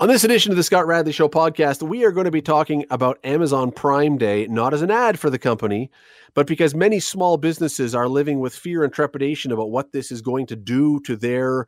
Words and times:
On 0.00 0.06
this 0.06 0.22
edition 0.22 0.52
of 0.52 0.56
the 0.56 0.62
Scott 0.62 0.86
Radley 0.86 1.10
Show 1.10 1.28
podcast, 1.28 1.82
we 1.82 2.04
are 2.04 2.12
going 2.12 2.26
to 2.26 2.30
be 2.30 2.40
talking 2.40 2.86
about 2.88 3.18
Amazon 3.24 3.72
Prime 3.72 4.16
Day, 4.16 4.46
not 4.46 4.72
as 4.72 4.80
an 4.80 4.92
ad 4.92 5.18
for 5.18 5.28
the 5.28 5.40
company, 5.40 5.90
but 6.34 6.46
because 6.46 6.72
many 6.72 7.00
small 7.00 7.36
businesses 7.36 7.96
are 7.96 8.06
living 8.06 8.38
with 8.38 8.54
fear 8.54 8.84
and 8.84 8.92
trepidation 8.92 9.50
about 9.50 9.72
what 9.72 9.90
this 9.90 10.12
is 10.12 10.22
going 10.22 10.46
to 10.46 10.54
do 10.54 11.00
to 11.00 11.16
their 11.16 11.66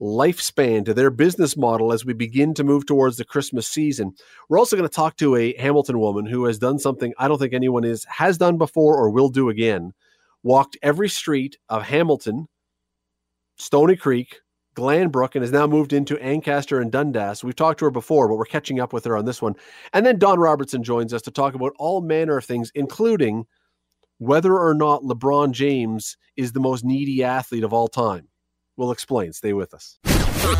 lifespan, 0.00 0.84
to 0.86 0.92
their 0.92 1.10
business 1.10 1.56
model 1.56 1.92
as 1.92 2.04
we 2.04 2.14
begin 2.14 2.52
to 2.54 2.64
move 2.64 2.84
towards 2.84 3.16
the 3.16 3.24
Christmas 3.24 3.68
season. 3.68 4.12
We're 4.48 4.58
also 4.58 4.74
going 4.74 4.88
to 4.88 4.92
talk 4.92 5.16
to 5.18 5.36
a 5.36 5.56
Hamilton 5.56 6.00
woman 6.00 6.26
who 6.26 6.46
has 6.46 6.58
done 6.58 6.80
something 6.80 7.14
I 7.16 7.28
don't 7.28 7.38
think 7.38 7.54
anyone 7.54 7.84
is 7.84 8.04
has 8.06 8.38
done 8.38 8.58
before 8.58 8.96
or 8.96 9.08
will 9.08 9.28
do 9.28 9.50
again. 9.50 9.92
Walked 10.42 10.76
every 10.82 11.08
street 11.08 11.56
of 11.68 11.84
Hamilton, 11.84 12.48
Stoney 13.56 13.94
Creek, 13.94 14.40
Glanbrook 14.78 15.34
and 15.34 15.42
has 15.42 15.50
now 15.50 15.66
moved 15.66 15.92
into 15.92 16.16
Ancaster 16.22 16.80
and 16.80 16.92
Dundas. 16.92 17.42
We've 17.42 17.56
talked 17.56 17.80
to 17.80 17.86
her 17.86 17.90
before, 17.90 18.28
but 18.28 18.36
we're 18.36 18.44
catching 18.44 18.78
up 18.78 18.92
with 18.92 19.04
her 19.06 19.16
on 19.16 19.24
this 19.24 19.42
one. 19.42 19.56
And 19.92 20.06
then 20.06 20.20
Don 20.20 20.38
Robertson 20.38 20.84
joins 20.84 21.12
us 21.12 21.22
to 21.22 21.32
talk 21.32 21.54
about 21.54 21.72
all 21.80 22.00
manner 22.00 22.36
of 22.36 22.44
things, 22.44 22.70
including 22.76 23.46
whether 24.18 24.56
or 24.56 24.74
not 24.74 25.02
LeBron 25.02 25.50
James 25.50 26.16
is 26.36 26.52
the 26.52 26.60
most 26.60 26.84
needy 26.84 27.24
athlete 27.24 27.64
of 27.64 27.72
all 27.72 27.88
time. 27.88 28.28
We'll 28.76 28.92
explain. 28.92 29.32
Stay 29.32 29.52
with 29.52 29.74
us. 29.74 29.98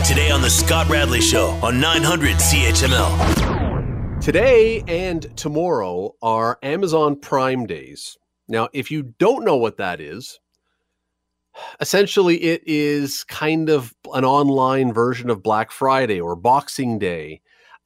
Today 0.08 0.32
on 0.32 0.42
The 0.42 0.50
Scott 0.50 0.88
Radley 0.88 1.20
Show 1.20 1.50
on 1.62 1.80
900 1.80 2.36
CHML. 2.38 4.20
Today 4.20 4.82
and 4.88 5.36
tomorrow 5.36 6.16
are 6.20 6.58
Amazon 6.64 7.14
Prime 7.14 7.66
Days. 7.66 8.18
Now, 8.48 8.68
if 8.72 8.90
you 8.90 9.14
don't 9.18 9.44
know 9.44 9.56
what 9.56 9.76
that 9.76 10.00
is, 10.00 10.40
essentially 11.80 12.36
it 12.36 12.62
is 12.66 13.24
kind 13.24 13.68
of 13.68 13.94
an 14.14 14.24
online 14.24 14.92
version 14.92 15.30
of 15.30 15.42
Black 15.42 15.70
Friday 15.70 16.20
or 16.20 16.36
Boxing 16.36 16.98
Day, 16.98 17.40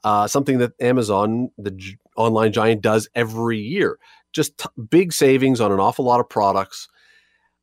uh, 0.05 0.27
something 0.27 0.59
that 0.59 0.73
Amazon, 0.81 1.51
the 1.59 1.71
g- 1.71 1.99
online 2.17 2.53
giant, 2.53 2.83
does 2.83 3.09
every 3.15 3.59
year. 3.59 3.99
Just 4.33 4.59
t- 4.59 4.69
big 4.91 5.13
savings 5.13 5.61
on 5.61 5.73
an 5.73 5.81
awful 5.81 6.05
lot 6.05 6.21
of 6.21 6.29
products. 6.29 6.89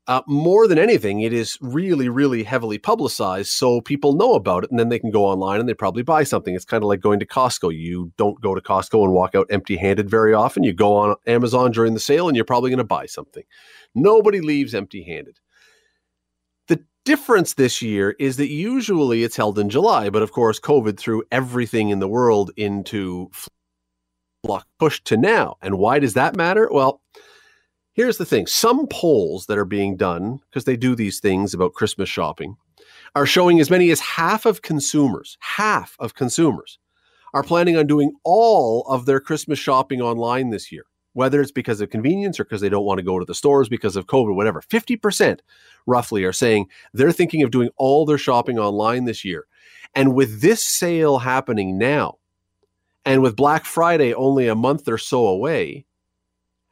Uh, 0.07 0.23
more 0.25 0.67
than 0.67 0.79
anything, 0.79 1.21
it 1.21 1.31
is 1.31 1.55
really, 1.61 2.09
really 2.09 2.41
heavily 2.41 2.79
publicized, 2.79 3.51
so 3.51 3.79
people 3.79 4.13
know 4.13 4.33
about 4.33 4.63
it, 4.63 4.71
and 4.71 4.79
then 4.79 4.89
they 4.89 4.97
can 4.97 5.11
go 5.11 5.23
online 5.23 5.59
and 5.59 5.69
they 5.69 5.73
probably 5.75 6.01
buy 6.01 6.23
something. 6.23 6.55
It's 6.55 6.65
kind 6.65 6.83
of 6.83 6.87
like 6.87 6.99
going 6.99 7.19
to 7.19 7.27
Costco. 7.27 7.77
You 7.77 8.11
don't 8.17 8.41
go 8.41 8.55
to 8.55 8.61
Costco 8.61 9.03
and 9.03 9.13
walk 9.13 9.35
out 9.35 9.45
empty-handed 9.51 10.09
very 10.09 10.33
often. 10.33 10.63
You 10.63 10.73
go 10.73 10.95
on 10.95 11.15
Amazon 11.27 11.71
during 11.71 11.93
the 11.93 11.99
sale, 11.99 12.27
and 12.27 12.35
you're 12.35 12.43
probably 12.43 12.71
going 12.71 12.79
to 12.79 12.83
buy 12.83 13.05
something. 13.05 13.43
Nobody 13.93 14.41
leaves 14.41 14.73
empty-handed 14.73 15.37
difference 17.05 17.53
this 17.53 17.81
year 17.81 18.15
is 18.19 18.37
that 18.37 18.49
usually 18.49 19.23
it's 19.23 19.35
held 19.35 19.59
in 19.59 19.69
July, 19.69 20.09
but 20.09 20.21
of 20.21 20.31
course, 20.31 20.59
COVID 20.59 20.97
threw 20.97 21.23
everything 21.31 21.89
in 21.89 21.99
the 21.99 22.07
world 22.07 22.51
into 22.57 23.29
flux, 24.43 24.65
pushed 24.77 25.05
to 25.05 25.17
now. 25.17 25.57
And 25.61 25.77
why 25.77 25.99
does 25.99 26.13
that 26.13 26.35
matter? 26.35 26.69
Well, 26.71 27.01
here's 27.93 28.17
the 28.17 28.25
thing 28.25 28.47
some 28.47 28.87
polls 28.87 29.45
that 29.47 29.57
are 29.57 29.65
being 29.65 29.97
done, 29.97 30.39
because 30.49 30.65
they 30.65 30.77
do 30.77 30.95
these 30.95 31.19
things 31.19 31.53
about 31.53 31.73
Christmas 31.73 32.09
shopping, 32.09 32.55
are 33.15 33.25
showing 33.25 33.59
as 33.59 33.69
many 33.69 33.91
as 33.91 33.99
half 33.99 34.45
of 34.45 34.61
consumers, 34.61 35.37
half 35.41 35.95
of 35.99 36.15
consumers 36.15 36.79
are 37.33 37.43
planning 37.43 37.77
on 37.77 37.85
doing 37.85 38.11
all 38.23 38.81
of 38.87 39.05
their 39.05 39.19
Christmas 39.19 39.59
shopping 39.59 40.01
online 40.01 40.49
this 40.49 40.71
year 40.71 40.85
whether 41.13 41.41
it's 41.41 41.51
because 41.51 41.81
of 41.81 41.89
convenience 41.89 42.39
or 42.39 42.43
because 42.43 42.61
they 42.61 42.69
don't 42.69 42.85
want 42.85 42.99
to 42.99 43.05
go 43.05 43.19
to 43.19 43.25
the 43.25 43.35
stores 43.35 43.69
because 43.69 43.95
of 43.95 44.07
COVID, 44.07 44.35
whatever. 44.35 44.61
50% 44.61 45.39
roughly 45.85 46.23
are 46.23 46.33
saying 46.33 46.67
they're 46.93 47.11
thinking 47.11 47.43
of 47.43 47.51
doing 47.51 47.69
all 47.77 48.05
their 48.05 48.17
shopping 48.17 48.59
online 48.59 49.05
this 49.05 49.25
year. 49.25 49.45
And 49.95 50.13
with 50.13 50.41
this 50.41 50.63
sale 50.63 51.19
happening 51.19 51.77
now, 51.77 52.17
and 53.05 53.21
with 53.21 53.35
Black 53.35 53.65
Friday 53.65 54.13
only 54.13 54.47
a 54.47 54.55
month 54.55 54.87
or 54.87 54.97
so 54.97 55.25
away, 55.25 55.85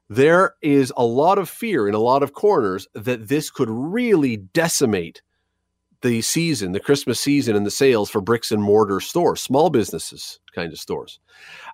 there 0.09 0.55
is 0.61 0.93
a 0.95 1.03
lot 1.03 1.37
of 1.37 1.49
fear 1.49 1.87
in 1.87 1.95
a 1.95 1.99
lot 1.99 2.23
of 2.23 2.33
corners 2.33 2.87
that 2.93 3.27
this 3.27 3.49
could 3.49 3.69
really 3.69 4.37
decimate 4.37 5.21
the 6.01 6.21
season, 6.21 6.71
the 6.71 6.79
Christmas 6.79 7.19
season, 7.19 7.55
and 7.55 7.65
the 7.65 7.71
sales 7.71 8.09
for 8.09 8.21
bricks 8.21 8.51
and 8.51 8.61
mortar 8.61 8.99
stores, 8.99 9.41
small 9.41 9.69
businesses 9.69 10.39
kind 10.53 10.71
of 10.71 10.79
stores. 10.79 11.19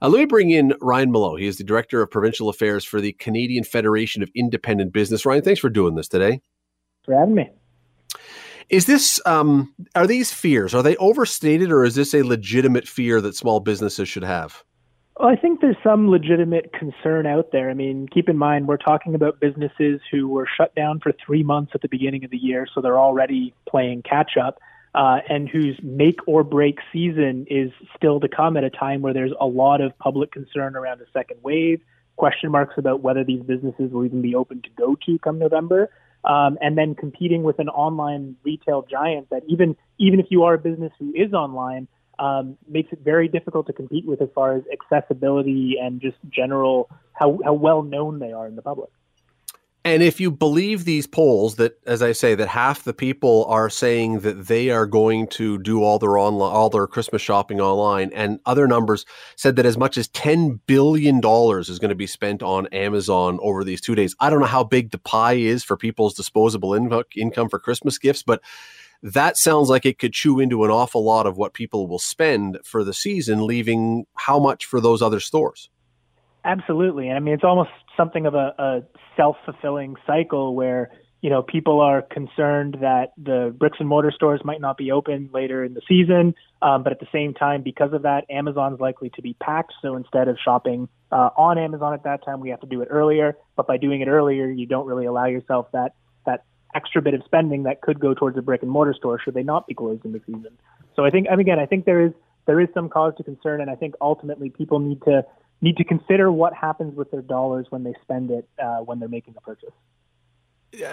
Uh, 0.01 0.09
let 0.09 0.19
me 0.19 0.25
bring 0.25 0.51
in 0.51 0.73
Ryan 0.81 1.11
Mallough. 1.11 1.37
He 1.37 1.47
is 1.47 1.57
the 1.57 1.63
Director 1.63 2.01
of 2.01 2.11
Provincial 2.11 2.49
Affairs 2.49 2.83
for 2.83 3.01
the 3.01 3.13
Canadian 3.13 3.63
Federation 3.63 4.23
of 4.23 4.29
Independent 4.35 4.93
Business. 4.93 5.25
Ryan, 5.25 5.43
thanks 5.43 5.59
for 5.59 5.69
doing 5.69 5.95
this 5.95 6.07
today. 6.07 6.41
For 7.03 7.13
having 7.13 7.35
me. 7.35 7.49
Is 8.69 8.85
this, 8.85 9.21
um, 9.25 9.73
are 9.95 10.07
these 10.07 10.31
fears, 10.31 10.73
are 10.73 10.83
they 10.83 10.95
overstated 10.97 11.71
or 11.71 11.83
is 11.83 11.95
this 11.95 12.13
a 12.13 12.23
legitimate 12.23 12.87
fear 12.87 13.19
that 13.21 13.35
small 13.35 13.59
businesses 13.59 14.07
should 14.07 14.23
have? 14.23 14.63
Well, 15.17 15.29
I 15.29 15.35
think 15.35 15.61
there's 15.61 15.77
some 15.83 16.09
legitimate 16.09 16.73
concern 16.73 17.27
out 17.27 17.51
there. 17.51 17.69
I 17.69 17.75
mean, 17.75 18.07
keep 18.11 18.29
in 18.29 18.37
mind, 18.37 18.67
we're 18.67 18.77
talking 18.77 19.13
about 19.13 19.39
businesses 19.39 20.01
who 20.11 20.27
were 20.27 20.47
shut 20.57 20.73
down 20.73 20.99
for 21.01 21.13
three 21.23 21.43
months 21.43 21.73
at 21.75 21.81
the 21.81 21.87
beginning 21.87 22.25
of 22.25 22.31
the 22.31 22.37
year, 22.37 22.65
so 22.73 22.81
they're 22.81 22.99
already 22.99 23.53
playing 23.69 24.01
catch 24.01 24.37
up, 24.43 24.59
uh, 24.95 25.19
and 25.29 25.47
whose 25.47 25.79
make 25.83 26.19
or 26.25 26.43
break 26.43 26.79
season 26.91 27.45
is 27.47 27.71
still 27.95 28.19
to 28.21 28.27
come 28.27 28.57
at 28.57 28.63
a 28.63 28.71
time 28.71 29.01
where 29.01 29.13
there's 29.13 29.33
a 29.39 29.45
lot 29.45 29.81
of 29.81 29.95
public 29.99 30.31
concern 30.31 30.75
around 30.75 30.99
a 30.99 31.05
second 31.13 31.37
wave, 31.43 31.79
question 32.15 32.49
marks 32.49 32.73
about 32.77 33.01
whether 33.01 33.23
these 33.23 33.43
businesses 33.43 33.91
will 33.91 34.05
even 34.05 34.21
be 34.21 34.33
open 34.33 34.63
to 34.63 34.69
go 34.75 34.95
to 35.05 35.19
come 35.19 35.37
November. 35.37 35.91
Um, 36.25 36.57
and 36.61 36.77
then 36.77 36.95
competing 36.95 37.43
with 37.43 37.59
an 37.59 37.67
online 37.67 38.37
retail 38.43 38.87
giant 38.89 39.29
that 39.29 39.43
even 39.45 39.75
even 39.97 40.21
if 40.21 40.27
you 40.29 40.43
are 40.43 40.53
a 40.53 40.57
business 40.57 40.93
who 40.97 41.11
is 41.13 41.33
online, 41.33 41.89
um, 42.19 42.57
makes 42.67 42.91
it 42.91 42.99
very 43.03 43.27
difficult 43.27 43.67
to 43.67 43.73
compete 43.73 44.05
with 44.05 44.21
as 44.21 44.29
far 44.33 44.55
as 44.55 44.63
accessibility 44.71 45.77
and 45.81 46.01
just 46.01 46.17
general 46.29 46.89
how, 47.13 47.39
how 47.43 47.53
well 47.53 47.81
known 47.81 48.19
they 48.19 48.31
are 48.31 48.47
in 48.47 48.55
the 48.55 48.61
public. 48.61 48.89
And 49.85 50.01
if 50.01 50.21
you 50.21 50.31
believe 50.31 50.85
these 50.85 51.07
polls, 51.07 51.57
that 51.57 51.77
as 51.85 52.01
I 52.01 52.13
say, 52.13 52.35
that 52.35 52.47
half 52.47 52.85
the 52.85 52.93
people 52.93 53.43
are 53.49 53.69
saying 53.69 54.19
that 54.21 54.47
they 54.47 54.69
are 54.69 54.85
going 54.85 55.27
to 55.27 55.57
do 55.57 55.83
all 55.83 55.99
their 55.99 56.17
online, 56.17 56.53
all 56.53 56.69
their 56.69 56.87
Christmas 56.87 57.21
shopping 57.21 57.59
online, 57.59 58.09
and 58.13 58.39
other 58.45 58.65
numbers 58.65 59.05
said 59.35 59.57
that 59.57 59.65
as 59.65 59.77
much 59.77 59.97
as 59.97 60.07
ten 60.07 60.61
billion 60.67 61.19
dollars 61.19 61.67
is 61.67 61.79
going 61.79 61.89
to 61.89 61.95
be 61.95 62.07
spent 62.07 62.41
on 62.41 62.67
Amazon 62.67 63.39
over 63.41 63.65
these 63.65 63.81
two 63.81 63.93
days. 63.93 64.15
I 64.21 64.29
don't 64.29 64.39
know 64.39 64.45
how 64.45 64.63
big 64.63 64.91
the 64.91 64.99
pie 64.99 65.33
is 65.33 65.65
for 65.65 65.75
people's 65.75 66.13
disposable 66.13 66.73
income 66.73 67.49
for 67.49 67.59
Christmas 67.59 67.97
gifts, 67.97 68.23
but 68.23 68.41
that 69.03 69.37
sounds 69.37 69.69
like 69.69 69.85
it 69.85 69.99
could 69.99 70.13
chew 70.13 70.39
into 70.39 70.63
an 70.63 70.71
awful 70.71 71.03
lot 71.03 71.27
of 71.27 71.37
what 71.37 71.53
people 71.53 71.87
will 71.87 71.99
spend 71.99 72.57
for 72.63 72.85
the 72.85 72.93
season, 72.93 73.45
leaving 73.45 74.05
how 74.15 74.39
much 74.39 74.65
for 74.65 74.79
those 74.79 75.01
other 75.01 75.19
stores? 75.19 75.69
Absolutely. 76.45 77.09
And 77.09 77.17
I 77.17 77.19
mean, 77.19 77.33
it's 77.33 77.43
almost 77.43 77.69
something 77.97 78.25
of 78.25 78.33
a, 78.33 78.53
a 78.57 78.81
self 79.17 79.35
fulfilling 79.43 79.95
cycle 80.07 80.55
where, 80.55 80.89
you 81.21 81.29
know, 81.29 81.41
people 81.41 81.81
are 81.81 82.01
concerned 82.01 82.77
that 82.79 83.11
the 83.17 83.53
bricks 83.57 83.77
and 83.79 83.89
mortar 83.89 84.11
stores 84.11 84.41
might 84.45 84.61
not 84.61 84.77
be 84.77 84.91
open 84.91 85.29
later 85.33 85.65
in 85.65 85.73
the 85.73 85.81
season. 85.87 86.33
Um, 86.61 86.83
but 86.83 86.93
at 86.93 86.99
the 87.01 87.07
same 87.11 87.33
time, 87.33 87.61
because 87.61 87.91
of 87.91 88.03
that, 88.03 88.23
Amazon's 88.29 88.79
likely 88.79 89.09
to 89.15 89.21
be 89.21 89.35
packed. 89.41 89.73
So 89.81 89.97
instead 89.97 90.29
of 90.29 90.37
shopping 90.43 90.87
uh, 91.11 91.29
on 91.35 91.57
Amazon 91.57 91.93
at 91.93 92.03
that 92.03 92.23
time, 92.25 92.39
we 92.39 92.49
have 92.49 92.61
to 92.61 92.67
do 92.67 92.81
it 92.81 92.87
earlier. 92.89 93.35
But 93.57 93.67
by 93.67 93.77
doing 93.77 93.99
it 93.99 94.07
earlier, 94.07 94.49
you 94.49 94.65
don't 94.65 94.85
really 94.85 95.05
allow 95.05 95.25
yourself 95.25 95.67
that 95.73 95.83
that 95.83 95.93
extra 96.75 97.01
bit 97.01 97.13
of 97.13 97.21
spending 97.25 97.63
that 97.63 97.81
could 97.81 97.99
go 97.99 98.13
towards 98.13 98.37
a 98.37 98.41
brick 98.41 98.61
and 98.61 98.71
mortar 98.71 98.93
store 98.93 99.19
should 99.19 99.33
they 99.33 99.43
not 99.43 99.67
be 99.67 99.73
closed 99.73 100.03
in 100.05 100.11
the 100.11 100.21
season. 100.25 100.57
So 100.95 101.05
I 101.05 101.09
think, 101.09 101.27
and 101.29 101.39
again, 101.39 101.59
I 101.59 101.65
think 101.65 101.85
there 101.85 102.01
is 102.01 102.11
there 102.45 102.59
is 102.59 102.67
some 102.73 102.89
cause 102.89 103.13
to 103.17 103.23
concern, 103.23 103.61
and 103.61 103.69
I 103.69 103.75
think 103.75 103.95
ultimately 104.01 104.49
people 104.49 104.79
need 104.79 105.01
to 105.03 105.25
need 105.61 105.77
to 105.77 105.83
consider 105.83 106.31
what 106.31 106.53
happens 106.53 106.95
with 106.95 107.09
their 107.11 107.21
dollars 107.21 107.67
when 107.69 107.83
they 107.83 107.93
spend 108.01 108.31
it 108.31 108.47
uh, 108.61 108.79
when 108.79 108.99
they're 108.99 109.09
making 109.09 109.35
a 109.37 109.41
purchase. 109.41 109.71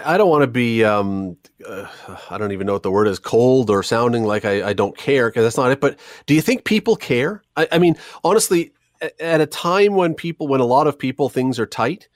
I 0.05 0.17
don't 0.17 0.29
want 0.29 0.43
to 0.43 0.47
be, 0.47 0.83
um, 0.83 1.37
uh, 1.67 1.87
I 2.29 2.37
don't 2.37 2.51
even 2.51 2.67
know 2.67 2.73
what 2.73 2.83
the 2.83 2.91
word 2.91 3.07
is, 3.07 3.17
cold 3.17 3.71
or 3.71 3.81
sounding 3.81 4.25
like 4.25 4.45
I, 4.45 4.69
I 4.69 4.73
don't 4.73 4.95
care 4.95 5.27
because 5.29 5.43
that's 5.43 5.57
not 5.57 5.71
it. 5.71 5.81
But 5.81 5.97
do 6.27 6.35
you 6.35 6.41
think 6.41 6.65
people 6.65 6.95
care? 6.95 7.41
I, 7.57 7.67
I 7.71 7.79
mean, 7.79 7.95
honestly, 8.23 8.73
at 9.19 9.41
a 9.41 9.47
time 9.47 9.95
when 9.95 10.13
people, 10.13 10.47
when 10.47 10.61
a 10.61 10.65
lot 10.65 10.85
of 10.85 10.99
people, 10.99 11.29
things 11.29 11.57
are 11.57 11.65
tight, 11.65 12.09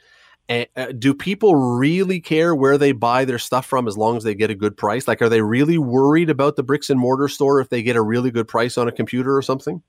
uh, 0.50 0.92
do 0.98 1.14
people 1.14 1.56
really 1.56 2.20
care 2.20 2.54
where 2.54 2.78
they 2.78 2.92
buy 2.92 3.26
their 3.26 3.40
stuff 3.40 3.66
from 3.66 3.88
as 3.88 3.98
long 3.98 4.18
as 4.18 4.24
they 4.24 4.36
get 4.36 4.50
a 4.50 4.56
good 4.56 4.78
price? 4.78 5.08
Like, 5.08 5.22
are 5.22 5.30
they 5.30 5.42
really 5.42 5.78
worried 5.78 6.30
about 6.30 6.56
the 6.56 6.64
bricks 6.64 6.90
and 6.90 7.00
mortar 7.00 7.28
store 7.28 7.60
if 7.60 7.70
they 7.70 7.82
get 7.82 7.96
a 7.96 8.02
really 8.02 8.32
good 8.32 8.48
price 8.48 8.78
on 8.78 8.88
a 8.88 8.92
computer 8.92 9.36
or 9.36 9.42
something? 9.42 9.82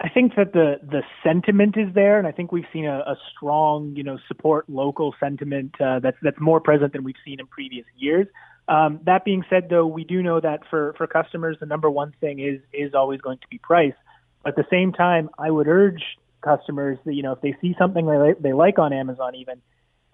I 0.00 0.08
think 0.08 0.34
that 0.36 0.52
the 0.52 0.80
the 0.82 1.02
sentiment 1.22 1.76
is 1.76 1.94
there, 1.94 2.18
and 2.18 2.26
I 2.26 2.32
think 2.32 2.52
we've 2.52 2.66
seen 2.72 2.84
a, 2.84 2.98
a 2.98 3.16
strong, 3.30 3.94
you 3.96 4.02
know, 4.02 4.18
support 4.28 4.68
local 4.68 5.14
sentiment 5.18 5.74
uh, 5.80 6.00
that's 6.00 6.16
that's 6.20 6.40
more 6.40 6.60
present 6.60 6.92
than 6.92 7.04
we've 7.04 7.14
seen 7.24 7.40
in 7.40 7.46
previous 7.46 7.86
years. 7.96 8.26
Um, 8.66 9.00
that 9.04 9.24
being 9.24 9.44
said, 9.48 9.68
though, 9.70 9.86
we 9.86 10.04
do 10.04 10.22
know 10.22 10.40
that 10.40 10.60
for 10.68 10.94
for 10.98 11.06
customers, 11.06 11.56
the 11.60 11.66
number 11.66 11.88
one 11.88 12.12
thing 12.20 12.40
is 12.40 12.60
is 12.72 12.92
always 12.94 13.20
going 13.20 13.38
to 13.38 13.46
be 13.48 13.58
price. 13.58 13.94
But 14.42 14.50
at 14.50 14.56
the 14.56 14.66
same 14.68 14.92
time, 14.92 15.30
I 15.38 15.50
would 15.50 15.68
urge 15.68 16.02
customers 16.42 16.98
that 17.06 17.14
you 17.14 17.22
know 17.22 17.32
if 17.32 17.40
they 17.40 17.56
see 17.62 17.74
something 17.78 18.06
they 18.06 18.34
they 18.40 18.52
like 18.52 18.78
on 18.78 18.92
Amazon, 18.92 19.34
even 19.36 19.62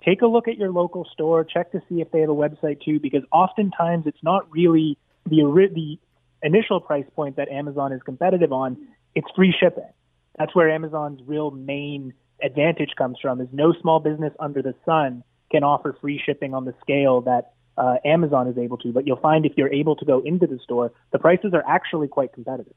take 0.05 0.23
a 0.23 0.27
look 0.27 0.49
at 0.49 0.57
your 0.57 0.71
local 0.71 1.07
store, 1.13 1.45
check 1.45 1.73
to 1.73 1.81
see 1.89 2.01
if 2.01 2.11
they 2.11 2.21
have 2.21 2.31
a 2.31 2.35
website 2.35 2.83
too, 2.83 3.01
because 3.01 3.23
oftentimes 3.33 4.07
it's 4.07 4.23
not 4.23 4.51
really 4.51 4.99
the 5.27 5.43
the 5.75 5.99
initial 6.43 6.81
price 6.81 7.05
point 7.15 7.37
that 7.37 7.49
Amazon 7.49 7.93
is 7.93 8.03
competitive 8.03 8.53
on. 8.53 8.77
it's 9.15 9.29
free 9.37 9.55
shipping. 9.59 9.91
That's 10.39 10.55
where 10.55 10.71
Amazon's 10.71 11.21
real 11.27 11.51
main 11.51 12.15
advantage 12.43 12.91
comes 12.97 13.19
from. 13.21 13.41
Is 13.41 13.49
no 13.53 13.75
small 13.81 14.01
business 14.01 14.33
under 14.39 14.63
the 14.63 14.75
sun 14.85 15.23
can 15.51 15.65
offer 15.65 15.97
free 16.01 16.21
shipping 16.25 16.55
on 16.55 16.65
the 16.65 16.75
scale 16.81 17.21
that 17.23 17.53
uh, 17.77 17.97
Amazon 18.05 18.47
is 18.47 18.57
able 18.57 18.79
to. 18.79 18.93
But 18.93 19.07
you'll 19.07 19.17
find 19.17 19.45
if 19.45 19.53
you're 19.57 19.73
able 19.73 19.97
to 19.97 20.05
go 20.05 20.21
into 20.21 20.47
the 20.47 20.59
store, 20.63 20.93
the 21.13 21.19
prices 21.19 21.53
are 21.55 21.65
actually 21.67 22.09
quite 22.09 22.33
competitive. 22.33 22.75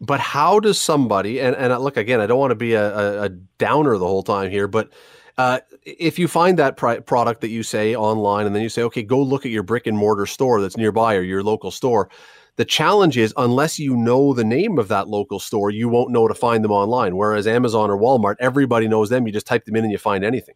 But 0.00 0.20
how 0.20 0.60
does 0.60 0.78
somebody 0.78 1.40
and 1.40 1.56
and 1.56 1.76
look 1.82 1.96
again? 1.96 2.20
I 2.20 2.26
don't 2.26 2.38
want 2.38 2.50
to 2.50 2.56
be 2.56 2.74
a, 2.74 3.24
a 3.24 3.28
downer 3.28 3.96
the 3.96 4.06
whole 4.06 4.22
time 4.22 4.50
here, 4.50 4.68
but 4.68 4.90
uh, 5.38 5.60
if 5.82 6.18
you 6.18 6.28
find 6.28 6.58
that 6.58 6.76
product 6.76 7.40
that 7.42 7.48
you 7.48 7.62
say 7.62 7.94
online, 7.94 8.46
and 8.46 8.54
then 8.54 8.62
you 8.62 8.68
say, 8.68 8.82
okay, 8.82 9.02
go 9.02 9.20
look 9.20 9.44
at 9.44 9.52
your 9.52 9.62
brick 9.62 9.86
and 9.86 9.96
mortar 9.96 10.26
store 10.26 10.60
that's 10.60 10.76
nearby 10.76 11.14
or 11.14 11.22
your 11.22 11.42
local 11.42 11.70
store. 11.70 12.08
The 12.56 12.64
challenge 12.64 13.18
is, 13.18 13.34
unless 13.36 13.78
you 13.78 13.94
know 13.94 14.32
the 14.32 14.44
name 14.44 14.78
of 14.78 14.88
that 14.88 15.08
local 15.08 15.38
store, 15.38 15.70
you 15.70 15.90
won't 15.90 16.10
know 16.10 16.26
to 16.26 16.34
find 16.34 16.64
them 16.64 16.72
online. 16.72 17.16
Whereas 17.16 17.46
Amazon 17.46 17.90
or 17.90 17.98
Walmart, 17.98 18.36
everybody 18.40 18.88
knows 18.88 19.10
them. 19.10 19.26
You 19.26 19.32
just 19.32 19.46
type 19.46 19.66
them 19.66 19.76
in 19.76 19.84
and 19.84 19.92
you 19.92 19.98
find 19.98 20.24
anything. 20.24 20.54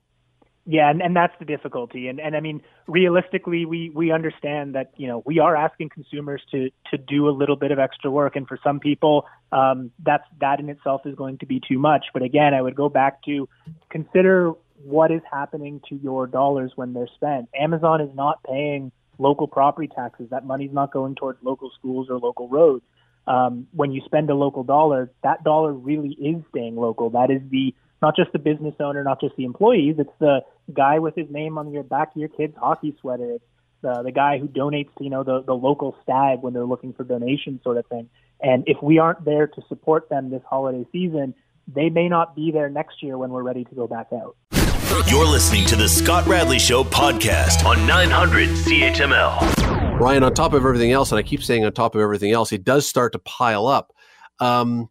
Yeah, 0.67 0.91
and, 0.91 1.03
and 1.03 1.17
that's 1.17 1.32
the 1.38 1.44
difficulty. 1.44 2.09
And 2.09 2.21
and 2.21 2.37
I 2.37 2.41
mean, 2.41 2.62
realistically, 2.87 3.65
we 3.65 3.91
we 3.91 4.12
understand 4.12 4.75
that 4.75 4.93
you 4.97 5.09
know 5.09 5.23
we 5.27 5.38
are 5.38 5.56
asking 5.56 5.88
consumers 5.88 6.43
to 6.53 6.71
to 6.91 6.99
do 6.99 7.29
a 7.29 7.32
little 7.32 7.56
bit 7.56 7.73
of 7.73 7.79
extra 7.79 8.11
work, 8.11 8.37
and 8.37 8.47
for 8.47 8.59
some 8.62 8.79
people, 8.79 9.27
um, 9.53 9.91
that's 10.05 10.25
that 10.41 10.61
in 10.61 10.69
itself 10.69 11.03
is 11.06 11.15
going 11.15 11.38
to 11.38 11.47
be 11.47 11.61
too 11.67 11.79
much. 11.79 12.06
But 12.12 12.23
again, 12.23 12.55
I 12.55 12.62
would 12.62 12.77
go 12.77 12.88
back 12.88 13.23
to 13.25 13.49
consider 13.88 14.53
what 14.85 15.11
is 15.11 15.21
happening 15.31 15.81
to 15.88 15.97
your 15.97 16.27
dollars 16.27 16.73
when 16.77 16.93
they're 16.93 17.09
spent. 17.15 17.49
Amazon 17.59 18.00
is 18.00 18.15
not 18.15 18.43
paying 18.43 18.93
local 19.19 19.47
property 19.47 19.88
taxes. 19.94 20.29
That 20.31 20.47
money's 20.47 20.73
not 20.73 20.93
going 20.93 21.15
towards 21.15 21.38
local 21.43 21.71
schools 21.79 22.09
or 22.11 22.19
local 22.19 22.49
roads. 22.49 22.85
Um, 23.27 23.67
when 23.73 23.93
you 23.93 24.00
spend 24.05 24.31
a 24.31 24.35
local 24.35 24.65
dollar, 24.65 25.11
that 25.23 25.44
dollar 25.44 25.73
really 25.73 26.11
is 26.11 26.43
staying 26.50 26.77
local. 26.77 27.11
That 27.11 27.31
is 27.31 27.43
the 27.50 27.75
not 28.03 28.17
just 28.17 28.32
the 28.32 28.38
business 28.38 28.75
owner, 28.81 29.05
not 29.05 29.21
just 29.21 29.37
the 29.37 29.44
employees. 29.44 29.97
It's 29.99 30.11
the 30.19 30.41
guy 30.73 30.99
with 30.99 31.15
his 31.15 31.31
name 31.31 31.59
on 31.59 31.71
your 31.71 31.82
back 31.82 32.12
of 32.12 32.17
your 32.17 32.31
kid's 32.31 32.56
hockey 32.56 32.97
sweater. 33.00 33.32
It's 33.32 33.44
the 33.82 34.03
the 34.03 34.12
guy 34.12 34.38
who 34.38 34.49
donates, 34.49 34.94
to, 34.97 35.05
you 35.05 35.11
know, 35.11 35.23
the 35.23 35.43
the 35.43 35.55
local 35.55 35.97
stag 36.03 36.41
when 36.41 36.55
they're 36.55 36.65
looking 36.65 36.94
for 36.94 37.05
donations, 37.05 37.62
sort 37.62 37.77
of 37.77 37.87
thing. 37.87 38.09
And 38.43 38.65
if 38.67 38.82
we 38.82 38.99
aren't 38.99 39.25
there 39.25 39.47
to 39.47 39.62
support 39.69 40.09
them 40.09 40.31
this 40.31 40.43
holiday 40.49 40.87
season, 40.91 41.35
they 41.69 41.91
may 41.91 42.09
not 42.09 42.35
be 42.35 42.50
there 42.50 42.71
next 42.71 43.03
year 43.03 43.19
when 43.19 43.31
we're 43.31 43.43
ready 43.43 43.65
to 43.65 43.75
go 43.75 43.87
back 43.87 44.09
out. 44.12 44.35
You're 44.90 45.25
listening 45.26 45.66
to 45.66 45.76
the 45.76 45.88
Scott 45.88 46.26
Radley 46.26 46.58
Show 46.58 46.82
podcast 46.82 47.64
on 47.64 47.87
900 47.87 48.48
CHML. 48.48 50.00
Ryan, 50.00 50.25
on 50.25 50.34
top 50.34 50.52
of 50.52 50.64
everything 50.64 50.90
else, 50.90 51.12
and 51.12 51.19
I 51.19 51.22
keep 51.22 51.44
saying 51.44 51.64
on 51.64 51.72
top 51.72 51.94
of 51.94 52.00
everything 52.00 52.32
else, 52.32 52.50
it 52.50 52.64
does 52.64 52.88
start 52.88 53.12
to 53.12 53.20
pile 53.20 53.69
up. 53.69 53.92
Um, 54.40 54.90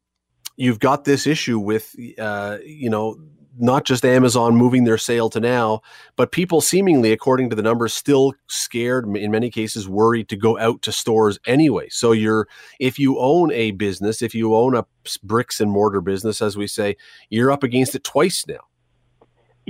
you've 0.55 0.79
got 0.79 1.03
this 1.03 1.27
issue 1.27 1.59
with, 1.59 1.93
uh, 2.17 2.59
you 2.65 2.89
know, 2.89 3.17
not 3.57 3.83
just 3.83 4.05
Amazon 4.05 4.55
moving 4.55 4.85
their 4.85 4.97
sale 4.97 5.29
to 5.31 5.41
now, 5.41 5.81
but 6.15 6.31
people 6.31 6.61
seemingly, 6.61 7.11
according 7.11 7.49
to 7.49 7.55
the 7.57 7.61
numbers, 7.61 7.93
still 7.93 8.33
scared, 8.47 9.05
in 9.17 9.31
many 9.31 9.49
cases 9.49 9.89
worried 9.89 10.29
to 10.29 10.37
go 10.37 10.57
out 10.57 10.81
to 10.83 10.93
stores 10.93 11.39
anyway. 11.45 11.89
So 11.89 12.13
you're, 12.13 12.47
if 12.79 12.99
you 12.99 13.19
own 13.19 13.51
a 13.51 13.71
business, 13.71 14.21
if 14.21 14.33
you 14.33 14.55
own 14.55 14.75
a 14.75 14.85
bricks 15.23 15.59
and 15.59 15.69
mortar 15.69 15.99
business, 15.99 16.41
as 16.41 16.55
we 16.55 16.67
say, 16.67 16.95
you're 17.29 17.51
up 17.51 17.63
against 17.63 17.95
it 17.95 18.05
twice 18.05 18.45
now. 18.47 18.68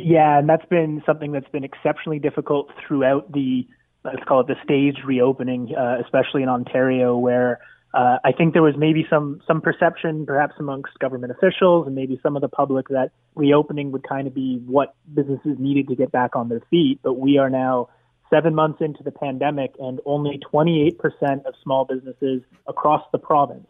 Yeah, 0.06 0.40
and 0.40 0.50
that's 0.50 0.66
been 0.66 1.02
something 1.06 1.32
that's 1.32 1.50
been 1.50 1.64
exceptionally 1.64 2.20
difficult 2.20 2.70
throughout 2.86 3.32
the, 3.32 3.68
let's 4.04 4.24
call 4.26 4.42
it 4.42 4.48
the 4.48 4.56
staged 4.64 5.04
reopening, 5.06 5.76
uh, 5.76 5.98
especially 6.04 6.44
in 6.44 6.50
Ontario, 6.50 7.18
where 7.18 7.60
uh, 7.94 8.18
I 8.24 8.32
think 8.32 8.54
there 8.54 8.62
was 8.62 8.76
maybe 8.78 9.08
some 9.10 9.42
some 9.48 9.62
perception, 9.62 10.26
perhaps 10.26 10.54
amongst 10.60 10.98
government 11.00 11.32
officials 11.32 11.88
and 11.88 11.96
maybe 11.96 12.20
some 12.22 12.36
of 12.36 12.42
the 12.42 12.48
public, 12.48 12.88
that 12.90 13.12
reopening 13.36 13.92
would 13.92 14.08
kind 14.08 14.28
of 14.28 14.36
be 14.36 14.62
what 14.66 14.94
businesses 15.12 15.58
needed 15.58 15.88
to 15.88 15.96
get 15.96 16.12
back 16.12 16.36
on 16.36 16.50
their 16.50 16.62
feet. 16.70 17.00
But 17.02 17.14
we 17.14 17.40
are 17.40 17.50
now 17.50 17.90
seven 18.30 18.54
months 18.54 18.80
into 18.80 19.02
the 19.02 19.12
pandemic, 19.12 19.74
and 19.80 20.00
only 20.06 20.40
28% 20.54 21.00
of 21.46 21.56
small 21.64 21.86
businesses 21.86 22.44
across 22.68 23.04
the 23.12 23.18
province 23.18 23.68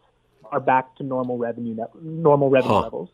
are 0.52 0.60
back 0.60 0.94
to 0.96 1.02
normal 1.02 1.38
revenue 1.38 1.76
normal 2.02 2.50
revenue 2.50 2.74
huh. 2.74 2.80
levels, 2.82 3.08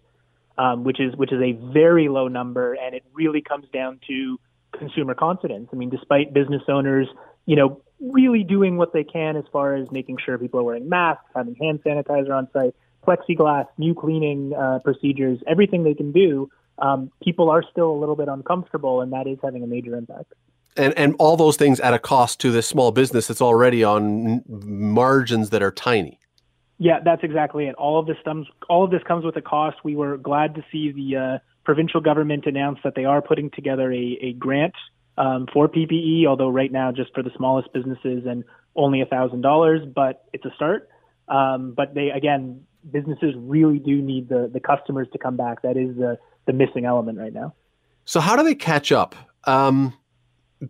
um, 0.59 0.85
which 0.85 1.01
is 1.01 1.15
which 1.17 1.33
is 1.33 1.41
a 1.41 1.53
very 1.73 2.09
low 2.09 2.29
number, 2.29 2.75
and 2.75 2.95
it 2.95 3.05
really 3.13 3.43
comes 3.43 3.67
down 3.73 4.01
to 4.09 4.39
consumer 4.77 5.15
confidence. 5.15 5.69
I 5.73 5.77
mean, 5.77 5.91
despite 5.91 6.33
business 6.33 6.63
owners, 6.69 7.09
you 7.47 7.57
know, 7.57 7.83
really 8.01 8.43
doing 8.43 8.77
what 8.77 8.93
they 8.93 9.05
can 9.05 9.37
as 9.37 9.45
far 9.53 9.75
as 9.75 9.91
making 9.91 10.19
sure 10.25 10.39
people 10.39 10.61
are 10.61 10.65
wearing 10.65 10.89
masks, 10.89 11.25
having 11.35 11.55
hand 11.57 11.81
sanitizer 11.85 12.37
on 12.37 12.49
site, 12.53 12.75
plexiglass, 13.07 13.67
new 13.79 13.95
cleaning 13.95 14.53
uh, 14.55 14.81
procedures, 14.85 15.39
everything 15.47 15.85
they 15.85 15.95
can 15.95 16.13
do. 16.13 16.51
Um, 16.79 17.11
people 17.23 17.49
are 17.49 17.63
still 17.71 17.91
a 17.91 17.99
little 17.99 18.17
bit 18.17 18.29
uncomfortable, 18.29 19.01
and 19.01 19.13
that 19.13 19.27
is 19.27 19.39
having 19.43 19.63
a 19.63 19.67
major 19.67 19.97
impact. 19.97 20.33
And 20.77 20.93
and 20.99 21.17
all 21.19 21.37
those 21.37 21.57
things 21.57 21.81
at 21.81 21.95
a 21.95 21.99
cost 21.99 22.39
to 22.41 22.51
this 22.51 22.67
small 22.67 22.93
business 22.93 23.29
that's 23.29 23.41
already 23.41 23.83
on 23.83 24.43
margins 24.47 25.51
that 25.51 25.63
are 25.63 25.71
tiny. 25.71 26.21
Yeah, 26.79 26.99
that's 27.05 27.23
exactly 27.25 27.67
it. 27.67 27.75
All 27.77 27.99
of 27.99 28.07
this 28.07 28.17
comes 28.25 28.47
all 28.69 28.85
of 28.85 28.91
this 28.91 29.03
comes 29.07 29.25
with 29.25 29.37
a 29.37 29.43
cost. 29.43 29.79
We 29.83 29.97
were 29.97 30.17
glad 30.19 30.55
to 30.57 30.65
see 30.71 30.93
the 30.93 31.17
uh, 31.17 31.39
provincial 31.65 32.01
government 32.01 32.45
announce 32.47 32.79
that 32.85 32.95
they 32.95 33.05
are 33.05 33.23
putting 33.23 33.51
together 33.51 33.91
a, 33.93 34.19
a 34.21 34.33
grant 34.35 34.75
um, 35.17 35.47
for 35.53 35.69
PPE, 35.69 36.27
although 36.27 36.51
right 36.51 36.71
now 36.71 36.93
just 36.93 37.15
for 37.15 37.23
the 37.23 37.31
smallest 37.37 37.73
businesses 37.73 38.25
and 38.27 38.45
only 38.75 39.01
a 39.01 39.07
thousand 39.07 39.41
dollars, 39.41 39.81
but 39.95 40.25
it's 40.35 40.45
a 40.45 40.55
start. 40.55 40.89
Um, 41.29 41.73
but 41.75 41.95
they 41.95 42.11
again, 42.11 42.63
businesses 42.91 43.35
really 43.37 43.79
do 43.79 44.03
need 44.03 44.29
the 44.29 44.51
the 44.53 44.61
customers 44.61 45.09
to 45.13 45.19
come 45.19 45.37
back. 45.37 45.63
That 45.63 45.77
is 45.79 45.97
the 45.97 46.19
the 46.47 46.53
missing 46.53 46.85
element 46.85 47.19
right 47.19 47.33
now. 47.33 47.55
So 48.05 48.21
how 48.21 48.37
do 48.37 48.43
they 48.43 48.55
catch 48.55 48.93
up? 48.93 49.15
Um, 49.45 49.95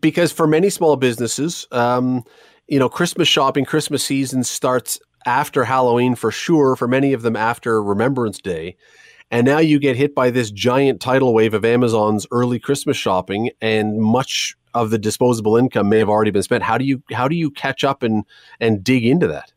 because 0.01 0.33
for 0.33 0.47
many 0.47 0.71
small 0.71 0.97
businesses, 0.97 1.67
um, 1.73 2.25
you 2.67 2.79
know, 2.79 2.89
Christmas 2.89 3.29
shopping, 3.29 3.65
Christmas 3.65 4.05
season 4.05 4.43
starts 4.45 4.99
after 5.27 5.65
Halloween 5.65 6.15
for 6.15 6.31
sure. 6.31 6.77
For 6.77 6.89
many 6.89 7.13
of 7.13 7.23
them, 7.23 7.37
after 7.37 7.83
Remembrance 7.83 8.41
Day. 8.41 8.77
And 9.31 9.45
now 9.45 9.59
you 9.59 9.81
get 9.81 9.97
hit 9.97 10.15
by 10.15 10.31
this 10.31 10.53
giant 10.53 11.01
tidal 11.01 11.35
wave 11.35 11.53
of 11.53 11.65
Amazon's 11.65 12.27
early 12.31 12.61
Christmas 12.61 12.97
shopping, 12.97 13.51
and 13.61 14.01
much 14.01 14.55
of 14.73 14.91
the 14.91 14.99
disposable 14.99 15.57
income 15.57 15.89
may 15.89 15.99
have 15.99 16.09
already 16.09 16.31
been 16.31 16.45
spent. 16.45 16.63
How 16.63 16.79
do 16.79 16.85
you 16.85 17.03
how 17.13 17.27
do 17.27 17.35
you 17.35 17.51
catch 17.51 17.83
up 17.83 18.05
and 18.05 18.25
and 18.61 18.85
dig 18.85 19.05
into 19.05 19.27
that? 19.27 19.53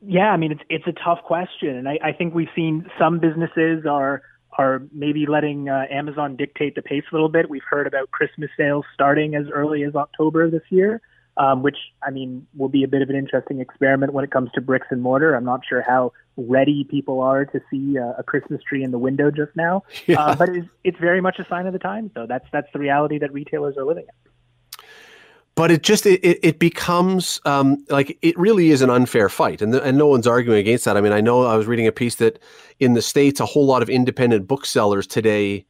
Yeah, 0.00 0.30
I 0.30 0.36
mean 0.36 0.50
it's 0.50 0.62
it's 0.68 0.86
a 0.88 0.92
tough 1.04 1.22
question, 1.22 1.76
and 1.76 1.88
I, 1.88 1.98
I 2.02 2.12
think 2.12 2.34
we've 2.34 2.48
seen 2.54 2.90
some 2.98 3.20
businesses 3.20 3.86
are 3.88 4.22
are 4.58 4.82
maybe 4.92 5.26
letting 5.26 5.68
uh, 5.68 5.84
Amazon 5.90 6.36
dictate 6.36 6.74
the 6.74 6.82
pace 6.82 7.04
a 7.12 7.14
little 7.14 7.28
bit. 7.28 7.48
We've 7.48 7.62
heard 7.68 7.86
about 7.86 8.10
Christmas 8.10 8.50
sales 8.56 8.84
starting 8.92 9.36
as 9.36 9.46
early 9.52 9.84
as 9.84 9.94
October 9.94 10.50
this 10.50 10.62
year 10.70 11.00
um, 11.36 11.62
which 11.62 11.76
I 12.02 12.10
mean 12.10 12.46
will 12.56 12.68
be 12.68 12.84
a 12.84 12.88
bit 12.88 13.02
of 13.02 13.10
an 13.10 13.16
interesting 13.16 13.60
experiment 13.60 14.12
when 14.12 14.24
it 14.24 14.30
comes 14.30 14.50
to 14.52 14.60
bricks 14.60 14.86
and 14.90 15.02
mortar. 15.02 15.34
I'm 15.34 15.44
not 15.44 15.62
sure 15.68 15.82
how 15.82 16.12
ready 16.36 16.84
people 16.84 17.20
are 17.20 17.44
to 17.44 17.60
see 17.70 17.98
uh, 17.98 18.12
a 18.18 18.22
Christmas 18.22 18.62
tree 18.62 18.82
in 18.82 18.90
the 18.90 18.98
window 18.98 19.30
just 19.30 19.54
now, 19.56 19.82
yeah. 20.06 20.20
uh, 20.20 20.36
but 20.36 20.48
it's, 20.50 20.68
it's 20.84 20.98
very 20.98 21.20
much 21.20 21.38
a 21.38 21.46
sign 21.46 21.66
of 21.66 21.72
the 21.72 21.78
times. 21.78 22.10
Though 22.14 22.26
that's 22.26 22.46
that's 22.52 22.68
the 22.72 22.78
reality 22.78 23.18
that 23.18 23.32
retailers 23.32 23.76
are 23.76 23.84
living 23.84 24.04
in. 24.04 24.30
But 25.56 25.70
it 25.70 25.82
just 25.82 26.04
it, 26.06 26.20
it 26.22 26.58
becomes 26.58 27.40
um, 27.44 27.84
like 27.88 28.18
it 28.22 28.36
really 28.38 28.70
is 28.70 28.82
an 28.82 28.90
unfair 28.90 29.28
fight, 29.28 29.62
and 29.62 29.72
the, 29.72 29.82
and 29.82 29.96
no 29.96 30.06
one's 30.06 30.26
arguing 30.26 30.58
against 30.58 30.84
that. 30.84 30.96
I 30.96 31.00
mean, 31.00 31.12
I 31.12 31.20
know 31.20 31.46
I 31.46 31.56
was 31.56 31.66
reading 31.66 31.86
a 31.86 31.92
piece 31.92 32.16
that 32.16 32.40
in 32.80 32.94
the 32.94 33.02
states, 33.02 33.40
a 33.40 33.46
whole 33.46 33.66
lot 33.66 33.82
of 33.82 33.88
independent 33.88 34.48
booksellers 34.48 35.06
today 35.06 35.64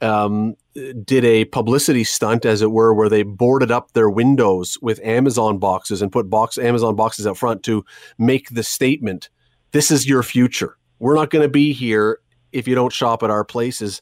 um, 0.00 0.56
did 0.74 1.24
a 1.24 1.44
publicity 1.46 2.04
stunt, 2.04 2.44
as 2.44 2.62
it 2.62 2.70
were, 2.70 2.94
where 2.94 3.08
they 3.08 3.22
boarded 3.22 3.70
up 3.70 3.92
their 3.92 4.08
windows 4.08 4.78
with 4.80 5.00
Amazon 5.02 5.58
boxes 5.58 6.00
and 6.00 6.12
put 6.12 6.30
box 6.30 6.58
Amazon 6.58 6.94
boxes 6.94 7.26
up 7.26 7.36
front 7.36 7.62
to 7.64 7.84
make 8.18 8.50
the 8.50 8.62
statement: 8.62 9.28
"This 9.72 9.90
is 9.90 10.08
your 10.08 10.22
future. 10.22 10.76
We're 10.98 11.16
not 11.16 11.30
going 11.30 11.42
to 11.42 11.48
be 11.48 11.72
here 11.72 12.20
if 12.52 12.68
you 12.68 12.74
don't 12.74 12.92
shop 12.92 13.22
at 13.22 13.30
our 13.30 13.44
places." 13.44 14.00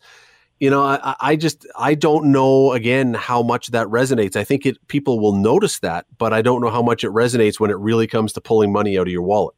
You 0.60 0.70
know, 0.70 0.82
I, 0.82 1.14
I 1.20 1.36
just 1.36 1.66
I 1.78 1.94
don't 1.94 2.32
know 2.32 2.72
again 2.72 3.14
how 3.14 3.42
much 3.42 3.68
that 3.68 3.86
resonates. 3.86 4.34
I 4.34 4.44
think 4.44 4.66
it 4.66 4.76
people 4.88 5.20
will 5.20 5.34
notice 5.36 5.78
that, 5.80 6.06
but 6.18 6.32
I 6.32 6.42
don't 6.42 6.60
know 6.60 6.70
how 6.70 6.82
much 6.82 7.04
it 7.04 7.10
resonates 7.10 7.60
when 7.60 7.70
it 7.70 7.78
really 7.78 8.08
comes 8.08 8.32
to 8.34 8.40
pulling 8.40 8.72
money 8.72 8.98
out 8.98 9.06
of 9.06 9.12
your 9.12 9.22
wallet. 9.22 9.54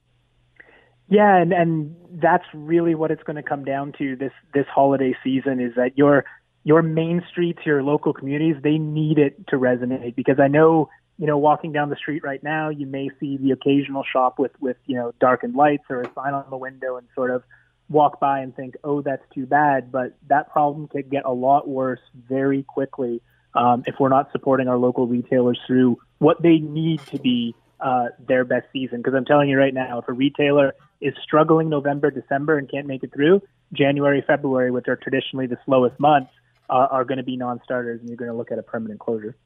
Yeah, 1.09 1.39
and 1.39 1.53
and 1.53 1.97
that's 2.23 2.45
really 2.55 2.95
what 2.95 3.11
it's 3.11 3.23
going 3.23 3.37
to 3.37 3.43
come 3.43 3.65
down 3.65 3.93
to 3.99 4.15
this 4.15 4.33
this 4.55 4.67
holiday 4.73 5.17
season 5.25 5.59
is 5.59 5.75
that 5.75 5.97
your 5.97 6.25
your 6.65 6.83
main 6.83 7.23
streets, 7.31 7.61
your 7.65 7.83
local 7.83 8.13
communities, 8.13 8.57
they 8.63 8.79
need 8.79 9.19
it 9.19 9.47
to 9.49 9.57
resonate 9.57 10.15
because 10.15 10.39
I 10.39 10.49
know 10.49 10.89
you 11.19 11.27
know 11.27 11.39
walking 11.39 11.73
down 11.73 11.91
the 11.91 11.97
street 11.97 12.23
right 12.25 12.43
now, 12.43 12.71
you 12.71 12.87
may 12.87 13.11
see 13.21 13.37
the 13.37 13.53
occasional 13.53 14.05
shop 14.11 14.39
with 14.39 14.53
with 14.61 14.77
you 14.87 14.97
know 14.97 15.13
darkened 15.21 15.55
lights 15.55 15.85
or 15.89 16.03
a 16.03 16.11
sign 16.15 16.35
on 16.35 16.45
the 16.51 16.57
window 16.57 16.97
and 16.97 17.07
sort 17.15 17.31
of 17.31 17.43
walk 17.91 18.21
by 18.21 18.41
and 18.41 18.55
think, 18.55 18.77
oh, 18.85 19.03
that's 19.03 19.25
too 19.35 19.45
bad. 19.45 19.93
But 19.93 20.17
that 20.29 20.51
problem 20.51 20.89
could 20.89 21.11
get 21.11 21.25
a 21.25 21.33
lot 21.33 21.69
worse 21.69 22.01
very 22.29 22.63
quickly 22.63 23.21
um, 23.55 23.83
if 23.87 23.97
we're 23.99 24.09
not 24.09 24.31
supporting 24.33 24.69
our 24.69 24.79
local 24.79 25.07
retailers 25.07 25.59
through 25.67 25.99
what 26.19 26.41
they 26.41 26.59
need 26.59 27.01
to 27.07 27.19
be 27.19 27.55
uh, 27.81 28.07
their 28.27 28.45
best 28.45 28.67
season. 28.73 28.99
Because 28.99 29.15
I'm 29.15 29.25
telling 29.25 29.49
you 29.49 29.59
right 29.59 29.75
now, 29.75 29.99
if 29.99 30.09
a 30.09 30.13
retailer 30.13 30.75
is 31.01 31.15
struggling 31.23 31.69
November, 31.69 32.11
December, 32.11 32.59
and 32.59 32.71
can't 32.71 32.87
make 32.87 33.03
it 33.03 33.13
through, 33.13 33.43
January, 33.73 34.23
February, 34.25 34.71
which 34.71 34.87
are 34.87 34.97
traditionally 34.97 35.47
the 35.47 35.59
slowest 35.65 35.99
months, 35.99 36.31
uh, 36.71 36.89
are 36.91 37.05
going 37.05 37.19
to 37.19 37.25
be 37.25 37.37
non-starters, 37.37 38.01
and 38.01 38.09
you're 38.09 38.17
going 38.17 38.31
to 38.31 38.37
look 38.37 38.51
at 38.51 38.59
a 38.59 38.63
permanent 38.63 39.01
closure. 39.01 39.37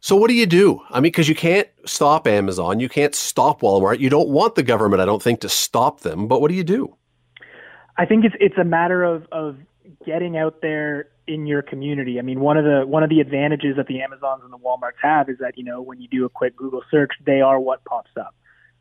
So 0.00 0.14
what 0.14 0.28
do 0.28 0.34
you 0.34 0.46
do? 0.46 0.80
I 0.90 0.96
mean, 0.96 1.10
because 1.10 1.28
you 1.28 1.34
can't 1.34 1.68
stop 1.84 2.26
Amazon, 2.28 2.78
you 2.78 2.88
can't 2.88 3.14
stop 3.14 3.62
Walmart. 3.62 3.98
You 3.98 4.08
don't 4.08 4.28
want 4.28 4.54
the 4.54 4.62
government, 4.62 5.02
I 5.02 5.04
don't 5.04 5.22
think, 5.22 5.40
to 5.40 5.48
stop 5.48 6.00
them. 6.00 6.28
But 6.28 6.40
what 6.40 6.50
do 6.50 6.54
you 6.54 6.64
do? 6.64 6.94
I 7.96 8.06
think 8.06 8.24
it's 8.24 8.36
it's 8.38 8.56
a 8.58 8.64
matter 8.64 9.02
of 9.02 9.26
of 9.32 9.56
getting 10.06 10.36
out 10.36 10.60
there 10.62 11.08
in 11.26 11.46
your 11.46 11.62
community. 11.62 12.18
I 12.18 12.22
mean, 12.22 12.38
one 12.38 12.56
of 12.56 12.64
the 12.64 12.86
one 12.86 13.02
of 13.02 13.10
the 13.10 13.20
advantages 13.20 13.76
that 13.76 13.88
the 13.88 14.00
Amazons 14.00 14.42
and 14.44 14.52
the 14.52 14.58
WalMarts 14.58 15.00
have 15.02 15.28
is 15.28 15.38
that 15.40 15.58
you 15.58 15.64
know 15.64 15.82
when 15.82 16.00
you 16.00 16.06
do 16.06 16.24
a 16.24 16.28
quick 16.28 16.56
Google 16.56 16.82
search, 16.92 17.10
they 17.26 17.40
are 17.40 17.58
what 17.58 17.84
pops 17.84 18.12
up. 18.16 18.34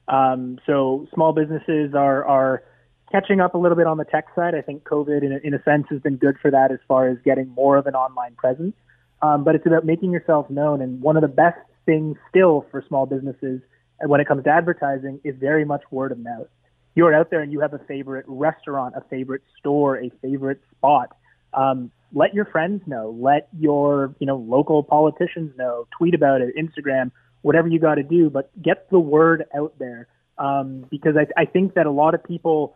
Um, 0.08 0.60
so 0.68 1.08
small 1.14 1.34
businesses 1.34 1.96
are 1.96 2.24
are 2.26 2.64
catching 3.12 3.40
up 3.40 3.54
a 3.54 3.58
little 3.58 3.78
bit 3.78 3.88
on 3.88 3.98
the 3.98 4.06
tech 4.06 4.26
side. 4.36 4.56
I 4.56 4.62
think 4.62 4.84
COVID, 4.84 5.24
in 5.24 5.34
a, 5.34 5.38
in 5.44 5.54
a 5.54 5.64
sense, 5.64 5.88
has 5.90 6.02
been 6.02 6.18
good 6.18 6.36
for 6.42 6.52
that 6.52 6.72
as 6.72 6.80
far 6.88 7.08
as 7.08 7.18
getting 7.24 7.50
more 7.50 7.78
of 7.78 7.88
an 7.88 7.96
online 7.96 8.36
presence. 8.36 8.76
Um, 9.22 9.44
but 9.44 9.56
it's 9.56 9.66
about 9.66 9.86
making 9.86 10.12
yourself 10.12 10.50
known. 10.50 10.82
And 10.82 11.02
one 11.02 11.16
of 11.16 11.22
the 11.22 11.28
best 11.28 11.58
things 11.86 12.18
still 12.30 12.66
for 12.70 12.84
small 12.88 13.06
businesses 13.06 13.62
when 14.06 14.22
it 14.22 14.28
comes 14.28 14.44
to 14.44 14.50
advertising 14.50 15.20
is 15.24 15.36
very 15.40 15.66
much 15.66 15.82
word 15.90 16.12
of 16.12 16.20
mouth. 16.20 16.48
You're 16.96 17.14
out 17.14 17.30
there 17.30 17.42
and 17.42 17.52
you 17.52 17.60
have 17.62 17.74
a 17.74 17.80
favorite 17.80 18.26
restaurant, 18.28 18.96
a 18.96 19.02
favorite 19.10 19.44
store, 19.60 19.98
a 19.98 20.12
favorite 20.22 20.62
spot. 20.76 21.16
Um, 21.54 21.92
let 22.14 22.34
your 22.34 22.46
friends 22.46 22.82
know. 22.88 23.16
Let 23.20 23.50
your 23.58 24.16
you 24.20 24.28
know 24.28 24.38
local 24.38 24.84
politicians 24.84 25.52
know. 25.58 25.88
Tweet 25.98 26.14
about 26.14 26.42
it, 26.42 26.56
Instagram, 26.56 27.12
whatever 27.42 27.68
you 27.68 27.80
got 27.80 27.96
to 27.96 28.04
do. 28.04 28.30
But 28.30 28.50
get 28.62 28.90
the 28.90 29.00
word 29.00 29.46
out 29.56 29.74
there 29.80 30.08
um, 30.38 30.86
because 30.90 31.16
I, 31.18 31.42
I 31.42 31.46
think 31.46 31.74
that 31.76 31.86
a 31.86 31.92
lot 31.92 32.14
of 32.14 32.24
people 32.24 32.76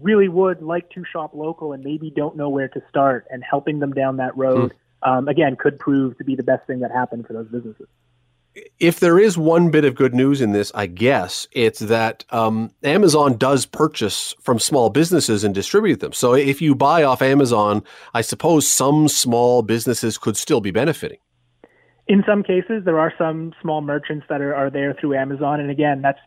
really 0.00 0.28
would 0.28 0.62
like 0.62 0.90
to 0.90 1.04
shop 1.04 1.34
local 1.34 1.72
and 1.72 1.82
maybe 1.82 2.10
don't 2.10 2.36
know 2.36 2.48
where 2.48 2.68
to 2.68 2.82
start. 2.88 3.26
And 3.30 3.42
helping 3.42 3.78
them 3.78 3.92
down 3.92 4.16
that 4.18 4.36
road, 4.36 4.74
hmm. 5.02 5.10
um, 5.10 5.28
again, 5.28 5.56
could 5.56 5.78
prove 5.78 6.16
to 6.18 6.24
be 6.24 6.36
the 6.36 6.42
best 6.42 6.66
thing 6.66 6.80
that 6.80 6.90
happened 6.90 7.26
for 7.26 7.32
those 7.32 7.48
businesses 7.48 7.88
if 8.78 9.00
there 9.00 9.18
is 9.18 9.36
one 9.36 9.70
bit 9.70 9.84
of 9.84 9.94
good 9.94 10.14
news 10.14 10.40
in 10.40 10.52
this, 10.52 10.72
I 10.74 10.86
guess 10.86 11.46
it's 11.52 11.80
that 11.80 12.24
um, 12.30 12.70
Amazon 12.82 13.36
does 13.36 13.66
purchase 13.66 14.34
from 14.40 14.58
small 14.58 14.90
businesses 14.90 15.44
and 15.44 15.54
distribute 15.54 16.00
them. 16.00 16.12
So 16.12 16.34
if 16.34 16.62
you 16.62 16.74
buy 16.74 17.02
off 17.02 17.22
Amazon, 17.22 17.82
I 18.14 18.20
suppose 18.20 18.66
some 18.68 19.08
small 19.08 19.62
businesses 19.62 20.18
could 20.18 20.36
still 20.36 20.60
be 20.60 20.70
benefiting. 20.70 21.18
In 22.06 22.24
some 22.26 22.42
cases, 22.42 22.84
there 22.84 22.98
are 22.98 23.12
some 23.18 23.52
small 23.60 23.82
merchants 23.82 24.26
that 24.28 24.40
are, 24.40 24.54
are 24.54 24.70
there 24.70 24.94
through 24.94 25.14
Amazon, 25.14 25.60
and 25.60 25.70
again, 25.70 26.00
that's 26.00 26.20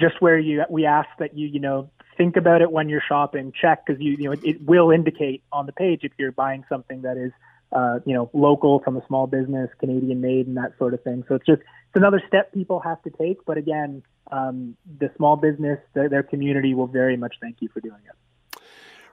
just 0.00 0.20
where 0.20 0.38
you 0.38 0.62
we 0.70 0.86
ask 0.86 1.08
that 1.18 1.36
you 1.36 1.46
you 1.46 1.60
know 1.60 1.90
think 2.16 2.36
about 2.36 2.62
it 2.62 2.70
when 2.70 2.88
you're 2.88 3.02
shopping, 3.06 3.52
check 3.58 3.86
because 3.86 4.00
you 4.00 4.12
you 4.12 4.24
know 4.24 4.32
it, 4.32 4.44
it 4.44 4.62
will 4.62 4.90
indicate 4.90 5.42
on 5.52 5.66
the 5.66 5.72
page 5.72 6.00
if 6.02 6.12
you're 6.18 6.32
buying 6.32 6.64
something 6.68 7.02
that 7.02 7.16
is 7.16 7.32
uh, 7.72 7.98
you 8.04 8.14
know, 8.14 8.30
local 8.32 8.80
from 8.80 8.96
a 8.96 9.06
small 9.06 9.26
business, 9.26 9.68
Canadian 9.78 10.20
made, 10.20 10.46
and 10.46 10.56
that 10.56 10.72
sort 10.78 10.94
of 10.94 11.02
thing. 11.02 11.24
So 11.28 11.34
it's 11.34 11.46
just 11.46 11.60
it's 11.60 11.96
another 11.96 12.22
step 12.26 12.52
people 12.52 12.80
have 12.80 13.02
to 13.02 13.10
take. 13.10 13.44
But 13.44 13.58
again, 13.58 14.02
um, 14.30 14.76
the 14.98 15.10
small 15.16 15.36
business, 15.36 15.78
their, 15.94 16.08
their 16.08 16.22
community 16.22 16.74
will 16.74 16.86
very 16.86 17.16
much 17.16 17.34
thank 17.40 17.56
you 17.60 17.68
for 17.68 17.80
doing 17.80 18.00
it. 18.04 18.60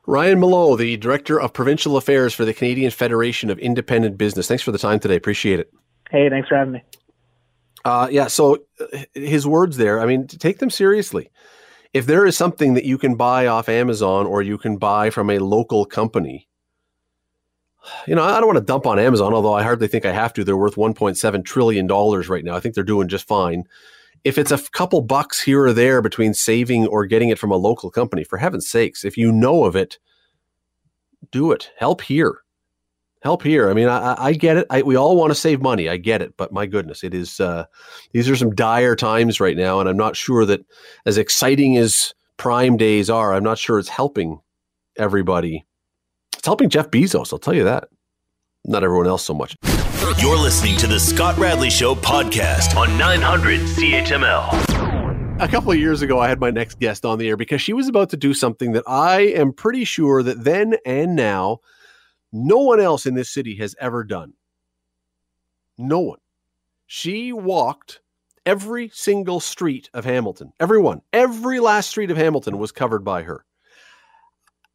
Ryan 0.05 0.39
Mallough, 0.39 0.75
the 0.75 0.97
Director 0.97 1.39
of 1.39 1.53
Provincial 1.53 1.95
Affairs 1.97 2.33
for 2.33 2.45
the 2.45 2.53
Canadian 2.53 2.91
Federation 2.91 3.49
of 3.49 3.57
Independent 3.59 4.17
Business. 4.17 4.47
Thanks 4.47 4.63
for 4.63 4.71
the 4.71 4.77
time 4.77 4.99
today. 4.99 5.15
Appreciate 5.15 5.59
it. 5.59 5.73
Hey, 6.11 6.29
thanks 6.29 6.49
for 6.49 6.57
having 6.57 6.73
me. 6.73 6.83
Uh, 7.85 8.07
yeah, 8.11 8.27
so 8.27 8.59
uh, 8.79 8.99
his 9.13 9.47
words 9.47 9.77
there, 9.77 9.99
I 9.99 10.05
mean, 10.05 10.27
take 10.27 10.59
them 10.59 10.69
seriously. 10.69 11.31
If 11.93 12.07
there 12.07 12.25
is 12.25 12.35
something 12.35 12.73
that 12.73 12.85
you 12.85 12.97
can 12.97 13.15
buy 13.15 13.45
off 13.45 13.69
Amazon 13.69 14.25
or 14.25 14.41
you 14.41 14.57
can 14.57 14.77
buy 14.77 15.11
from 15.11 15.29
a 15.29 15.39
local 15.39 15.85
company, 15.85 16.47
you 18.07 18.15
know, 18.15 18.23
I 18.23 18.39
don't 18.39 18.47
want 18.47 18.57
to 18.57 18.65
dump 18.65 18.85
on 18.85 18.99
Amazon, 18.99 19.33
although 19.33 19.53
I 19.53 19.63
hardly 19.63 19.87
think 19.87 20.05
I 20.05 20.11
have 20.11 20.33
to. 20.33 20.43
They're 20.43 20.57
worth 20.57 20.75
1.7 20.75 21.45
trillion 21.45 21.87
dollars 21.87 22.29
right 22.29 22.43
now. 22.43 22.55
I 22.55 22.59
think 22.59 22.75
they're 22.75 22.83
doing 22.83 23.07
just 23.07 23.27
fine. 23.27 23.65
If 24.23 24.37
it's 24.37 24.51
a 24.51 24.57
couple 24.71 25.01
bucks 25.01 25.41
here 25.41 25.65
or 25.65 25.73
there 25.73 26.01
between 26.01 26.33
saving 26.33 26.87
or 26.87 27.05
getting 27.05 27.29
it 27.29 27.37
from 27.37 27.51
a 27.51 27.57
local 27.57 27.91
company, 27.91 28.23
for 28.23 28.37
heaven's 28.37 28.69
sakes, 28.69 29.03
if 29.03 29.17
you 29.17 29.31
know 29.31 29.65
of 29.65 29.75
it, 29.75 29.99
do 31.29 31.51
it. 31.51 31.71
Help 31.77 32.01
here. 32.01 32.42
Help 33.23 33.41
here. 33.41 33.69
I 33.69 33.73
mean, 33.73 33.87
I, 33.87 34.15
I 34.17 34.33
get 34.33 34.57
it. 34.57 34.67
I, 34.69 34.81
we 34.81 34.95
all 34.95 35.15
want 35.15 35.31
to 35.31 35.35
save 35.35 35.61
money. 35.61 35.89
I 35.89 35.97
get 35.97 36.21
it, 36.21 36.35
but 36.37 36.51
my 36.51 36.65
goodness, 36.65 37.03
it 37.03 37.13
is. 37.13 37.39
Uh, 37.39 37.65
these 38.11 38.29
are 38.29 38.35
some 38.35 38.53
dire 38.53 38.95
times 38.95 39.39
right 39.39 39.57
now, 39.57 39.79
and 39.79 39.89
I'm 39.89 39.97
not 39.97 40.15
sure 40.15 40.45
that, 40.45 40.65
as 41.05 41.17
exciting 41.17 41.77
as 41.77 42.13
Prime 42.37 42.77
days 42.77 43.09
are, 43.09 43.33
I'm 43.33 43.43
not 43.43 43.57
sure 43.57 43.79
it's 43.79 43.89
helping 43.89 44.41
everybody 44.97 45.65
it's 46.43 46.47
helping 46.47 46.67
Jeff 46.67 46.91
Bezos, 46.91 47.31
I'll 47.31 47.39
tell 47.39 47.53
you 47.53 47.63
that. 47.63 47.87
Not 48.65 48.83
everyone 48.83 49.07
else 49.07 49.23
so 49.23 49.33
much. 49.33 49.55
You're 50.17 50.37
listening 50.37 50.75
to 50.79 50.87
the 50.87 50.99
Scott 50.99 51.37
Radley 51.37 51.69
Show 51.69 51.95
podcast 51.95 52.75
on 52.75 52.97
900 52.97 53.61
CHML. 53.61 55.39
A 55.41 55.47
couple 55.47 55.71
of 55.71 55.79
years 55.79 56.01
ago, 56.01 56.19
I 56.19 56.27
had 56.27 56.41
my 56.41 56.51
next 56.51 56.81
guest 56.81 57.05
on 57.05 57.17
the 57.17 57.29
air 57.29 57.37
because 57.37 57.61
she 57.61 57.71
was 57.71 57.87
about 57.87 58.09
to 58.09 58.17
do 58.17 58.33
something 58.33 58.73
that 58.73 58.83
I 58.85 59.21
am 59.21 59.53
pretty 59.53 59.85
sure 59.85 60.21
that 60.21 60.43
then 60.43 60.75
and 60.85 61.15
now, 61.15 61.61
no 62.33 62.57
one 62.57 62.81
else 62.81 63.05
in 63.05 63.13
this 63.13 63.29
city 63.29 63.55
has 63.57 63.75
ever 63.79 64.03
done. 64.03 64.33
No 65.77 65.99
one. 65.99 66.19
She 66.87 67.31
walked 67.31 68.01
every 68.45 68.89
single 68.89 69.39
street 69.39 69.89
of 69.93 70.03
Hamilton. 70.03 70.51
Everyone. 70.59 71.01
Every 71.13 71.59
last 71.59 71.89
street 71.89 72.11
of 72.11 72.17
Hamilton 72.17 72.57
was 72.57 72.71
covered 72.71 73.05
by 73.05 73.23
her. 73.23 73.45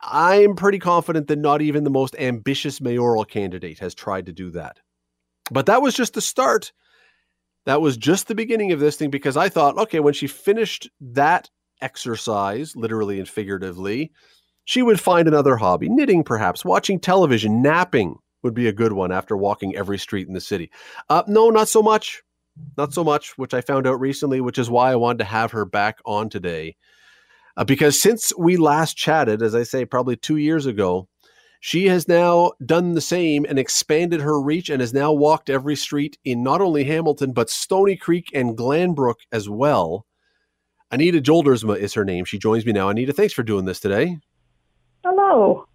I'm 0.00 0.54
pretty 0.54 0.78
confident 0.78 1.26
that 1.26 1.38
not 1.38 1.60
even 1.60 1.84
the 1.84 1.90
most 1.90 2.14
ambitious 2.18 2.80
mayoral 2.80 3.24
candidate 3.24 3.80
has 3.80 3.94
tried 3.94 4.26
to 4.26 4.32
do 4.32 4.50
that. 4.52 4.78
But 5.50 5.66
that 5.66 5.82
was 5.82 5.94
just 5.94 6.14
the 6.14 6.20
start. 6.20 6.72
That 7.66 7.80
was 7.80 7.96
just 7.96 8.28
the 8.28 8.34
beginning 8.34 8.72
of 8.72 8.80
this 8.80 8.96
thing 8.96 9.10
because 9.10 9.36
I 9.36 9.48
thought, 9.48 9.76
okay, 9.76 10.00
when 10.00 10.14
she 10.14 10.26
finished 10.26 10.88
that 11.00 11.50
exercise, 11.80 12.76
literally 12.76 13.18
and 13.18 13.28
figuratively, 13.28 14.12
she 14.68 14.82
would 14.82 15.00
find 15.00 15.26
another 15.26 15.56
hobby, 15.56 15.88
knitting 15.88 16.22
perhaps, 16.22 16.64
watching 16.64 17.00
television, 17.00 17.62
napping 17.62 18.16
would 18.42 18.54
be 18.54 18.68
a 18.68 18.72
good 18.72 18.92
one 18.92 19.10
after 19.10 19.36
walking 19.36 19.74
every 19.74 19.98
street 19.98 20.28
in 20.28 20.34
the 20.34 20.40
city. 20.40 20.70
Uh, 21.08 21.22
no, 21.26 21.50
not 21.50 21.68
so 21.68 21.82
much. 21.82 22.22
Not 22.76 22.92
so 22.92 23.04
much, 23.04 23.38
which 23.38 23.54
I 23.54 23.60
found 23.60 23.86
out 23.86 24.00
recently, 24.00 24.40
which 24.40 24.58
is 24.58 24.68
why 24.68 24.90
I 24.90 24.96
wanted 24.96 25.18
to 25.18 25.24
have 25.24 25.52
her 25.52 25.64
back 25.64 25.98
on 26.04 26.28
today 26.28 26.76
uh, 27.58 27.64
because 27.64 28.00
since 28.00 28.32
we 28.38 28.56
last 28.56 28.96
chatted, 28.96 29.42
as 29.42 29.54
I 29.54 29.64
say, 29.64 29.84
probably 29.84 30.16
two 30.16 30.36
years 30.36 30.64
ago, 30.64 31.08
she 31.58 31.86
has 31.86 32.06
now 32.06 32.52
done 32.64 32.94
the 32.94 33.00
same 33.00 33.44
and 33.48 33.58
expanded 33.58 34.20
her 34.20 34.40
reach 34.40 34.68
and 34.70 34.80
has 34.80 34.94
now 34.94 35.12
walked 35.12 35.50
every 35.50 35.74
street 35.74 36.16
in 36.24 36.44
not 36.44 36.60
only 36.60 36.84
Hamilton, 36.84 37.32
but 37.32 37.50
Stoney 37.50 37.96
Creek 37.96 38.26
and 38.32 38.56
Glanbrook 38.56 39.16
as 39.32 39.48
well. 39.48 40.06
Anita 40.92 41.20
Joldersma 41.20 41.76
is 41.76 41.94
her 41.94 42.04
name. 42.04 42.24
She 42.24 42.38
joins 42.38 42.64
me 42.64 42.72
now. 42.72 42.90
Anita, 42.90 43.12
thanks 43.12 43.34
for 43.34 43.42
doing 43.42 43.64
this 43.64 43.80
today. 43.80 44.18
Hello. 45.08 45.66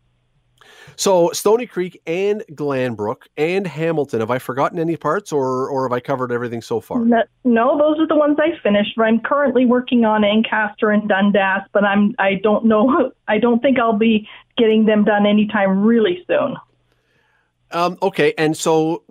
So 0.96 1.32
Stoney 1.32 1.66
Creek 1.66 2.00
and 2.06 2.44
Glanbrook 2.52 3.24
and 3.36 3.66
Hamilton. 3.66 4.20
Have 4.20 4.30
I 4.30 4.38
forgotten 4.38 4.78
any 4.78 4.96
parts, 4.96 5.32
or 5.32 5.68
or 5.70 5.90
have 5.90 5.92
I 5.92 6.00
covered 6.00 6.32
everything 6.32 6.62
so 6.62 6.80
far? 6.80 7.04
No, 7.04 7.24
no 7.44 7.76
those 7.80 8.00
are 8.00 8.08
the 8.08 8.16
ones 8.16 8.38
I 8.40 8.52
finished. 8.62 8.92
I'm 9.00 9.20
currently 9.22 9.66
working 9.66 10.06
on 10.06 10.24
Ancaster 10.24 10.92
and 10.92 11.10
Dundas, 11.10 11.64
but 11.72 11.84
I'm 11.84 12.14
I 12.20 12.36
don't 12.44 12.66
know. 12.66 13.12
I 13.28 13.40
don't 13.40 13.60
think 13.60 13.80
I'll 13.80 13.98
be 13.98 14.30
getting 14.56 14.86
them 14.86 15.04
done 15.04 15.26
anytime 15.26 15.84
really 15.84 16.24
soon. 16.28 16.56
Um, 17.72 17.98
okay, 18.04 18.36
and 18.38 18.56
so 18.56 19.02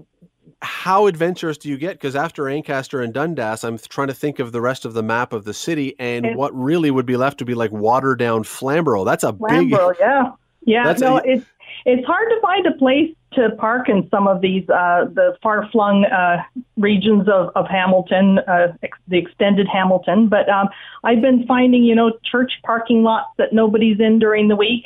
how 0.62 1.06
adventurous 1.06 1.58
do 1.58 1.68
you 1.68 1.76
get? 1.76 1.94
Because 1.94 2.16
after 2.16 2.48
Ancaster 2.48 3.00
and 3.02 3.12
Dundas, 3.12 3.64
I'm 3.64 3.78
trying 3.78 4.08
to 4.08 4.14
think 4.14 4.38
of 4.38 4.52
the 4.52 4.60
rest 4.60 4.84
of 4.84 4.94
the 4.94 5.02
map 5.02 5.32
of 5.32 5.44
the 5.44 5.54
city, 5.54 5.94
and 5.98 6.36
what 6.36 6.54
really 6.54 6.90
would 6.90 7.06
be 7.06 7.16
left 7.16 7.38
to 7.38 7.44
be 7.44 7.54
like 7.54 7.72
watered 7.72 8.18
down 8.18 8.44
Flamborough. 8.44 9.04
That's 9.04 9.24
a 9.24 9.32
Flamborough, 9.32 9.90
big. 9.90 9.98
yeah. 10.00 10.32
Yeah, 10.64 10.94
no, 11.00 11.18
a, 11.18 11.22
it's 11.24 11.46
it's 11.84 12.06
hard 12.06 12.28
to 12.30 12.40
find 12.40 12.66
a 12.66 12.72
place 12.72 13.14
to 13.32 13.50
park 13.58 13.88
in 13.88 14.08
some 14.10 14.28
of 14.28 14.40
these 14.40 14.68
uh, 14.68 15.06
the 15.12 15.36
far 15.42 15.68
flung 15.70 16.04
uh, 16.04 16.42
regions 16.76 17.28
of, 17.28 17.50
of 17.56 17.66
Hamilton, 17.68 18.38
uh, 18.46 18.68
ex- 18.82 18.98
the 19.08 19.18
extended 19.18 19.66
Hamilton. 19.66 20.28
But 20.28 20.48
um, 20.48 20.68
I've 21.02 21.20
been 21.20 21.46
finding, 21.46 21.82
you 21.82 21.94
know, 21.94 22.12
church 22.24 22.52
parking 22.64 23.02
lots 23.02 23.28
that 23.38 23.52
nobody's 23.52 23.98
in 24.00 24.18
during 24.18 24.48
the 24.48 24.56
week. 24.56 24.84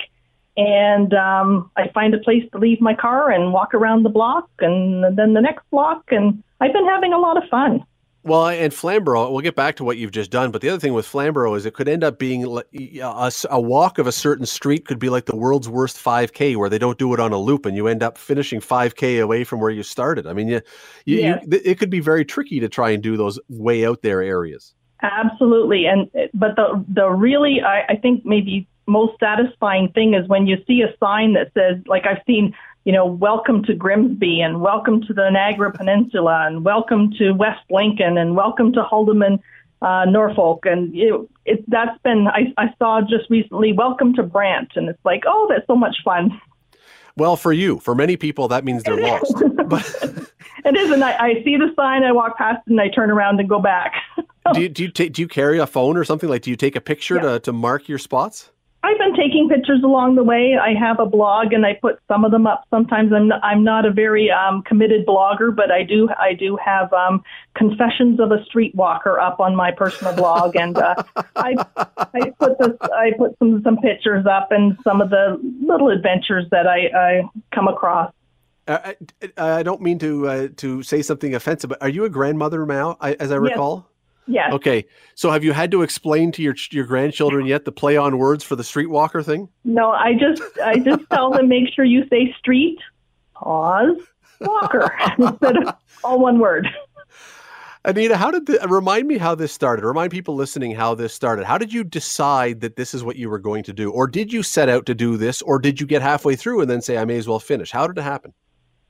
And 0.56 1.12
um, 1.12 1.70
I 1.76 1.88
find 1.92 2.14
a 2.14 2.18
place 2.18 2.44
to 2.52 2.58
leave 2.58 2.80
my 2.80 2.94
car 2.94 3.30
and 3.30 3.52
walk 3.52 3.74
around 3.74 4.04
the 4.04 4.08
block 4.08 4.48
and 4.60 5.16
then 5.16 5.34
the 5.34 5.40
next 5.40 5.64
block. 5.70 6.04
And 6.10 6.42
I've 6.60 6.72
been 6.72 6.86
having 6.86 7.12
a 7.12 7.18
lot 7.18 7.36
of 7.36 7.48
fun. 7.50 7.84
Well, 8.26 8.48
and 8.48 8.74
Flamborough, 8.74 9.30
we'll 9.30 9.40
get 9.40 9.54
back 9.54 9.76
to 9.76 9.84
what 9.84 9.98
you've 9.98 10.10
just 10.10 10.32
done, 10.32 10.50
but 10.50 10.60
the 10.60 10.68
other 10.68 10.80
thing 10.80 10.94
with 10.94 11.06
Flamborough 11.06 11.54
is 11.54 11.64
it 11.64 11.74
could 11.74 11.86
end 11.86 12.02
up 12.02 12.18
being 12.18 12.44
a, 12.44 13.30
a, 13.50 13.60
walk 13.60 13.98
of 13.98 14.08
a 14.08 14.12
certain 14.12 14.46
street 14.46 14.84
could 14.84 14.98
be 14.98 15.08
like 15.08 15.26
the 15.26 15.36
world's 15.36 15.68
worst 15.68 15.96
5K 15.96 16.56
where 16.56 16.68
they 16.68 16.78
don't 16.78 16.98
do 16.98 17.14
it 17.14 17.20
on 17.20 17.32
a 17.32 17.38
loop 17.38 17.66
and 17.66 17.76
you 17.76 17.86
end 17.86 18.02
up 18.02 18.18
finishing 18.18 18.58
5K 18.58 19.22
away 19.22 19.44
from 19.44 19.60
where 19.60 19.70
you 19.70 19.84
started. 19.84 20.26
I 20.26 20.32
mean, 20.32 20.48
you, 20.48 20.60
you, 21.04 21.20
yeah. 21.20 21.38
you 21.46 21.60
it 21.64 21.78
could 21.78 21.88
be 21.88 22.00
very 22.00 22.24
tricky 22.24 22.58
to 22.58 22.68
try 22.68 22.90
and 22.90 23.00
do 23.00 23.16
those 23.16 23.38
way 23.48 23.86
out 23.86 24.02
there 24.02 24.20
areas. 24.20 24.74
Absolutely, 25.02 25.86
and 25.86 26.10
but 26.34 26.56
the 26.56 26.84
the 26.88 27.08
really 27.08 27.60
I, 27.62 27.82
I 27.90 27.96
think 27.96 28.24
maybe 28.24 28.66
most 28.86 29.18
satisfying 29.18 29.90
thing 29.92 30.14
is 30.14 30.28
when 30.28 30.46
you 30.46 30.56
see 30.66 30.82
a 30.82 30.96
sign 30.98 31.34
that 31.34 31.52
says 31.54 31.82
like 31.86 32.04
I've 32.06 32.22
seen 32.26 32.54
you 32.84 32.92
know 32.92 33.04
welcome 33.04 33.64
to 33.64 33.74
Grimsby 33.74 34.40
and 34.40 34.60
welcome 34.60 35.02
to 35.02 35.12
the 35.12 35.28
Niagara 35.30 35.72
Peninsula 35.72 36.46
and 36.46 36.64
welcome 36.64 37.10
to 37.18 37.32
West 37.32 37.62
Lincoln 37.70 38.16
and 38.16 38.36
welcome 38.36 38.72
to 38.74 38.82
Haldimand 38.82 39.40
uh, 39.82 40.04
Norfolk 40.04 40.66
and 40.66 40.94
it, 40.94 41.28
it 41.44 41.64
that's 41.68 42.00
been 42.02 42.28
I, 42.28 42.52
I 42.56 42.74
saw 42.78 43.00
just 43.00 43.28
recently 43.28 43.72
welcome 43.72 44.14
to 44.14 44.22
Brant 44.22 44.72
and 44.76 44.88
it's 44.88 45.04
like 45.04 45.24
oh 45.26 45.46
that's 45.50 45.66
so 45.66 45.76
much 45.76 45.96
fun. 46.04 46.40
Well, 47.18 47.36
for 47.36 47.50
you, 47.50 47.78
for 47.78 47.94
many 47.94 48.18
people, 48.18 48.48
that 48.48 48.62
means 48.62 48.82
they're 48.82 49.00
lost. 49.00 49.34
But 49.68 49.84
it 50.64 50.76
is, 50.76 50.92
and 50.92 51.02
I, 51.02 51.16
I 51.18 51.42
see 51.42 51.56
the 51.56 51.72
sign, 51.74 52.04
I 52.04 52.12
walk 52.12 52.38
past, 52.38 52.62
it, 52.66 52.70
and 52.70 52.80
I 52.80 52.88
turn 52.88 53.10
around 53.10 53.40
and 53.40 53.48
go 53.48 53.58
back. 53.58 53.94
do 54.54 54.60
you 54.60 54.68
do 54.68 54.84
you, 54.84 54.90
ta- 54.92 55.08
do 55.10 55.22
you 55.22 55.26
carry 55.26 55.58
a 55.58 55.66
phone 55.66 55.96
or 55.96 56.04
something 56.04 56.28
like? 56.28 56.42
Do 56.42 56.50
you 56.50 56.56
take 56.56 56.76
a 56.76 56.80
picture 56.80 57.16
yeah. 57.16 57.22
to 57.22 57.40
to 57.40 57.52
mark 57.52 57.88
your 57.88 57.98
spots? 57.98 58.52
I've 58.86 58.98
been 58.98 59.16
taking 59.16 59.48
pictures 59.48 59.82
along 59.82 60.14
the 60.14 60.22
way. 60.22 60.56
I 60.56 60.72
have 60.78 61.00
a 61.00 61.06
blog, 61.06 61.52
and 61.52 61.66
I 61.66 61.74
put 61.74 61.98
some 62.06 62.24
of 62.24 62.30
them 62.30 62.46
up. 62.46 62.64
Sometimes 62.70 63.12
I'm 63.12 63.26
not, 63.26 63.42
I'm 63.42 63.64
not 63.64 63.84
a 63.84 63.90
very 63.90 64.30
um, 64.30 64.62
committed 64.62 65.04
blogger, 65.04 65.54
but 65.54 65.72
I 65.72 65.82
do 65.82 66.08
I 66.16 66.34
do 66.34 66.56
have 66.64 66.92
um, 66.92 67.24
confessions 67.56 68.20
of 68.20 68.30
a 68.30 68.38
streetwalker 68.44 69.20
up 69.20 69.40
on 69.40 69.56
my 69.56 69.72
personal 69.72 70.14
blog, 70.14 70.54
and 70.54 70.78
uh, 70.78 70.94
I 71.34 71.56
I 71.76 72.30
put 72.38 72.58
this 72.60 72.76
I 72.80 73.10
put 73.18 73.36
some 73.40 73.60
some 73.64 73.78
pictures 73.78 74.24
up 74.24 74.52
and 74.52 74.78
some 74.84 75.00
of 75.00 75.10
the 75.10 75.36
little 75.60 75.88
adventures 75.88 76.44
that 76.52 76.68
I, 76.68 76.86
I 76.96 77.22
come 77.52 77.66
across. 77.66 78.12
Uh, 78.68 78.92
I, 79.20 79.58
I, 79.58 79.62
don't 79.64 79.80
mean 79.80 79.98
to 79.98 80.28
uh, 80.28 80.48
to 80.58 80.84
say 80.84 81.02
something 81.02 81.34
offensive, 81.34 81.70
but 81.70 81.82
are 81.82 81.88
you 81.88 82.04
a 82.04 82.08
grandmother 82.08 82.64
now? 82.64 82.96
as 83.00 83.32
I 83.32 83.36
recall. 83.36 83.88
Yes. 83.88 83.95
Yes. 84.26 84.52
Okay. 84.52 84.84
So 85.14 85.30
have 85.30 85.44
you 85.44 85.52
had 85.52 85.70
to 85.70 85.82
explain 85.82 86.32
to 86.32 86.42
your 86.42 86.54
your 86.70 86.84
grandchildren 86.84 87.46
yet 87.46 87.64
the 87.64 87.72
play 87.72 87.96
on 87.96 88.18
words 88.18 88.42
for 88.42 88.56
the 88.56 88.62
streetwalker 88.62 89.24
thing? 89.24 89.48
No, 89.64 89.90
I 89.90 90.14
just 90.14 90.42
I 90.64 90.78
just 90.78 91.04
tell 91.12 91.30
them 91.30 91.48
make 91.48 91.72
sure 91.72 91.84
you 91.84 92.06
say 92.08 92.34
street, 92.38 92.78
pause, 93.34 93.96
walker 94.40 94.92
instead 95.18 95.56
of 95.58 95.74
all 96.02 96.18
one 96.18 96.38
word. 96.38 96.68
Anita, 97.84 98.16
how 98.16 98.32
did 98.32 98.46
the, 98.46 98.58
remind 98.68 99.06
me 99.06 99.16
how 99.16 99.36
this 99.36 99.52
started? 99.52 99.84
Remind 99.84 100.10
people 100.10 100.34
listening 100.34 100.74
how 100.74 100.96
this 100.96 101.14
started. 101.14 101.44
How 101.44 101.56
did 101.56 101.72
you 101.72 101.84
decide 101.84 102.60
that 102.60 102.74
this 102.74 102.94
is 102.94 103.04
what 103.04 103.14
you 103.14 103.30
were 103.30 103.38
going 103.38 103.62
to 103.62 103.72
do, 103.72 103.92
or 103.92 104.08
did 104.08 104.32
you 104.32 104.42
set 104.42 104.68
out 104.68 104.86
to 104.86 104.94
do 104.94 105.16
this, 105.16 105.40
or 105.40 105.60
did 105.60 105.80
you 105.80 105.86
get 105.86 106.02
halfway 106.02 106.34
through 106.34 106.62
and 106.62 106.68
then 106.68 106.82
say 106.82 106.98
I 106.98 107.04
may 107.04 107.16
as 107.16 107.28
well 107.28 107.38
finish? 107.38 107.70
How 107.70 107.86
did 107.86 107.96
it 107.96 108.02
happen? 108.02 108.34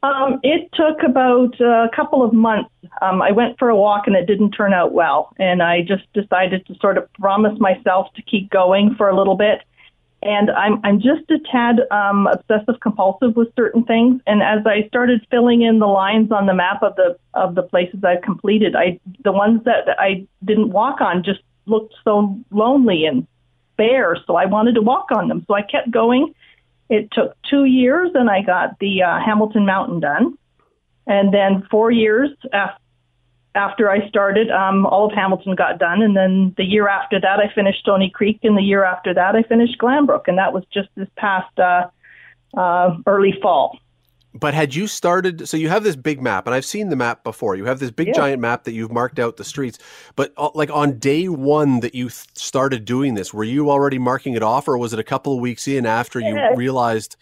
Um, 0.02 0.40
it 0.42 0.70
took 0.74 1.02
about 1.04 1.58
a 1.60 1.88
couple 1.94 2.22
of 2.22 2.32
months. 2.32 2.70
Um, 3.02 3.22
I 3.22 3.32
went 3.32 3.58
for 3.58 3.68
a 3.68 3.76
walk 3.76 4.06
and 4.06 4.14
it 4.14 4.26
didn't 4.26 4.52
turn 4.52 4.72
out 4.72 4.92
well. 4.92 5.32
And 5.38 5.62
I 5.62 5.82
just 5.82 6.04
decided 6.12 6.66
to 6.66 6.74
sort 6.80 6.98
of 6.98 7.12
promise 7.14 7.58
myself 7.58 8.12
to 8.14 8.22
keep 8.22 8.50
going 8.50 8.94
for 8.96 9.08
a 9.08 9.16
little 9.16 9.36
bit. 9.36 9.62
And 10.22 10.50
I'm, 10.50 10.80
I'm 10.82 11.00
just 11.00 11.30
a 11.30 11.38
tad 11.50 11.80
um, 11.90 12.26
obsessive 12.26 12.80
compulsive 12.80 13.36
with 13.36 13.48
certain 13.54 13.84
things. 13.84 14.20
And 14.26 14.42
as 14.42 14.66
I 14.66 14.86
started 14.88 15.26
filling 15.30 15.62
in 15.62 15.78
the 15.78 15.86
lines 15.86 16.32
on 16.32 16.46
the 16.46 16.54
map 16.54 16.82
of 16.82 16.96
the 16.96 17.18
of 17.34 17.54
the 17.54 17.62
places 17.62 18.02
I've 18.02 18.22
completed, 18.22 18.74
I 18.74 18.98
the 19.24 19.32
ones 19.32 19.62
that 19.64 19.88
I 19.98 20.26
didn't 20.44 20.70
walk 20.70 21.00
on 21.00 21.22
just 21.22 21.40
looked 21.66 21.94
so 22.02 22.38
lonely 22.50 23.04
and 23.04 23.26
bare. 23.76 24.16
So 24.26 24.36
I 24.36 24.46
wanted 24.46 24.74
to 24.76 24.82
walk 24.82 25.08
on 25.14 25.28
them. 25.28 25.44
So 25.46 25.54
I 25.54 25.62
kept 25.62 25.90
going 25.90 26.34
it 26.88 27.10
took 27.12 27.36
two 27.50 27.64
years, 27.64 28.10
and 28.14 28.30
I 28.30 28.42
got 28.42 28.78
the 28.78 29.02
uh, 29.02 29.20
Hamilton 29.24 29.66
Mountain 29.66 30.00
done. 30.00 30.38
And 31.06 31.32
then 31.32 31.66
four 31.70 31.90
years 31.90 32.30
af- 32.52 32.80
after 33.54 33.90
I 33.90 34.08
started, 34.08 34.50
um, 34.50 34.86
all 34.86 35.06
of 35.06 35.12
Hamilton 35.12 35.54
got 35.54 35.78
done. 35.78 36.02
And 36.02 36.16
then 36.16 36.54
the 36.56 36.64
year 36.64 36.88
after 36.88 37.20
that, 37.20 37.38
I 37.38 37.52
finished 37.54 37.80
Stoney 37.80 38.10
Creek. 38.10 38.40
And 38.42 38.56
the 38.56 38.62
year 38.62 38.84
after 38.84 39.14
that, 39.14 39.34
I 39.34 39.42
finished 39.42 39.78
Glanbrook. 39.78 40.22
And 40.26 40.38
that 40.38 40.52
was 40.52 40.64
just 40.72 40.88
this 40.94 41.08
past 41.16 41.58
uh, 41.58 41.88
uh, 42.56 42.96
early 43.06 43.34
fall. 43.40 43.78
But 44.38 44.54
had 44.54 44.74
you 44.74 44.86
started, 44.86 45.48
so 45.48 45.56
you 45.56 45.68
have 45.68 45.82
this 45.82 45.96
big 45.96 46.20
map, 46.20 46.46
and 46.46 46.54
I've 46.54 46.64
seen 46.64 46.90
the 46.90 46.96
map 46.96 47.24
before. 47.24 47.56
You 47.56 47.64
have 47.64 47.78
this 47.78 47.90
big 47.90 48.08
yeah. 48.08 48.14
giant 48.14 48.40
map 48.40 48.64
that 48.64 48.72
you've 48.72 48.92
marked 48.92 49.18
out 49.18 49.36
the 49.36 49.44
streets. 49.44 49.78
But 50.14 50.32
uh, 50.36 50.50
like 50.54 50.70
on 50.70 50.98
day 50.98 51.28
one 51.28 51.80
that 51.80 51.94
you 51.94 52.08
th- 52.08 52.26
started 52.34 52.84
doing 52.84 53.14
this, 53.14 53.32
were 53.32 53.44
you 53.44 53.70
already 53.70 53.98
marking 53.98 54.34
it 54.34 54.42
off, 54.42 54.68
or 54.68 54.76
was 54.76 54.92
it 54.92 54.98
a 54.98 55.04
couple 55.04 55.34
of 55.34 55.40
weeks 55.40 55.66
in 55.66 55.86
after 55.86 56.20
you 56.20 56.34
yeah. 56.34 56.50
realized 56.54 57.16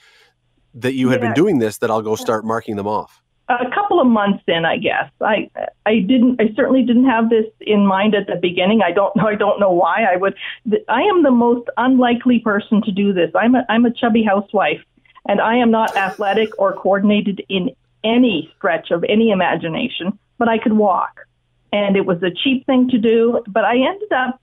that 0.74 0.94
you 0.94 1.10
had 1.10 1.20
yeah. 1.20 1.28
been 1.28 1.34
doing 1.34 1.58
this 1.58 1.78
that 1.78 1.90
I'll 1.90 2.02
go 2.02 2.16
start 2.16 2.44
marking 2.44 2.76
them 2.76 2.88
off? 2.88 3.22
A 3.48 3.70
couple 3.74 4.00
of 4.00 4.06
months 4.06 4.42
in, 4.48 4.64
I 4.64 4.78
guess. 4.78 5.10
I 5.20 5.50
I 5.84 6.00
didn't. 6.00 6.40
I 6.40 6.54
certainly 6.56 6.82
didn't 6.82 7.04
have 7.04 7.28
this 7.28 7.44
in 7.60 7.86
mind 7.86 8.14
at 8.14 8.26
the 8.26 8.36
beginning. 8.36 8.80
I 8.80 8.90
don't 8.90 9.14
know. 9.14 9.26
I 9.26 9.34
don't 9.34 9.60
know 9.60 9.70
why 9.70 10.04
I 10.04 10.16
would. 10.16 10.34
I 10.88 11.02
am 11.02 11.22
the 11.22 11.30
most 11.30 11.68
unlikely 11.76 12.38
person 12.38 12.80
to 12.82 12.90
do 12.90 13.12
this. 13.12 13.30
I'm 13.34 13.54
a 13.54 13.66
I'm 13.68 13.84
a 13.84 13.92
chubby 13.92 14.24
housewife 14.24 14.80
and 15.28 15.40
I 15.40 15.56
am 15.56 15.70
not 15.70 15.96
athletic 15.96 16.50
or 16.58 16.72
coordinated 16.74 17.42
in 17.48 17.70
any 18.02 18.52
stretch 18.56 18.90
of 18.90 19.04
any 19.08 19.30
imagination, 19.30 20.18
but 20.38 20.48
I 20.48 20.58
could 20.58 20.74
walk. 20.74 21.20
And 21.72 21.96
it 21.96 22.06
was 22.06 22.22
a 22.22 22.30
cheap 22.30 22.66
thing 22.66 22.88
to 22.90 22.98
do, 22.98 23.42
but 23.48 23.64
I 23.64 23.76
ended 23.76 24.12
up 24.12 24.40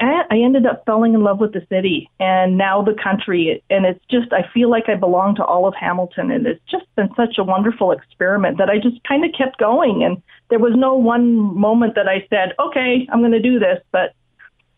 I, 0.00 0.22
I 0.30 0.38
ended 0.38 0.66
up 0.66 0.84
falling 0.84 1.14
in 1.14 1.22
love 1.22 1.38
with 1.38 1.52
the 1.52 1.64
city 1.68 2.10
and 2.18 2.58
now 2.58 2.82
the 2.82 2.94
country. 2.94 3.62
And 3.70 3.86
it's 3.86 4.04
just, 4.10 4.32
I 4.32 4.48
feel 4.52 4.68
like 4.70 4.88
I 4.88 4.96
belong 4.96 5.36
to 5.36 5.44
all 5.44 5.66
of 5.66 5.74
Hamilton. 5.74 6.30
And 6.30 6.46
it's 6.46 6.62
just 6.68 6.86
been 6.96 7.10
such 7.16 7.38
a 7.38 7.44
wonderful 7.44 7.92
experiment 7.92 8.58
that 8.58 8.68
I 8.68 8.78
just 8.78 9.02
kind 9.04 9.24
of 9.24 9.30
kept 9.36 9.58
going. 9.58 10.02
And 10.02 10.22
there 10.48 10.58
was 10.58 10.72
no 10.74 10.94
one 10.94 11.36
moment 11.36 11.94
that 11.94 12.08
I 12.08 12.26
said, 12.30 12.54
okay, 12.58 13.06
I'm 13.12 13.20
going 13.20 13.32
to 13.32 13.40
do 13.40 13.58
this. 13.58 13.80
But 13.92 14.14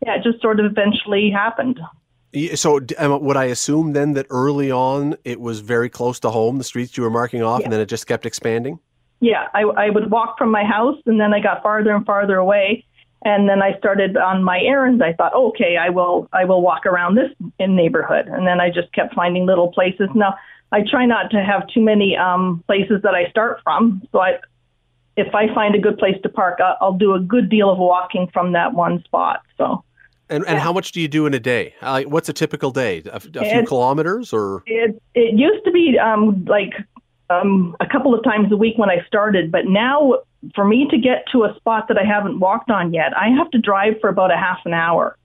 yeah, 0.05 0.17
it 0.17 0.25
just 0.25 0.43
sort 0.43 0.61
of 0.61 0.67
eventually 0.67 1.31
happened. 1.31 1.81
So 2.55 2.81
would 3.01 3.37
I 3.37 3.45
assume 3.45 3.95
then 3.95 4.13
that 4.13 4.27
early 4.29 4.71
on 4.71 5.17
it 5.25 5.41
was 5.41 5.61
very 5.61 5.89
close 5.89 6.21
to 6.21 6.31
home, 6.31 6.59
the 6.59 6.65
streets 6.65 6.97
you 6.97 7.03
were 7.03 7.11
marking 7.11 7.43
off, 7.43 7.61
yeah. 7.61 7.65
and 7.65 7.73
then 7.73 7.81
it 7.81 7.87
just 7.87 8.07
kept 8.07 8.27
expanding? 8.27 8.79
Yeah, 9.21 9.49
I, 9.55 9.63
I 9.63 9.91
would 9.91 10.11
walk 10.11 10.39
from 10.39 10.51
my 10.51 10.65
house, 10.65 10.99
and 11.07 11.19
then 11.19 11.33
I 11.35 11.41
got 11.41 11.63
farther 11.63 11.95
and 11.95 12.05
farther 12.05 12.37
away, 12.37 12.85
and 13.25 13.49
then 13.49 13.63
I 13.63 13.77
started 13.79 14.17
on 14.17 14.45
my 14.45 14.61
errands. 14.61 15.03
I 15.03 15.15
thought, 15.15 15.35
okay, 15.35 15.77
I 15.77 15.89
will 15.89 16.29
I 16.33 16.45
will 16.45 16.63
walk 16.63 16.87
around 16.87 17.17
this 17.17 17.31
in 17.59 17.75
neighborhood, 17.75 18.29
and 18.29 18.47
then 18.47 18.61
I 18.61 18.69
just 18.71 18.93
kept 18.93 19.15
finding 19.15 19.47
little 19.47 19.73
places. 19.73 20.09
Now 20.15 20.35
I 20.71 20.83
try 20.89 21.07
not 21.07 21.31
to 21.31 21.43
have 21.43 21.67
too 21.69 21.81
many 21.81 22.17
um, 22.17 22.63
places 22.67 23.01
that 23.03 23.15
I 23.15 23.31
start 23.31 23.61
from, 23.65 24.03
so 24.13 24.21
I 24.21 24.39
if 25.17 25.35
I 25.35 25.53
find 25.53 25.75
a 25.75 25.81
good 25.81 25.99
place 25.99 26.17
to 26.23 26.29
park, 26.29 26.61
I'll, 26.61 26.77
I'll 26.81 26.93
do 26.93 27.15
a 27.15 27.21
good 27.21 27.49
deal 27.49 27.71
of 27.71 27.79
walking 27.79 28.29
from 28.33 28.53
that 28.53 28.75
one 28.75 29.03
spot. 29.03 29.43
So 29.57 29.83
and 30.31 30.47
and 30.47 30.59
how 30.59 30.73
much 30.73 30.93
do 30.93 31.01
you 31.01 31.09
do 31.09 31.27
in 31.27 31.35
a 31.35 31.41
day? 31.41 31.75
Uh, 31.81 32.03
what's 32.03 32.29
a 32.29 32.33
typical 32.33 32.71
day? 32.71 33.03
A, 33.11 33.17
a 33.17 33.21
few 33.21 33.65
kilometers, 33.67 34.33
or 34.33 34.63
it 34.67 35.01
it 35.15 35.39
used 35.39 35.65
to 35.65 35.71
be 35.71 35.99
um, 35.99 36.45
like 36.47 36.73
um, 37.31 37.77
a 37.81 37.87
couple 37.87 38.15
of 38.15 38.23
times 38.25 38.51
a 38.53 38.57
week 38.57 38.77
when 38.77 38.91
I 38.91 39.05
started, 39.07 39.51
but 39.51 39.67
now 39.67 40.19
for 40.55 40.65
me 40.65 40.87
to 40.91 40.99
get 40.99 41.25
to 41.33 41.45
a 41.45 41.55
spot 41.57 41.89
that 41.89 41.99
I 41.99 42.05
haven't 42.05 42.39
walked 42.39 42.71
on 42.71 42.93
yet, 42.95 43.17
I 43.17 43.29
have 43.37 43.51
to 43.51 43.59
drive 43.59 43.95
for 44.01 44.09
about 44.09 44.33
a 44.33 44.37
half 44.37 44.59
an 44.65 44.73
hour. 44.73 45.17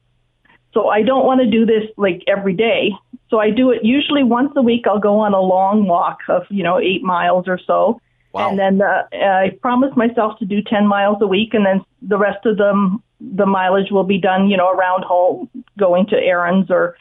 So 0.73 0.87
I 0.87 1.03
don't 1.03 1.25
want 1.25 1.39
to 1.41 1.49
do 1.49 1.65
this 1.65 1.83
like 1.97 2.23
every 2.27 2.55
day. 2.55 2.91
So 3.29 3.39
I 3.39 3.51
do 3.51 3.71
it 3.71 3.83
usually 3.83 4.23
once 4.23 4.51
a 4.55 4.61
week. 4.61 4.85
I'll 4.87 4.99
go 4.99 5.19
on 5.19 5.33
a 5.33 5.41
long 5.41 5.87
walk 5.87 6.19
of 6.29 6.43
you 6.49 6.63
know 6.63 6.79
eight 6.79 7.03
miles 7.03 7.47
or 7.47 7.59
so. 7.65 7.99
Wow. 8.33 8.49
And 8.49 8.57
then 8.57 8.81
uh, 8.81 9.03
I 9.13 9.51
promise 9.61 9.95
myself 9.95 10.39
to 10.39 10.45
do 10.45 10.63
10 10.63 10.87
miles 10.87 11.17
a 11.21 11.27
week, 11.27 11.53
and 11.53 11.63
then 11.63 11.85
the 12.01 12.17
rest 12.17 12.43
of 12.47 12.57
them 12.57 13.03
the 13.36 13.45
mileage 13.45 13.91
will 13.91 14.03
be 14.03 14.17
done, 14.17 14.49
you 14.49 14.57
know, 14.57 14.69
around 14.69 15.03
home, 15.03 15.49
going 15.77 16.05
to 16.07 16.17
errands 16.17 16.69
or 16.69 16.95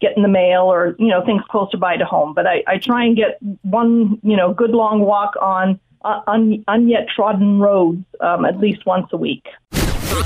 getting 0.00 0.22
the 0.22 0.28
mail 0.28 0.62
or, 0.62 0.94
you 0.98 1.08
know, 1.08 1.24
things 1.24 1.42
closer 1.50 1.76
by 1.76 1.96
to 1.96 2.04
home. 2.04 2.34
But 2.34 2.46
I, 2.46 2.62
I 2.66 2.78
try 2.78 3.04
and 3.04 3.16
get 3.16 3.38
one, 3.62 4.18
you 4.22 4.36
know, 4.36 4.52
good 4.52 4.70
long 4.70 5.00
walk 5.00 5.34
on 5.40 5.80
uh, 6.04 6.20
un, 6.26 6.64
unyet 6.68 7.08
trodden 7.08 7.58
roads 7.58 8.04
um, 8.20 8.44
at 8.44 8.58
least 8.58 8.86
once 8.86 9.08
a 9.12 9.16
week. 9.16 9.46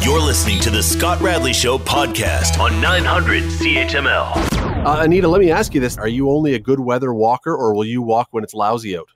You're 0.02 0.20
listening 0.20 0.61
to 0.61 0.70
the 0.70 0.82
Scott 0.82 1.20
Radley 1.20 1.52
Show 1.52 1.78
podcast 1.78 2.61
on 2.61 2.80
900 2.80 3.44
CHML. 3.44 4.84
Uh, 4.84 5.02
Anita, 5.02 5.28
let 5.28 5.40
me 5.40 5.50
ask 5.50 5.74
you 5.74 5.80
this. 5.80 5.96
Are 5.96 6.08
you 6.08 6.30
only 6.30 6.54
a 6.54 6.58
good 6.58 6.80
weather 6.80 7.14
walker 7.14 7.54
or 7.54 7.74
will 7.74 7.84
you 7.84 8.02
walk 8.02 8.28
when 8.32 8.44
it's 8.44 8.54
lousy 8.54 8.98
out? 8.98 9.08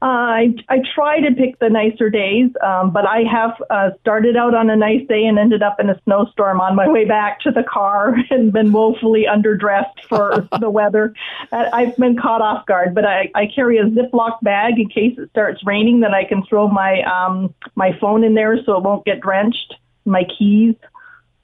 I 0.00 0.54
I 0.68 0.78
try 0.94 1.20
to 1.20 1.34
pick 1.34 1.58
the 1.58 1.68
nicer 1.68 2.08
days, 2.08 2.50
um, 2.62 2.92
but 2.92 3.04
I 3.04 3.24
have 3.30 3.60
uh, 3.68 3.90
started 4.00 4.36
out 4.36 4.54
on 4.54 4.70
a 4.70 4.76
nice 4.76 5.04
day 5.08 5.24
and 5.24 5.38
ended 5.38 5.60
up 5.60 5.80
in 5.80 5.90
a 5.90 6.00
snowstorm 6.04 6.60
on 6.60 6.76
my 6.76 6.88
way 6.88 7.04
back 7.04 7.40
to 7.40 7.50
the 7.50 7.64
car 7.64 8.16
and 8.30 8.52
been 8.52 8.70
woefully 8.70 9.26
underdressed 9.28 10.04
for 10.08 10.48
the 10.60 10.70
weather. 10.70 11.14
I've 11.50 11.96
been 11.96 12.16
caught 12.16 12.42
off 12.42 12.64
guard, 12.66 12.94
but 12.94 13.04
I, 13.04 13.30
I 13.34 13.46
carry 13.52 13.78
a 13.78 13.84
Ziploc 13.84 14.40
bag 14.42 14.78
in 14.78 14.88
case 14.88 15.18
it 15.18 15.30
starts 15.30 15.66
raining 15.66 16.00
that 16.00 16.14
I 16.14 16.24
can 16.24 16.44
throw 16.44 16.68
my 16.68 17.02
um, 17.02 17.52
my 17.74 17.98
phone 18.00 18.22
in 18.22 18.34
there 18.34 18.56
so 18.64 18.76
it 18.76 18.84
won't 18.84 19.04
get 19.04 19.20
drenched, 19.20 19.74
my 20.04 20.22
keys. 20.38 20.76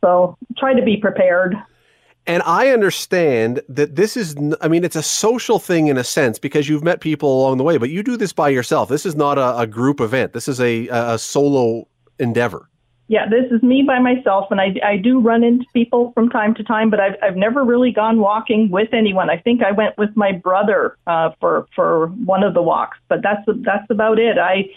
So 0.01 0.39
try 0.57 0.75
to 0.75 0.83
be 0.83 0.97
prepared. 0.97 1.57
And 2.27 2.43
I 2.45 2.69
understand 2.69 3.61
that 3.69 3.97
this 3.97 4.17
is, 4.17 4.35
I 4.61 4.69
mean, 4.69 4.83
it's 4.83 4.97
a 4.97 5.03
social 5.03 5.59
thing 5.59 5.89
in 5.89 5.99
a 5.99 6.05
sense 6.05 6.39
because 6.39 6.69
you've 6.69 6.83
met 6.83 7.01
people 7.01 7.41
along 7.41 7.59
the 7.59 7.65
way, 7.65 7.77
but 7.77 7.91
you 7.91 8.03
do 8.03 8.17
this 8.17 8.33
by 8.33 8.49
yourself. 8.49 8.89
This 8.89 9.05
is 9.05 9.15
not 9.15 9.37
a, 9.37 9.59
a 9.59 9.67
group 9.67 10.01
event. 10.01 10.33
This 10.33 10.49
is 10.49 10.59
a, 10.61 10.89
a 10.89 11.19
solo 11.19 11.87
endeavor. 12.19 12.71
yeah, 13.09 13.29
this 13.29 13.53
is 13.53 13.63
me 13.63 13.83
by 13.83 13.99
myself, 13.99 14.47
and 14.51 14.61
I, 14.61 14.75
I 14.83 14.97
do 14.97 15.21
run 15.21 15.45
into 15.45 15.67
people 15.75 16.13
from 16.15 16.31
time 16.31 16.55
to 16.55 16.65
time, 16.65 16.89
but 16.89 17.01
I've, 17.01 17.17
I've 17.23 17.37
never 17.37 17.63
really 17.63 17.93
gone 17.93 18.19
walking 18.19 18.71
with 18.71 18.95
anyone. 18.95 19.29
I 19.29 19.37
think 19.37 19.63
I 19.63 19.73
went 19.73 19.99
with 19.99 20.17
my 20.17 20.33
brother 20.33 20.97
uh, 21.07 21.31
for 21.39 21.67
for 21.77 22.07
one 22.25 22.43
of 22.43 22.55
the 22.55 22.63
walks, 22.63 22.97
but 23.09 23.21
that's 23.23 23.43
that's 23.47 23.91
about 23.91 24.19
it. 24.19 24.39
I, 24.39 24.71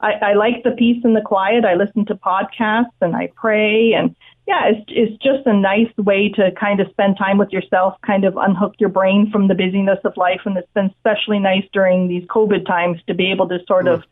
I 0.00 0.12
I 0.30 0.34
like 0.34 0.62
the 0.62 0.70
peace 0.70 1.02
and 1.02 1.16
the 1.16 1.22
quiet. 1.22 1.64
I 1.64 1.74
listen 1.74 2.06
to 2.06 2.14
podcasts 2.14 2.94
and 3.00 3.16
I 3.16 3.32
pray, 3.34 3.94
and 3.94 4.14
yeah, 4.46 4.70
it's 4.70 4.84
it's 4.88 5.22
just 5.22 5.46
a 5.46 5.52
nice 5.52 5.92
way 5.96 6.28
to 6.30 6.50
kind 6.58 6.80
of 6.80 6.88
spend 6.90 7.16
time 7.16 7.38
with 7.38 7.50
yourself, 7.50 7.94
kind 8.04 8.24
of 8.24 8.36
unhook 8.36 8.74
your 8.78 8.88
brain 8.88 9.30
from 9.30 9.48
the 9.48 9.54
busyness 9.54 9.98
of 10.04 10.16
life, 10.16 10.40
and 10.44 10.56
it's 10.56 10.72
been 10.74 10.86
especially 10.86 11.38
nice 11.38 11.64
during 11.72 12.08
these 12.08 12.24
COVID 12.24 12.66
times 12.66 12.98
to 13.06 13.14
be 13.14 13.30
able 13.30 13.48
to 13.48 13.58
sort 13.66 13.86
mm. 13.86 13.94
of, 13.94 14.02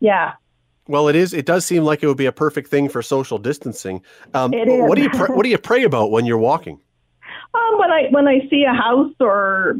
yeah, 0.00 0.32
well, 0.90 1.06
it 1.06 1.14
is. 1.14 1.32
It 1.32 1.46
does 1.46 1.64
seem 1.64 1.84
like 1.84 2.02
it 2.02 2.08
would 2.08 2.16
be 2.16 2.26
a 2.26 2.32
perfect 2.32 2.68
thing 2.68 2.88
for 2.88 3.00
social 3.00 3.38
distancing. 3.38 4.02
Um, 4.34 4.52
it 4.52 4.66
is. 4.66 4.88
What 4.88 4.96
do 4.96 5.02
you 5.02 5.10
pr- 5.10 5.32
What 5.32 5.44
do 5.44 5.48
you 5.48 5.58
pray 5.58 5.84
about 5.84 6.10
when 6.10 6.26
you're 6.26 6.36
walking? 6.36 6.80
Um, 7.54 7.78
when 7.78 7.92
I 7.92 8.08
when 8.10 8.26
I 8.26 8.48
see 8.50 8.64
a 8.64 8.74
house, 8.74 9.14
or 9.20 9.76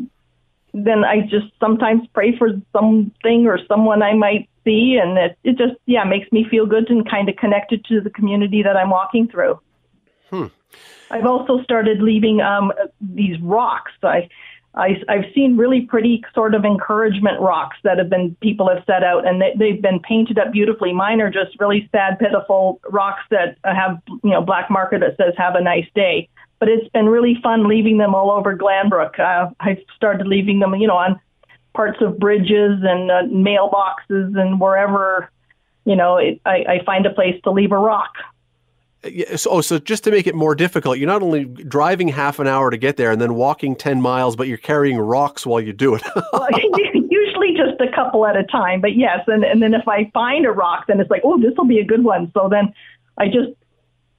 then 0.73 1.05
I 1.05 1.23
just 1.23 1.47
sometimes 1.59 2.07
pray 2.15 2.39
for 2.39 2.51
something 2.73 3.47
or 3.47 3.59
someone 3.67 4.03
I 4.03 4.15
might 4.15 4.49
see, 4.65 5.01
and 5.03 5.19
it 5.19 5.37
it 5.43 5.59
just 5.59 5.81
yeah 5.87 6.05
makes 6.05 6.31
me 6.31 6.47
feel 6.49 6.65
good 6.65 6.89
and 6.91 7.09
kind 7.11 7.29
of 7.29 7.35
connected 7.35 7.85
to 7.87 8.01
the 8.01 8.11
community 8.11 8.63
that 8.63 8.77
I'm 8.77 8.91
walking 8.91 9.27
through. 9.27 9.59
Hmm. 10.31 10.47
I've 11.11 11.27
also 11.27 11.63
started 11.63 12.01
leaving 12.01 12.41
um, 12.41 12.73
these 13.01 13.41
rocks. 13.41 13.93
I 14.03 14.29
I, 14.75 15.03
I've 15.09 15.25
seen 15.35 15.57
really 15.57 15.81
pretty 15.81 16.23
sort 16.33 16.55
of 16.55 16.65
encouragement 16.65 17.41
rocks 17.41 17.77
that 17.83 17.99
have 17.99 18.09
been 18.09 18.37
people 18.41 18.69
have 18.69 18.85
set 18.87 19.03
out, 19.03 19.27
and 19.27 19.43
they, 19.43 19.53
they've 19.59 19.83
been 19.83 19.99
painted 19.99 20.39
up 20.39 20.53
beautifully. 20.53 20.93
Mine 20.93 21.21
are 21.21 21.31
just 21.31 21.59
really 21.59 21.89
sad, 21.91 22.21
pitiful 22.21 22.81
rocks 22.89 23.23
that 23.31 23.59
have 23.65 24.01
you 24.23 24.31
know 24.31 24.43
black 24.43 24.71
marker 24.71 24.99
that 24.99 25.17
says 25.17 25.35
"Have 25.37 25.57
a 25.57 25.61
nice 25.61 25.87
day." 25.95 26.29
But 26.61 26.69
it's 26.69 26.89
been 26.91 27.07
really 27.07 27.37
fun 27.43 27.67
leaving 27.69 27.99
them 27.99 28.15
all 28.15 28.31
over 28.31 28.57
Glanbrook. 28.57 29.19
Uh, 29.19 29.51
I've 29.59 29.83
started 29.97 30.27
leaving 30.27 30.61
them, 30.61 30.75
you 30.75 30.87
know, 30.87 30.97
on 30.97 31.19
parts 31.75 31.99
of 32.03 32.19
bridges 32.19 32.81
and 32.83 33.11
uh, 33.11 33.23
mailboxes 33.23 34.39
and 34.39 34.61
wherever, 34.61 35.31
you 35.87 35.97
know, 35.97 36.19
it, 36.19 36.39
I, 36.45 36.65
I 36.69 36.85
find 36.85 37.07
a 37.07 37.11
place 37.11 37.41
to 37.45 37.51
leave 37.51 37.73
a 37.73 37.79
rock. 37.79 38.13
So, 39.37 39.51
oh, 39.51 39.61
so 39.63 39.79
just 39.79 40.05
to 40.05 40.11
make 40.11 40.27
it 40.27 40.35
more 40.35 40.55
difficult, 40.55 40.99
you're 40.99 41.07
not 41.07 41.23
only 41.23 41.45
driving 41.45 42.09
half 42.09 42.39
an 42.39 42.47
hour 42.47 42.71
to 42.71 42.77
get 42.77 42.99
there 42.99 43.11
and 43.11 43.21
then 43.21 43.35
walking 43.35 43.75
10 43.75 44.01
miles, 44.01 44.37
but 44.37 44.47
you're 44.47 44.59
carrying 44.59 44.99
rocks 44.99 45.47
while 45.47 45.61
you 45.61 45.73
do 45.73 45.95
it. 45.95 46.03
well, 46.33 46.49
usually 47.11 47.55
just 47.57 47.81
a 47.81 47.91
couple 47.95 48.27
at 48.27 48.37
a 48.37 48.45
time, 48.45 48.83
but 48.83 48.97
yes. 48.97 49.21
And, 49.27 49.43
and 49.43 49.63
then 49.63 49.73
if 49.73 49.89
I 49.89 50.11
find 50.13 50.45
a 50.45 50.51
rock, 50.51 50.87
then 50.87 51.01
it's 51.01 51.11
like, 51.11 51.23
oh, 51.25 51.41
this 51.41 51.53
will 51.57 51.67
be 51.67 51.79
a 51.79 51.85
good 51.85 52.05
one. 52.05 52.31
So 52.35 52.49
then 52.51 52.75
I 53.17 53.27
just 53.27 53.51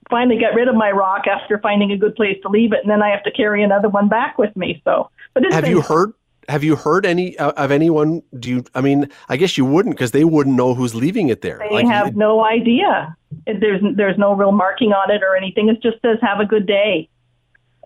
finally 0.09 0.37
get 0.37 0.55
rid 0.55 0.67
of 0.67 0.75
my 0.75 0.91
rock 0.91 1.27
after 1.27 1.59
finding 1.59 1.91
a 1.91 1.97
good 1.97 2.15
place 2.15 2.37
to 2.41 2.49
leave 2.49 2.73
it. 2.73 2.79
And 2.81 2.89
then 2.89 3.03
I 3.03 3.09
have 3.09 3.23
to 3.23 3.31
carry 3.31 3.63
another 3.63 3.87
one 3.89 4.09
back 4.09 4.37
with 4.37 4.55
me. 4.55 4.81
So, 4.83 5.11
but 5.33 5.43
have 5.51 5.67
you 5.67 5.81
heard, 5.81 6.13
have 6.49 6.63
you 6.63 6.75
heard 6.75 7.05
any 7.05 7.37
uh, 7.37 7.51
of 7.51 7.71
anyone? 7.71 8.23
Do 8.39 8.49
you? 8.49 8.63
I 8.75 8.81
mean, 8.81 9.09
I 9.29 9.37
guess 9.37 9.57
you 9.57 9.65
wouldn't 9.65 9.95
because 9.95 10.11
they 10.11 10.23
wouldn't 10.23 10.55
know 10.55 10.73
who's 10.73 10.95
leaving 10.95 11.29
it 11.29 11.41
there. 11.41 11.59
They 11.59 11.75
like, 11.75 11.87
have 11.87 12.15
no 12.15 12.43
idea. 12.43 13.15
There's 13.45 13.81
there's 13.95 14.17
no 14.17 14.33
real 14.33 14.51
marking 14.51 14.91
on 14.91 15.11
it 15.11 15.23
or 15.23 15.35
anything. 15.35 15.69
It 15.69 15.81
just 15.81 16.01
says 16.01 16.17
"Have 16.21 16.39
a 16.39 16.45
good 16.45 16.65
day," 16.65 17.09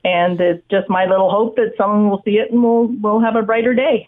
and 0.04 0.39
it's 0.39 0.63
just 0.70 0.89
my 0.89 1.06
little 1.06 1.30
hope 1.30 1.56
that 1.58 1.74
someone 1.78 2.10
will 2.10 2.22
see 2.24 2.38
it 2.38 2.52
and 2.52 2.63
we'll 2.63 2.88
we'll 3.02 3.20
have 3.20 3.36
a 3.36 3.41
brighter 3.41 3.74
day 3.74 4.08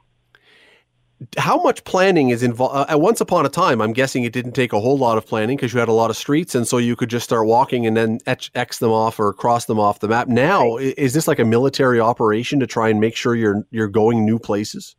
how 1.38 1.62
much 1.62 1.84
planning 1.84 2.30
is 2.30 2.44
involved? 2.44 2.92
Uh, 2.92 2.98
once 2.98 3.22
upon 3.22 3.46
a 3.46 3.50
time, 3.50 3.82
I'm 3.82 3.94
guessing 3.94 4.24
it 4.24 4.34
didn't 4.34 4.52
take 4.52 4.72
a 4.72 4.80
whole 4.80 4.98
lot 4.98 5.18
of 5.18 5.26
planning 5.26 5.58
because 5.58 5.74
you 5.74 5.80
had 5.80 5.90
a 5.90 5.94
lot 5.94 6.10
of 6.10 6.18
streets, 6.18 6.54
and 6.54 6.68
so 6.68 6.78
you 6.78 6.96
could 6.96 7.10
just 7.10 7.24
start 7.24 7.48
walking 7.48 7.88
and 7.88 7.98
then 7.98 8.20
etch, 8.28 8.52
X 8.54 8.80
them 8.80 8.92
off 8.92 9.20
or 9.20 9.34
cross 9.34 9.66
them 9.66 9.80
off 9.80 10.00
the 10.00 10.08
map. 10.08 10.28
Now, 10.28 10.76
right. 10.76 10.94
is 10.98 11.14
this 11.14 11.28
like 11.28 11.40
a 11.40 11.46
military 11.46 12.00
operation 12.00 12.60
to 12.60 12.68
try 12.68 12.90
and 12.90 13.00
make 13.00 13.16
sure 13.16 13.36
you're 13.36 13.66
you're 13.72 13.88
going 13.88 14.26
new 14.26 14.38
places? 14.38 14.96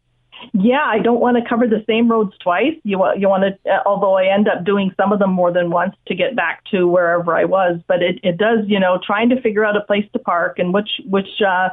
Yeah, 0.53 0.85
I 0.85 0.99
don't 1.01 1.21
want 1.21 1.37
to 1.37 1.49
cover 1.49 1.67
the 1.67 1.85
same 1.87 2.11
roads 2.11 2.33
twice. 2.43 2.75
You 2.83 3.05
you 3.17 3.29
want 3.29 3.45
to, 3.45 3.71
uh, 3.71 3.83
although 3.87 4.17
I 4.17 4.27
end 4.27 4.49
up 4.49 4.65
doing 4.65 4.93
some 4.97 5.13
of 5.13 5.21
them 5.21 5.31
more 5.31 5.53
than 5.53 5.71
once 5.71 5.95
to 6.07 6.15
get 6.15 6.35
back 6.35 6.65
to 6.73 6.87
wherever 6.87 7.37
I 7.37 7.45
was. 7.45 7.81
But 7.87 8.03
it, 8.03 8.19
it 8.23 8.39
does, 8.39 8.61
you 8.67 8.81
know, 8.81 8.99
trying 9.05 9.29
to 9.31 9.41
figure 9.41 9.65
out 9.65 9.77
a 9.77 9.83
place 9.83 10.05
to 10.13 10.19
park 10.19 10.59
and 10.59 10.75
which 10.75 10.91
which 11.05 11.43
uh, 11.47 11.71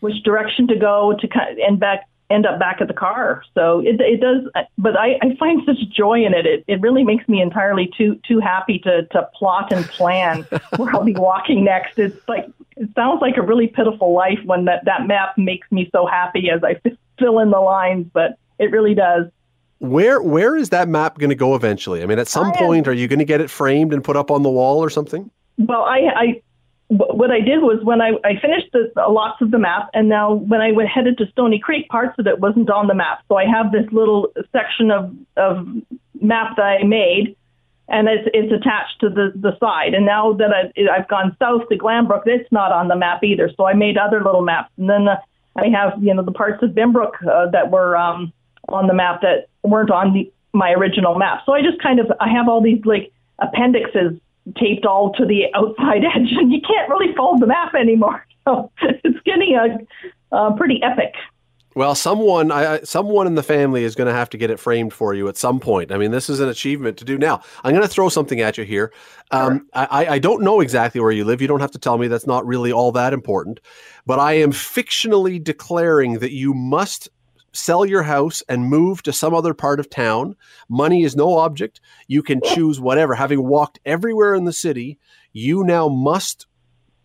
which 0.00 0.22
direction 0.24 0.66
to 0.68 0.76
go 0.76 1.14
to 1.18 1.28
and 1.66 1.78
back 1.78 2.08
end 2.32 2.46
up 2.46 2.58
back 2.58 2.80
at 2.80 2.88
the 2.88 2.94
car. 2.94 3.42
So 3.54 3.80
it, 3.80 4.00
it 4.00 4.20
does, 4.20 4.42
but 4.78 4.96
I, 4.96 5.18
I 5.22 5.36
find 5.38 5.62
such 5.66 5.78
joy 5.90 6.24
in 6.24 6.34
it. 6.34 6.46
It, 6.46 6.64
it 6.66 6.80
really 6.80 7.04
makes 7.04 7.28
me 7.28 7.40
entirely 7.40 7.90
too, 7.96 8.18
too 8.26 8.40
happy 8.40 8.78
to, 8.80 9.06
to 9.06 9.28
plot 9.34 9.72
and 9.72 9.84
plan 9.86 10.46
where 10.76 10.94
I'll 10.94 11.04
be 11.04 11.14
walking 11.14 11.64
next. 11.64 11.98
It's 11.98 12.16
like, 12.28 12.46
it 12.76 12.88
sounds 12.94 13.20
like 13.20 13.36
a 13.36 13.42
really 13.42 13.68
pitiful 13.68 14.14
life 14.14 14.38
when 14.44 14.64
that, 14.64 14.84
that 14.86 15.06
map 15.06 15.36
makes 15.36 15.70
me 15.70 15.88
so 15.92 16.06
happy 16.06 16.50
as 16.50 16.62
I 16.64 16.80
fill 17.18 17.38
in 17.38 17.50
the 17.50 17.60
lines, 17.60 18.06
but 18.12 18.38
it 18.58 18.70
really 18.70 18.94
does. 18.94 19.26
Where 19.78 20.22
where 20.22 20.56
is 20.56 20.68
that 20.68 20.88
map 20.88 21.18
going 21.18 21.30
to 21.30 21.36
go 21.36 21.56
eventually? 21.56 22.04
I 22.04 22.06
mean, 22.06 22.20
at 22.20 22.28
some 22.28 22.46
I 22.46 22.56
point, 22.56 22.86
am, 22.86 22.92
are 22.92 22.94
you 22.94 23.08
going 23.08 23.18
to 23.18 23.24
get 23.24 23.40
it 23.40 23.50
framed 23.50 23.92
and 23.92 24.04
put 24.04 24.16
up 24.16 24.30
on 24.30 24.44
the 24.44 24.48
wall 24.48 24.78
or 24.78 24.88
something? 24.88 25.28
Well, 25.58 25.82
I, 25.82 25.98
I 26.14 26.42
what 26.98 27.30
I 27.30 27.40
did 27.40 27.62
was 27.62 27.82
when 27.82 28.00
I, 28.02 28.10
I 28.24 28.38
finished 28.40 28.70
the, 28.72 28.90
lots 29.08 29.40
of 29.40 29.50
the 29.50 29.58
map, 29.58 29.88
and 29.94 30.08
now 30.08 30.34
when 30.34 30.60
I 30.60 30.72
went 30.72 30.88
headed 30.88 31.16
to 31.18 31.26
Stoney 31.32 31.58
Creek, 31.58 31.88
parts 31.88 32.18
of 32.18 32.26
it 32.26 32.38
wasn't 32.38 32.70
on 32.70 32.86
the 32.86 32.94
map. 32.94 33.20
So 33.28 33.36
I 33.36 33.46
have 33.46 33.72
this 33.72 33.90
little 33.92 34.32
section 34.52 34.90
of, 34.90 35.14
of 35.36 35.66
map 36.20 36.56
that 36.56 36.62
I 36.62 36.84
made, 36.84 37.36
and 37.88 38.08
it's, 38.08 38.28
it's 38.34 38.52
attached 38.52 39.00
to 39.00 39.08
the, 39.08 39.32
the 39.34 39.56
side. 39.58 39.94
And 39.94 40.04
now 40.04 40.34
that 40.34 40.50
I've, 40.52 40.72
I've 40.88 41.08
gone 41.08 41.36
south 41.38 41.68
to 41.68 41.78
Glanbrook, 41.78 42.22
it's 42.26 42.50
not 42.52 42.72
on 42.72 42.88
the 42.88 42.96
map 42.96 43.24
either. 43.24 43.50
So 43.56 43.66
I 43.66 43.74
made 43.74 43.96
other 43.96 44.22
little 44.22 44.42
maps. 44.42 44.70
And 44.76 44.88
then 44.88 45.08
uh, 45.08 45.16
I 45.56 45.68
have, 45.68 46.02
you 46.02 46.14
know, 46.14 46.22
the 46.22 46.32
parts 46.32 46.62
of 46.62 46.70
Binbrook 46.70 47.26
uh, 47.26 47.50
that 47.50 47.70
were 47.70 47.96
um, 47.96 48.32
on 48.68 48.86
the 48.86 48.94
map 48.94 49.22
that 49.22 49.48
weren't 49.62 49.90
on 49.90 50.12
the, 50.12 50.32
my 50.52 50.72
original 50.72 51.16
map. 51.16 51.42
So 51.46 51.52
I 51.52 51.62
just 51.62 51.82
kind 51.82 52.00
of, 52.00 52.12
I 52.20 52.28
have 52.28 52.48
all 52.48 52.62
these 52.62 52.84
like 52.84 53.12
appendixes 53.38 54.18
taped 54.58 54.86
all 54.86 55.12
to 55.14 55.26
the 55.26 55.44
outside 55.54 56.04
edge, 56.16 56.32
and 56.32 56.52
you 56.52 56.60
can't 56.60 56.88
really 56.88 57.14
fold 57.14 57.40
the 57.40 57.46
map 57.46 57.74
anymore. 57.74 58.26
So 58.44 58.72
it's 58.80 59.20
getting 59.24 59.54
a, 59.54 60.36
a 60.36 60.56
pretty 60.56 60.82
epic. 60.82 61.14
Well, 61.74 61.94
someone, 61.94 62.50
I, 62.50 62.80
someone 62.80 63.26
in 63.26 63.34
the 63.34 63.42
family 63.42 63.84
is 63.84 63.94
going 63.94 64.08
to 64.08 64.12
have 64.12 64.28
to 64.30 64.36
get 64.36 64.50
it 64.50 64.58
framed 64.58 64.92
for 64.92 65.14
you 65.14 65.28
at 65.28 65.36
some 65.36 65.58
point. 65.58 65.90
I 65.90 65.96
mean, 65.96 66.10
this 66.10 66.28
is 66.28 66.40
an 66.40 66.48
achievement 66.48 66.98
to 66.98 67.04
do. 67.04 67.16
Now, 67.16 67.40
I'm 67.64 67.72
going 67.72 67.86
to 67.86 67.88
throw 67.88 68.08
something 68.08 68.40
at 68.40 68.58
you 68.58 68.64
here. 68.64 68.92
Um, 69.30 69.58
sure. 69.58 69.86
I, 69.90 70.06
I 70.06 70.18
don't 70.18 70.42
know 70.42 70.60
exactly 70.60 71.00
where 71.00 71.12
you 71.12 71.24
live. 71.24 71.40
You 71.40 71.48
don't 71.48 71.60
have 71.60 71.70
to 71.70 71.78
tell 71.78 71.98
me. 71.98 72.08
That's 72.08 72.26
not 72.26 72.44
really 72.44 72.72
all 72.72 72.92
that 72.92 73.12
important. 73.12 73.60
But 74.06 74.18
I 74.18 74.32
am 74.32 74.52
fictionally 74.52 75.42
declaring 75.42 76.18
that 76.18 76.32
you 76.32 76.52
must 76.52 77.08
sell 77.52 77.84
your 77.84 78.02
house 78.02 78.42
and 78.48 78.66
move 78.66 79.02
to 79.02 79.12
some 79.12 79.34
other 79.34 79.54
part 79.54 79.80
of 79.80 79.90
town. 79.90 80.36
Money 80.68 81.02
is 81.02 81.16
no 81.16 81.38
object. 81.38 81.80
You 82.06 82.22
can 82.22 82.40
choose 82.42 82.80
whatever. 82.80 83.14
Having 83.14 83.46
walked 83.46 83.78
everywhere 83.84 84.34
in 84.34 84.44
the 84.44 84.52
city, 84.52 84.98
you 85.32 85.64
now 85.64 85.88
must 85.88 86.46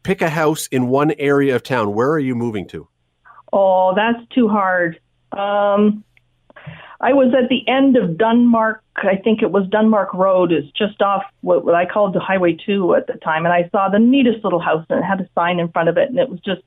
pick 0.03 0.21
a 0.21 0.29
house 0.29 0.67
in 0.67 0.87
one 0.87 1.11
area 1.19 1.55
of 1.55 1.63
town. 1.63 1.93
Where 1.93 2.11
are 2.11 2.19
you 2.19 2.35
moving 2.35 2.67
to? 2.69 2.87
Oh, 3.51 3.93
that's 3.95 4.25
too 4.33 4.47
hard. 4.47 4.99
Um, 5.31 6.03
I 6.99 7.13
was 7.13 7.33
at 7.37 7.49
the 7.49 7.67
end 7.67 7.95
of 7.95 8.11
Dunmark. 8.11 8.79
I 8.95 9.17
think 9.23 9.41
it 9.41 9.51
was 9.51 9.67
Dunmark 9.67 10.13
Road. 10.13 10.51
It's 10.51 10.71
just 10.71 11.01
off 11.01 11.23
what, 11.41 11.63
what 11.63 11.75
I 11.75 11.85
called 11.85 12.15
the 12.15 12.19
Highway 12.19 12.57
2 12.65 12.95
at 12.95 13.07
the 13.07 13.13
time. 13.13 13.45
And 13.45 13.53
I 13.53 13.69
saw 13.69 13.89
the 13.89 13.99
neatest 13.99 14.43
little 14.43 14.59
house 14.59 14.85
and 14.89 14.99
it 14.99 15.03
had 15.03 15.21
a 15.21 15.29
sign 15.35 15.59
in 15.59 15.69
front 15.69 15.89
of 15.89 15.97
it. 15.97 16.09
And 16.09 16.17
it 16.17 16.29
was 16.29 16.39
just 16.39 16.61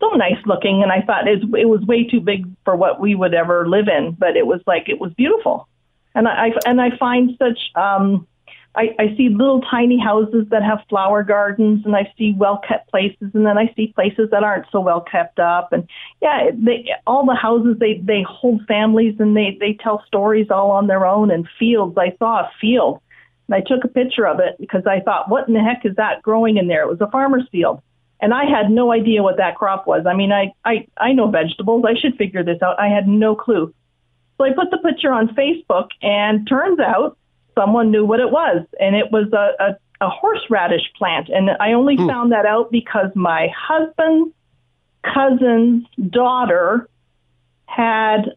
so 0.00 0.10
nice 0.10 0.38
looking, 0.46 0.82
and 0.82 0.90
I 0.90 1.02
thought 1.02 1.28
it, 1.28 1.42
it 1.54 1.68
was 1.68 1.82
way 1.82 2.04
too 2.04 2.20
big 2.20 2.46
for 2.64 2.74
what 2.74 3.00
we 3.00 3.14
would 3.14 3.34
ever 3.34 3.68
live 3.68 3.86
in, 3.88 4.16
but 4.18 4.36
it 4.36 4.46
was 4.46 4.60
like 4.66 4.88
it 4.88 5.00
was 5.00 5.12
beautiful, 5.14 5.68
and 6.14 6.26
I 6.26 6.52
and 6.64 6.80
I 6.80 6.96
find 6.96 7.36
such 7.38 7.58
um, 7.74 8.26
I, 8.74 8.94
I 8.98 9.16
see 9.16 9.28
little 9.28 9.60
tiny 9.62 9.98
houses 9.98 10.46
that 10.50 10.62
have 10.62 10.80
flower 10.88 11.22
gardens, 11.22 11.84
and 11.84 11.96
I 11.96 12.12
see 12.16 12.34
well 12.36 12.60
kept 12.66 12.90
places, 12.90 13.30
and 13.34 13.44
then 13.44 13.58
I 13.58 13.72
see 13.76 13.88
places 13.88 14.30
that 14.30 14.42
aren't 14.42 14.66
so 14.70 14.80
well 14.80 15.00
kept 15.00 15.38
up, 15.38 15.72
and 15.72 15.88
yeah, 16.22 16.50
they 16.54 16.90
all 17.06 17.26
the 17.26 17.34
houses 17.34 17.76
they 17.78 18.00
they 18.02 18.22
hold 18.22 18.62
families 18.66 19.16
and 19.18 19.36
they 19.36 19.56
they 19.60 19.74
tell 19.74 20.04
stories 20.06 20.50
all 20.50 20.70
on 20.70 20.86
their 20.86 21.06
own, 21.06 21.30
and 21.30 21.48
fields. 21.58 21.96
I 21.98 22.16
saw 22.18 22.40
a 22.40 22.50
field. 22.60 23.00
And 23.48 23.56
I 23.56 23.66
took 23.66 23.82
a 23.82 23.88
picture 23.88 24.28
of 24.28 24.38
it 24.38 24.54
because 24.60 24.86
I 24.86 25.00
thought, 25.00 25.28
what 25.28 25.48
in 25.48 25.54
the 25.54 25.60
heck 25.60 25.84
is 25.84 25.96
that 25.96 26.22
growing 26.22 26.56
in 26.56 26.68
there? 26.68 26.82
It 26.82 26.88
was 26.88 27.00
a 27.00 27.10
farmer's 27.10 27.48
field 27.50 27.82
and 28.20 28.34
I 28.34 28.44
had 28.44 28.70
no 28.70 28.92
idea 28.92 29.22
what 29.22 29.38
that 29.38 29.56
crop 29.56 29.86
was. 29.86 30.06
I 30.06 30.14
mean, 30.14 30.32
I, 30.32 30.52
I, 30.64 30.86
I 30.96 31.12
know 31.12 31.30
vegetables. 31.30 31.84
I 31.86 31.98
should 31.98 32.16
figure 32.16 32.44
this 32.44 32.60
out. 32.62 32.78
I 32.78 32.88
had 32.88 33.08
no 33.08 33.34
clue. 33.34 33.74
So 34.38 34.44
I 34.44 34.52
put 34.52 34.70
the 34.70 34.78
picture 34.78 35.12
on 35.12 35.28
Facebook, 35.28 35.88
and 36.02 36.48
turns 36.48 36.80
out 36.80 37.18
someone 37.54 37.90
knew 37.90 38.04
what 38.04 38.20
it 38.20 38.30
was, 38.30 38.64
and 38.78 38.96
it 38.96 39.10
was 39.10 39.30
a, 39.32 39.62
a, 39.62 40.06
a 40.06 40.08
horseradish 40.08 40.92
plant. 40.96 41.28
And 41.28 41.50
I 41.60 41.72
only 41.72 41.96
hmm. 41.96 42.06
found 42.06 42.32
that 42.32 42.46
out 42.46 42.70
because 42.70 43.10
my 43.14 43.48
husband's 43.54 44.34
cousin's 45.02 45.84
daughter 46.10 46.88
had 47.66 48.32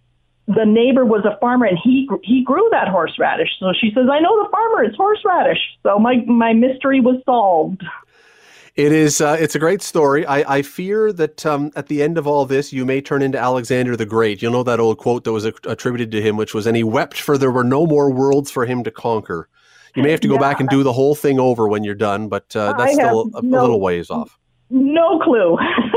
the 0.47 0.65
neighbor 0.65 1.05
was 1.05 1.23
a 1.25 1.37
farmer 1.39 1.65
and 1.65 1.77
he 1.81 2.09
he 2.23 2.43
grew 2.43 2.67
that 2.71 2.89
horseradish. 2.89 3.49
So 3.59 3.71
she 3.73 3.91
says, 3.95 4.07
"I 4.11 4.19
know 4.19 4.43
the 4.43 4.49
farmer. 4.49 4.83
It's 4.83 4.97
horseradish." 4.97 5.59
So 5.83 5.99
my 5.99 6.17
my 6.27 6.53
mystery 6.53 6.99
was 6.99 7.21
solved. 7.25 7.83
It 8.75 8.91
is. 8.91 9.21
Uh, 9.21 9.37
it's 9.39 9.53
a 9.53 9.59
great 9.59 9.83
story. 9.83 10.25
I, 10.25 10.57
I 10.57 10.61
fear 10.63 11.13
that 11.13 11.45
um, 11.45 11.71
at 11.75 11.87
the 11.87 12.01
end 12.01 12.17
of 12.17 12.25
all 12.25 12.45
this, 12.45 12.73
you 12.73 12.85
may 12.85 13.01
turn 13.01 13.21
into 13.21 13.37
Alexander 13.37 13.95
the 13.95 14.05
Great. 14.05 14.41
You 14.41 14.49
know 14.49 14.63
that 14.63 14.79
old 14.79 14.97
quote 14.97 15.25
that 15.25 15.31
was 15.31 15.45
attributed 15.45 16.11
to 16.11 16.21
him, 16.21 16.37
which 16.37 16.55
was, 16.55 16.65
"And 16.65 16.75
he 16.75 16.83
wept, 16.83 17.19
for 17.19 17.37
there 17.37 17.51
were 17.51 17.63
no 17.63 17.85
more 17.85 18.11
worlds 18.11 18.49
for 18.49 18.65
him 18.65 18.83
to 18.83 18.91
conquer." 18.91 19.47
You 19.95 20.01
may 20.01 20.09
have 20.09 20.21
to 20.21 20.27
go 20.27 20.35
yeah. 20.35 20.39
back 20.39 20.59
and 20.59 20.67
do 20.69 20.81
the 20.81 20.91
whole 20.91 21.13
thing 21.13 21.39
over 21.39 21.67
when 21.67 21.83
you're 21.83 21.93
done, 21.93 22.27
but 22.29 22.55
uh, 22.55 22.73
that's 22.73 22.95
still 22.95 23.29
a, 23.35 23.37
a 23.37 23.41
no, 23.43 23.61
little 23.61 23.79
ways 23.79 24.09
off. 24.09 24.39
No 24.71 25.19
clue. 25.19 25.55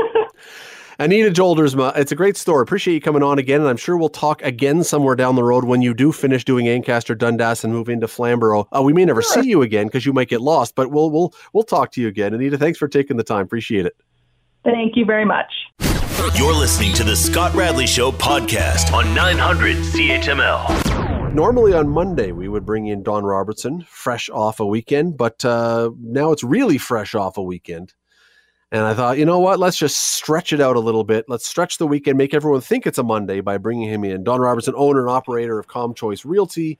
Anita 0.99 1.29
Joldersma, 1.29 1.95
it's 1.95 2.11
a 2.11 2.15
great 2.15 2.35
story. 2.35 2.63
Appreciate 2.63 2.95
you 2.95 3.01
coming 3.01 3.21
on 3.21 3.37
again, 3.37 3.61
and 3.61 3.69
I'm 3.69 3.77
sure 3.77 3.95
we'll 3.95 4.09
talk 4.09 4.41
again 4.41 4.83
somewhere 4.83 5.15
down 5.15 5.35
the 5.35 5.43
road 5.43 5.63
when 5.63 5.83
you 5.83 5.93
do 5.93 6.11
finish 6.11 6.43
doing 6.43 6.67
Ancaster 6.67 7.13
Dundas 7.13 7.63
and 7.63 7.71
move 7.71 7.87
into 7.87 8.07
Flamborough. 8.07 8.67
Uh, 8.75 8.81
we 8.81 8.93
may 8.93 9.05
never 9.05 9.21
sure. 9.21 9.43
see 9.43 9.49
you 9.49 9.61
again 9.61 9.85
because 9.85 10.07
you 10.07 10.13
might 10.13 10.27
get 10.27 10.41
lost, 10.41 10.73
but 10.73 10.89
we'll 10.89 11.11
we'll 11.11 11.35
we'll 11.53 11.63
talk 11.63 11.91
to 11.91 12.01
you 12.01 12.07
again. 12.07 12.33
Anita, 12.33 12.57
thanks 12.57 12.79
for 12.79 12.87
taking 12.87 13.15
the 13.15 13.23
time. 13.23 13.45
Appreciate 13.45 13.85
it. 13.85 13.95
Thank 14.63 14.95
you 14.95 15.05
very 15.05 15.23
much. 15.23 15.51
You're 16.35 16.55
listening 16.55 16.93
to 16.93 17.03
the 17.03 17.15
Scott 17.15 17.53
Radley 17.53 17.85
Show 17.85 18.11
podcast 18.11 18.91
on 18.91 19.13
900 19.13 19.77
CHML. 19.77 21.31
Normally 21.31 21.73
on 21.73 21.87
Monday 21.87 22.31
we 22.31 22.47
would 22.47 22.65
bring 22.65 22.87
in 22.87 23.03
Don 23.03 23.23
Robertson, 23.23 23.85
fresh 23.87 24.31
off 24.31 24.59
a 24.59 24.65
weekend, 24.65 25.15
but 25.15 25.45
uh, 25.45 25.91
now 26.01 26.31
it's 26.31 26.43
really 26.43 26.79
fresh 26.79 27.13
off 27.13 27.37
a 27.37 27.43
weekend. 27.43 27.93
And 28.71 28.81
I 28.81 28.93
thought, 28.93 29.17
you 29.17 29.25
know 29.25 29.39
what? 29.39 29.59
Let's 29.59 29.77
just 29.77 29.97
stretch 30.15 30.51
it 30.51 30.59
out 30.59 30.75
a 30.75 30.79
little 30.79 31.05
bit. 31.05 31.25
Let's 31.29 31.47
stretch 31.47 31.77
the 31.77 31.87
weekend, 31.87 32.17
make 32.17 32.33
everyone 32.33 32.59
think 32.59 32.85
it's 32.85 32.97
a 32.97 33.03
Monday 33.03 33.39
by 33.39 33.57
bringing 33.57 33.87
him 33.87 34.03
in. 34.03 34.23
Don 34.25 34.41
Robertson, 34.41 34.73
owner 34.75 35.01
and 35.01 35.09
operator 35.09 35.57
of 35.57 35.67
ComChoice 35.67 36.25
Realty, 36.25 36.77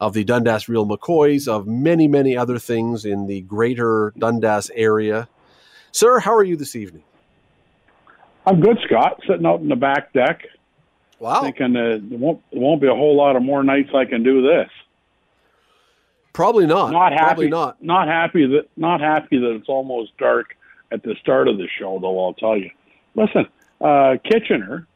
of 0.00 0.14
the 0.14 0.24
Dundas 0.24 0.68
Real 0.68 0.86
McCoys, 0.86 1.46
of 1.46 1.66
many, 1.66 2.08
many 2.08 2.36
other 2.36 2.58
things 2.58 3.04
in 3.04 3.26
the 3.26 3.42
greater 3.42 4.12
Dundas 4.18 4.70
area. 4.74 5.28
Sir, 5.92 6.18
how 6.18 6.34
are 6.34 6.44
you 6.44 6.56
this 6.56 6.74
evening? 6.74 7.04
I'm 8.44 8.60
good, 8.60 8.78
Scott. 8.84 9.20
Sitting 9.28 9.46
out 9.46 9.60
in 9.60 9.68
the 9.68 9.76
back 9.76 10.12
deck. 10.12 10.42
Wow. 11.20 11.42
Thinking 11.42 11.76
uh, 11.76 11.98
there, 12.02 12.18
won't, 12.18 12.42
there 12.50 12.60
won't 12.60 12.80
be 12.80 12.88
a 12.88 12.94
whole 12.94 13.16
lot 13.16 13.36
of 13.36 13.42
more 13.42 13.62
nights 13.62 13.90
I 13.94 14.04
can 14.04 14.22
do 14.24 14.42
this. 14.42 14.68
Probably 16.32 16.66
not. 16.66 16.92
Not 16.92 17.12
happy. 17.12 17.24
Probably 17.24 17.48
not. 17.48 17.82
Not 17.82 18.08
happy 18.08 18.46
that. 18.46 18.66
Not 18.76 19.00
happy 19.00 19.38
that 19.38 19.50
it's 19.54 19.68
almost 19.68 20.16
dark 20.18 20.56
at 20.90 21.02
the 21.02 21.14
start 21.20 21.48
of 21.48 21.58
the 21.58 21.68
show, 21.78 21.98
though. 21.98 22.24
I'll 22.24 22.34
tell 22.34 22.56
you. 22.56 22.70
Listen, 23.14 23.46
uh, 23.80 24.16
Kitchener, 24.24 24.86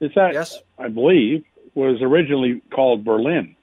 is 0.00 0.10
that? 0.14 0.32
Yes. 0.34 0.58
I 0.78 0.88
believe 0.88 1.44
was 1.74 2.02
originally 2.02 2.60
called 2.72 3.04
Berlin. 3.04 3.54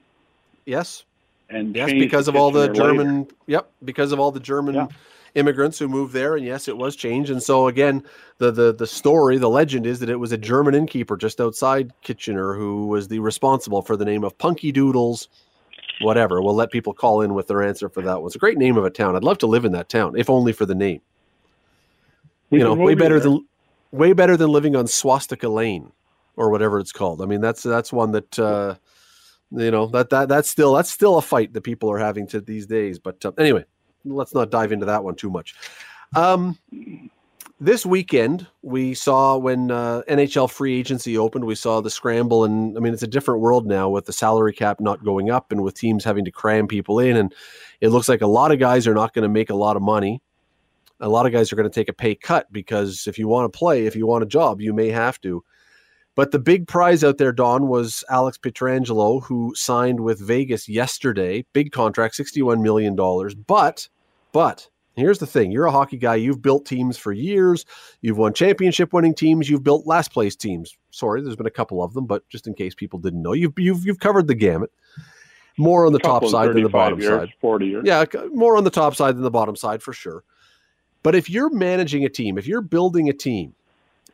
Yes. 0.65 1.04
And 1.50 1.76
yes, 1.76 1.91
because 1.91 2.28
of 2.28 2.36
all 2.36 2.50
the 2.50 2.69
German. 2.69 3.19
Later. 3.19 3.36
Yep, 3.48 3.71
because 3.84 4.12
of 4.12 4.19
all 4.19 4.32
the 4.32 4.39
German. 4.39 4.76
Yeah. 4.76 4.88
Immigrants 5.36 5.78
who 5.78 5.89
moved 5.89 6.13
there, 6.13 6.38
and 6.38 6.45
yes, 6.45 6.69
it 6.69 6.78
was 6.78 6.95
changed. 6.95 7.30
And 7.30 7.43
so 7.43 7.67
again, 7.67 8.02
the 8.38 8.52
the 8.52 8.74
the 8.74 8.88
story, 8.88 9.38
the 9.38 9.50
legend 9.50 9.86
is 9.86 10.00
that 10.00 10.10
it 10.10 10.15
was 10.15 10.32
a 10.32 10.38
German 10.38 10.74
innkeeper 10.74 11.17
just 11.17 11.41
outside 11.41 11.91
Kitchener 12.02 12.56
who 12.56 12.88
was 12.88 13.10
the 13.10 13.19
responsible 13.19 13.82
for 13.82 13.98
the 13.98 14.06
name 14.06 14.24
of 14.24 14.38
Punkeydoodles, 14.38 15.28
whatever. 16.00 16.41
We'll 16.41 16.56
let 16.56 16.71
people 16.71 16.93
call 16.93 17.19
in 17.19 17.34
with 17.34 17.48
their 17.48 17.62
answer 17.62 17.89
for 17.89 18.02
that 18.04 18.21
one. 18.21 18.28
It's 18.28 18.38
a 18.38 18.39
great 18.39 18.58
name 18.58 18.78
of 18.78 18.86
a 18.86 18.89
town. 18.89 19.17
I'd 19.17 19.26
love 19.26 19.39
to 19.39 19.48
live 19.48 19.65
in 19.65 19.74
that 19.74 19.89
town, 19.89 20.15
if 20.17 20.30
only 20.30 20.54
for 20.54 20.65
the 20.65 20.74
name. 20.74 21.02
We 22.49 22.60
you 22.60 22.63
know, 22.63 22.73
way 22.73 22.95
better 22.95 23.19
there. 23.19 23.29
than 23.29 23.47
way 23.91 24.13
better 24.13 24.38
than 24.38 24.49
living 24.49 24.75
on 24.75 24.88
Swastika 24.88 25.49
Lane 25.49 25.91
or 26.36 26.49
whatever 26.49 26.79
it's 26.79 26.91
called. 26.91 27.21
I 27.21 27.25
mean, 27.25 27.41
that's 27.41 27.63
that's 27.63 27.91
one 27.91 28.12
that 28.12 28.39
uh, 28.39 28.75
you 29.51 29.71
know 29.71 29.88
that 29.88 30.10
that 30.10 30.29
that's 30.29 30.49
still 30.49 30.73
that's 30.73 30.91
still 30.91 31.17
a 31.17 31.21
fight 31.21 31.53
that 31.53 31.62
people 31.62 31.91
are 31.91 31.97
having 31.97 32.27
to 32.27 32.41
these 32.41 32.65
days. 32.65 32.99
But 32.99 33.23
uh, 33.25 33.31
anyway, 33.38 33.65
let's 34.03 34.34
not 34.34 34.51
dive 34.51 34.71
into 34.71 34.86
that 34.86 35.03
one 35.03 35.15
too 35.15 35.29
much. 35.29 35.55
Um, 36.15 36.58
this 37.60 37.86
weekend 37.86 38.47
we 38.62 38.93
saw 38.93 39.38
when 39.38 39.71
uh, 39.71 40.01
NHL 40.10 40.51
free 40.51 40.77
agency 40.77 41.17
opened, 41.17 41.45
we 41.45 41.55
saw 41.55 41.81
the 41.81 41.89
scramble, 41.89 42.43
and 42.43 42.77
I 42.77 42.81
mean 42.81 42.93
it's 42.93 43.03
a 43.03 43.08
different 43.08 43.41
world 43.41 43.65
now 43.65 43.89
with 43.89 44.05
the 44.05 44.13
salary 44.13 44.53
cap 44.53 44.79
not 44.79 45.03
going 45.03 45.29
up 45.29 45.51
and 45.51 45.63
with 45.63 45.75
teams 45.75 46.03
having 46.03 46.25
to 46.25 46.31
cram 46.31 46.67
people 46.67 46.99
in, 46.99 47.17
and 47.17 47.34
it 47.81 47.89
looks 47.89 48.10
like 48.10 48.21
a 48.21 48.27
lot 48.27 48.51
of 48.51 48.60
guys 48.60 48.88
are 48.88 48.93
not 48.93 49.13
going 49.13 49.23
to 49.23 49.29
make 49.29 49.49
a 49.49 49.55
lot 49.55 49.75
of 49.75 49.81
money 49.81 50.21
a 50.99 51.10
lot 51.10 51.25
of 51.25 51.31
guys 51.31 51.51
are 51.51 51.55
going 51.55 51.69
to 51.69 51.73
take 51.73 51.89
a 51.89 51.93
pay 51.93 52.15
cut 52.15 52.51
because 52.51 53.08
if 53.08 53.17
you 53.19 53.27
want 53.27 53.51
to 53.51 53.58
play, 53.58 53.86
if 53.86 53.95
you 53.95 54.08
want 54.08 54.23
a 54.23 54.27
job, 54.27 54.62
you 54.62 54.73
may 54.73 54.89
have 54.89 55.19
to. 55.21 55.43
But 56.15 56.31
the 56.31 56.39
big 56.39 56.67
prize 56.67 57.03
out 57.03 57.17
there, 57.17 57.34
Don, 57.34 57.67
was 57.67 58.03
Alex 58.10 58.38
Pietrangelo, 58.38 59.21
who 59.23 59.53
signed 59.53 59.99
with 59.99 60.25
Vegas 60.25 60.69
yesterday. 60.69 61.45
Big 61.51 61.73
contract, 61.73 62.15
$61 62.15 62.62
million. 62.62 62.95
But, 63.45 63.89
but, 64.31 64.69
here's 64.95 65.19
the 65.19 65.27
thing 65.27 65.51
you're 65.51 65.65
a 65.65 65.71
hockey 65.71 65.97
guy. 65.97 66.15
You've 66.15 66.41
built 66.41 66.65
teams 66.65 66.97
for 66.97 67.12
years. 67.12 67.65
You've 67.99 68.17
won 68.17 68.34
championship 68.34 68.93
winning 68.93 69.13
teams. 69.13 69.49
You've 69.49 69.63
built 69.63 69.86
last 69.86 70.13
place 70.13 70.38
teams. 70.38 70.77
Sorry, 70.91 71.21
there's 71.21 71.36
been 71.36 71.45
a 71.45 71.51
couple 71.51 71.84
of 71.84 71.93
them, 71.93 72.05
but 72.05 72.27
just 72.29 72.47
in 72.47 72.53
case 72.53 72.73
people 72.73 72.97
didn't 72.97 73.21
know, 73.21 73.34
you've, 73.34 73.53
you've, 73.58 73.86
you've 73.86 73.99
covered 73.99 74.27
the 74.27 74.36
gamut. 74.36 74.71
More 75.58 75.86
on 75.86 75.93
the 75.93 75.99
top 75.99 76.25
side 76.25 76.49
than 76.49 76.63
the 76.63 76.69
bottom 76.69 76.99
years, 76.99 77.29
side. 77.29 77.34
40 77.39 77.65
years. 77.65 77.84
Yeah, 77.86 78.03
more 78.34 78.58
on 78.58 78.65
the 78.65 78.69
top 78.69 78.95
side 78.95 79.15
than 79.15 79.23
the 79.23 79.31
bottom 79.31 79.55
side 79.55 79.81
for 79.81 79.93
sure. 79.93 80.23
But 81.06 81.13
if 81.13 81.30
you're 81.30 81.52
managing 81.52 82.04
a 82.04 82.10
team, 82.10 82.36
if 82.36 82.48
you're 82.48 82.63
building 82.63 83.10
a 83.10 83.13
team, 83.13 83.54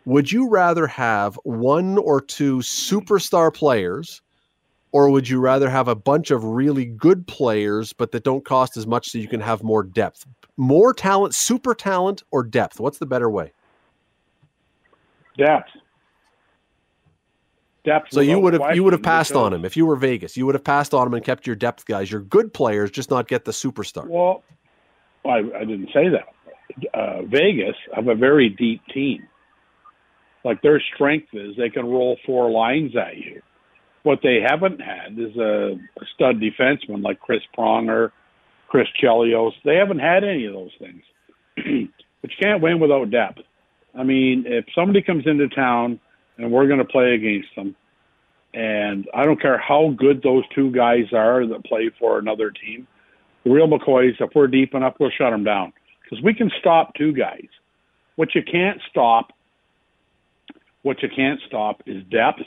would 0.03 0.29
you 0.29 0.49
rather 0.49 0.87
have 0.87 1.39
one 1.45 1.97
or 1.97 2.19
two 2.19 2.57
superstar 2.57 3.53
players 3.53 4.21
or 4.91 5.09
would 5.09 5.29
you 5.29 5.39
rather 5.39 5.69
have 5.69 5.87
a 5.87 5.95
bunch 5.95 6.31
of 6.31 6.43
really 6.43 6.83
good 6.83 7.25
players 7.27 7.93
but 7.93 8.11
that 8.11 8.25
don't 8.25 8.43
cost 8.43 8.75
as 8.75 8.85
much 8.85 9.07
so 9.07 9.19
you 9.19 9.29
can 9.29 9.39
have 9.39 9.63
more 9.63 9.83
depth? 9.83 10.25
More 10.57 10.93
talent 10.93 11.33
super 11.33 11.73
talent 11.73 12.23
or 12.29 12.43
depth? 12.43 12.77
What's 12.77 12.97
the 12.97 13.05
better 13.05 13.29
way? 13.29 13.53
Depth. 15.37 15.69
Depth 17.85 18.11
so 18.11 18.19
you 18.19 18.37
would 18.37 18.51
have 18.51 18.75
you 18.75 18.83
would 18.83 18.91
have 18.91 19.01
passed 19.01 19.31
on 19.31 19.53
him. 19.53 19.63
If 19.63 19.77
you 19.77 19.85
were 19.85 19.95
vegas 19.95 20.35
you 20.35 20.45
would 20.45 20.55
have 20.55 20.65
passed 20.65 20.93
on 20.93 21.07
him 21.07 21.13
and 21.13 21.23
kept 21.23 21.47
your 21.47 21.55
depth 21.55 21.85
guys 21.85 22.11
your 22.11 22.19
good 22.19 22.53
players 22.53 22.91
just 22.91 23.09
not 23.09 23.29
get 23.29 23.45
the 23.45 23.53
superstar. 23.53 24.09
Well 24.09 24.43
I, 25.23 25.37
I 25.55 25.63
didn't 25.63 25.89
say 25.93 26.09
that 26.09 26.27
uh, 26.93 27.21
Vegas 27.23 27.75
have 27.95 28.07
a 28.07 28.15
very 28.15 28.49
deep 28.49 28.81
team. 28.93 29.27
Like 30.43 30.61
their 30.61 30.81
strength 30.95 31.29
is 31.33 31.55
they 31.55 31.69
can 31.69 31.85
roll 31.85 32.17
four 32.25 32.49
lines 32.49 32.95
at 32.95 33.17
you. 33.17 33.41
What 34.03 34.19
they 34.23 34.39
haven't 34.45 34.81
had 34.81 35.17
is 35.17 35.35
a, 35.37 35.77
stud 36.15 36.37
defenseman 36.37 37.03
like 37.03 37.19
Chris 37.19 37.41
Pronger, 37.55 38.11
Chris 38.67 38.87
Chelios. 39.01 39.51
They 39.63 39.75
haven't 39.75 39.99
had 39.99 40.23
any 40.23 40.45
of 40.45 40.53
those 40.53 40.71
things. 40.79 41.03
but 42.21 42.31
you 42.31 42.37
can't 42.41 42.61
win 42.61 42.79
without 42.79 43.11
depth. 43.11 43.41
I 43.93 44.03
mean, 44.03 44.45
if 44.47 44.65
somebody 44.73 45.03
comes 45.03 45.27
into 45.27 45.47
town 45.49 45.99
and 46.37 46.51
we're 46.51 46.67
going 46.67 46.79
to 46.79 46.85
play 46.85 47.13
against 47.13 47.49
them, 47.55 47.75
and 48.53 49.07
I 49.13 49.23
don't 49.23 49.39
care 49.39 49.59
how 49.59 49.93
good 49.95 50.23
those 50.23 50.43
two 50.55 50.71
guys 50.71 51.13
are 51.13 51.45
that 51.45 51.63
play 51.65 51.91
for 51.99 52.17
another 52.17 52.49
team, 52.51 52.87
the 53.43 53.51
real 53.51 53.67
McCoys, 53.67 54.19
if 54.19 54.31
we're 54.33 54.47
deep 54.47 54.73
enough, 54.73 54.95
we'll 54.99 55.11
shut 55.11 55.31
them 55.31 55.43
down 55.43 55.73
because 56.11 56.23
we 56.23 56.33
can 56.33 56.51
stop 56.59 56.93
two 56.95 57.13
guys. 57.13 57.47
What 58.17 58.35
you 58.35 58.43
can't 58.43 58.79
stop, 58.89 59.31
what 60.81 61.01
you 61.01 61.09
can't 61.09 61.39
stop 61.47 61.81
is 61.85 62.03
depth, 62.11 62.41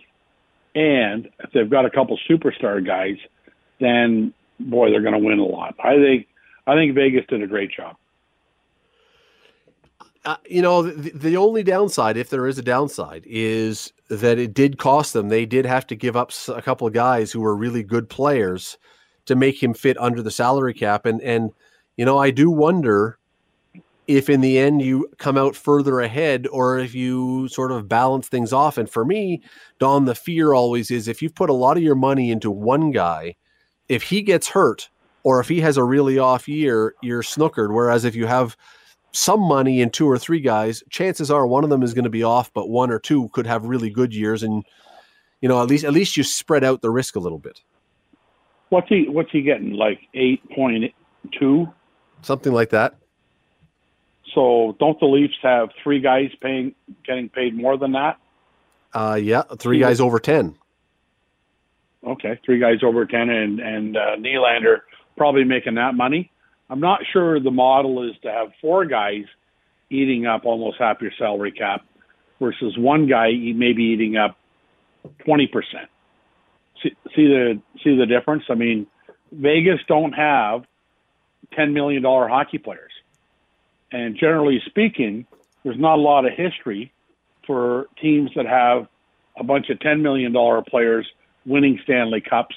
and 0.74 1.30
if 1.40 1.50
they've 1.52 1.68
got 1.68 1.86
a 1.86 1.90
couple 1.90 2.18
superstar 2.28 2.84
guys, 2.84 3.16
then 3.80 4.34
boy, 4.60 4.90
they're 4.90 5.00
going 5.00 5.14
to 5.14 5.18
win 5.18 5.38
a 5.38 5.44
lot. 5.44 5.74
I 5.82 5.96
think 5.96 6.26
I 6.66 6.74
think 6.74 6.94
Vegas 6.94 7.24
did 7.28 7.42
a 7.42 7.46
great 7.46 7.70
job. 7.72 7.96
Uh, 10.26 10.36
you 10.48 10.62
know, 10.62 10.82
the, 10.82 11.10
the, 11.10 11.36
only 11.36 11.62
downside, 11.62 12.16
if 12.16 12.30
there 12.30 12.46
is 12.46 12.58
a 12.58 12.62
downside, 12.62 13.22
is 13.26 13.92
that 14.08 14.38
it 14.38 14.54
did 14.54 14.78
cost 14.78 15.12
them. 15.12 15.28
They 15.28 15.44
did 15.44 15.66
have 15.66 15.86
to 15.88 15.94
give 15.94 16.16
up 16.16 16.32
a 16.48 16.62
couple 16.62 16.86
of 16.86 16.94
guys 16.94 17.30
who 17.30 17.42
were 17.42 17.54
really 17.54 17.82
good 17.82 18.08
players 18.08 18.78
to 19.26 19.34
make 19.34 19.62
him 19.62 19.74
fit 19.74 19.98
under 20.00 20.22
the 20.22 20.30
salary 20.30 20.72
cap. 20.72 21.04
And 21.04 21.20
and 21.22 21.52
you 21.96 22.04
know, 22.04 22.18
I 22.18 22.30
do 22.30 22.50
wonder 22.50 23.18
if 24.06 24.28
in 24.28 24.40
the 24.40 24.58
end 24.58 24.82
you 24.82 25.08
come 25.18 25.38
out 25.38 25.56
further 25.56 26.00
ahead 26.00 26.46
or 26.48 26.78
if 26.78 26.94
you 26.94 27.48
sort 27.48 27.72
of 27.72 27.88
balance 27.88 28.28
things 28.28 28.52
off. 28.52 28.76
And 28.76 28.88
for 28.88 29.04
me, 29.04 29.42
Don, 29.78 30.04
the 30.04 30.14
fear 30.14 30.52
always 30.52 30.90
is 30.90 31.08
if 31.08 31.22
you've 31.22 31.34
put 31.34 31.50
a 31.50 31.54
lot 31.54 31.76
of 31.76 31.82
your 31.82 31.94
money 31.94 32.30
into 32.30 32.50
one 32.50 32.90
guy, 32.90 33.36
if 33.88 34.02
he 34.02 34.22
gets 34.22 34.48
hurt 34.48 34.90
or 35.22 35.40
if 35.40 35.48
he 35.48 35.60
has 35.60 35.76
a 35.76 35.84
really 35.84 36.18
off 36.18 36.46
year, 36.46 36.94
you're 37.02 37.22
snookered. 37.22 37.72
Whereas 37.72 38.04
if 38.04 38.14
you 38.14 38.26
have 38.26 38.56
some 39.12 39.40
money 39.40 39.80
in 39.80 39.90
two 39.90 40.08
or 40.08 40.18
three 40.18 40.40
guys, 40.40 40.82
chances 40.90 41.30
are 41.30 41.46
one 41.46 41.64
of 41.64 41.70
them 41.70 41.82
is 41.82 41.94
going 41.94 42.04
to 42.04 42.10
be 42.10 42.22
off, 42.22 42.52
but 42.52 42.68
one 42.68 42.90
or 42.90 42.98
two 42.98 43.28
could 43.30 43.46
have 43.46 43.64
really 43.64 43.88
good 43.88 44.12
years. 44.12 44.42
And, 44.42 44.64
you 45.40 45.48
know, 45.48 45.62
at 45.62 45.68
least, 45.68 45.84
at 45.84 45.92
least 45.92 46.16
you 46.16 46.24
spread 46.24 46.62
out 46.62 46.82
the 46.82 46.90
risk 46.90 47.16
a 47.16 47.20
little 47.20 47.38
bit. 47.38 47.62
What's 48.68 48.88
he, 48.88 49.06
what's 49.08 49.30
he 49.30 49.40
getting? 49.40 49.72
Like 49.72 50.00
8.2? 50.14 51.72
Something 52.22 52.52
like 52.52 52.70
that. 52.70 52.96
So 54.34 54.76
don't 54.80 54.98
the 54.98 55.06
Leafs 55.06 55.34
have 55.42 55.70
three 55.82 56.00
guys 56.00 56.30
paying 56.40 56.74
getting 57.06 57.28
paid 57.28 57.56
more 57.56 57.76
than 57.76 57.92
that? 57.92 58.18
Uh, 58.92 59.18
yeah, 59.20 59.42
three 59.58 59.78
guys 59.78 60.00
over 60.00 60.18
ten. 60.18 60.56
Okay, 62.06 62.38
three 62.44 62.58
guys 62.58 62.82
over 62.82 63.06
ten, 63.06 63.30
and 63.30 63.60
and 63.60 63.96
uh, 63.96 64.16
Nylander 64.18 64.80
probably 65.16 65.44
making 65.44 65.76
that 65.76 65.94
money. 65.94 66.30
I'm 66.68 66.80
not 66.80 67.00
sure 67.12 67.38
the 67.40 67.50
model 67.50 68.08
is 68.08 68.16
to 68.22 68.30
have 68.30 68.48
four 68.60 68.84
guys 68.86 69.24
eating 69.90 70.26
up 70.26 70.44
almost 70.44 70.78
half 70.78 71.00
your 71.00 71.12
salary 71.18 71.52
cap 71.52 71.84
versus 72.40 72.76
one 72.76 73.06
guy 73.06 73.30
maybe 73.32 73.84
eating 73.84 74.16
up 74.16 74.36
twenty 75.24 75.46
percent. 75.46 75.88
See, 76.82 76.90
see 77.14 77.26
the 77.26 77.60
see 77.82 77.96
the 77.96 78.06
difference? 78.06 78.44
I 78.48 78.54
mean, 78.54 78.86
Vegas 79.32 79.80
don't 79.86 80.12
have 80.12 80.64
ten 81.54 81.72
million 81.72 82.02
dollar 82.02 82.28
hockey 82.28 82.58
players, 82.58 82.92
and 83.94 84.16
generally 84.16 84.60
speaking, 84.66 85.24
there's 85.62 85.78
not 85.78 85.98
a 85.98 86.02
lot 86.02 86.26
of 86.26 86.32
history 86.36 86.92
for 87.46 87.86
teams 88.02 88.30
that 88.34 88.44
have 88.44 88.88
a 89.38 89.44
bunch 89.44 89.70
of 89.70 89.78
ten 89.80 90.02
million 90.02 90.32
dollar 90.32 90.62
players 90.62 91.06
winning 91.46 91.78
Stanley 91.84 92.20
Cups. 92.20 92.54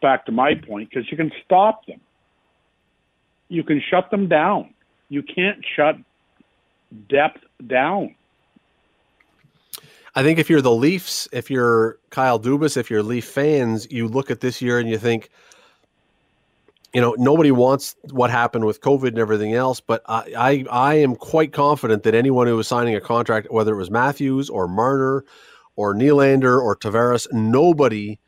Back 0.00 0.26
to 0.26 0.32
my 0.32 0.54
point, 0.54 0.88
because 0.88 1.10
you 1.10 1.16
can 1.16 1.32
stop 1.44 1.84
them, 1.86 2.00
you 3.48 3.64
can 3.64 3.82
shut 3.90 4.10
them 4.10 4.28
down. 4.28 4.72
You 5.08 5.22
can't 5.22 5.58
shut 5.74 5.96
depth 7.08 7.40
down. 7.66 8.14
I 10.14 10.22
think 10.22 10.38
if 10.38 10.48
you're 10.48 10.62
the 10.62 10.70
Leafs, 10.72 11.28
if 11.32 11.50
you're 11.50 11.98
Kyle 12.10 12.40
Dubas, 12.40 12.76
if 12.76 12.90
you're 12.90 13.02
Leaf 13.02 13.24
fans, 13.24 13.90
you 13.90 14.08
look 14.08 14.30
at 14.30 14.40
this 14.40 14.62
year 14.62 14.78
and 14.78 14.88
you 14.88 14.98
think, 14.98 15.30
you 16.94 17.00
know, 17.00 17.14
nobody 17.18 17.50
wants 17.50 17.96
what 18.10 18.30
happened 18.30 18.64
with 18.64 18.80
COVID 18.80 19.08
and 19.08 19.18
everything 19.18 19.54
else, 19.54 19.80
but 19.80 20.02
I, 20.06 20.32
I, 20.36 20.64
I 20.70 20.94
am 20.94 21.16
quite 21.16 21.52
confident 21.52 22.02
that 22.04 22.14
anyone 22.14 22.46
who 22.46 22.56
was 22.56 22.66
signing 22.66 22.94
a 22.94 23.00
contract, 23.00 23.48
whether 23.50 23.74
it 23.74 23.76
was 23.76 23.90
Matthews 23.90 24.48
or 24.48 24.68
Marner 24.68 25.24
or 25.76 25.94
Nylander 25.94 26.60
or 26.60 26.74
Tavares, 26.76 27.30
nobody 27.32 28.18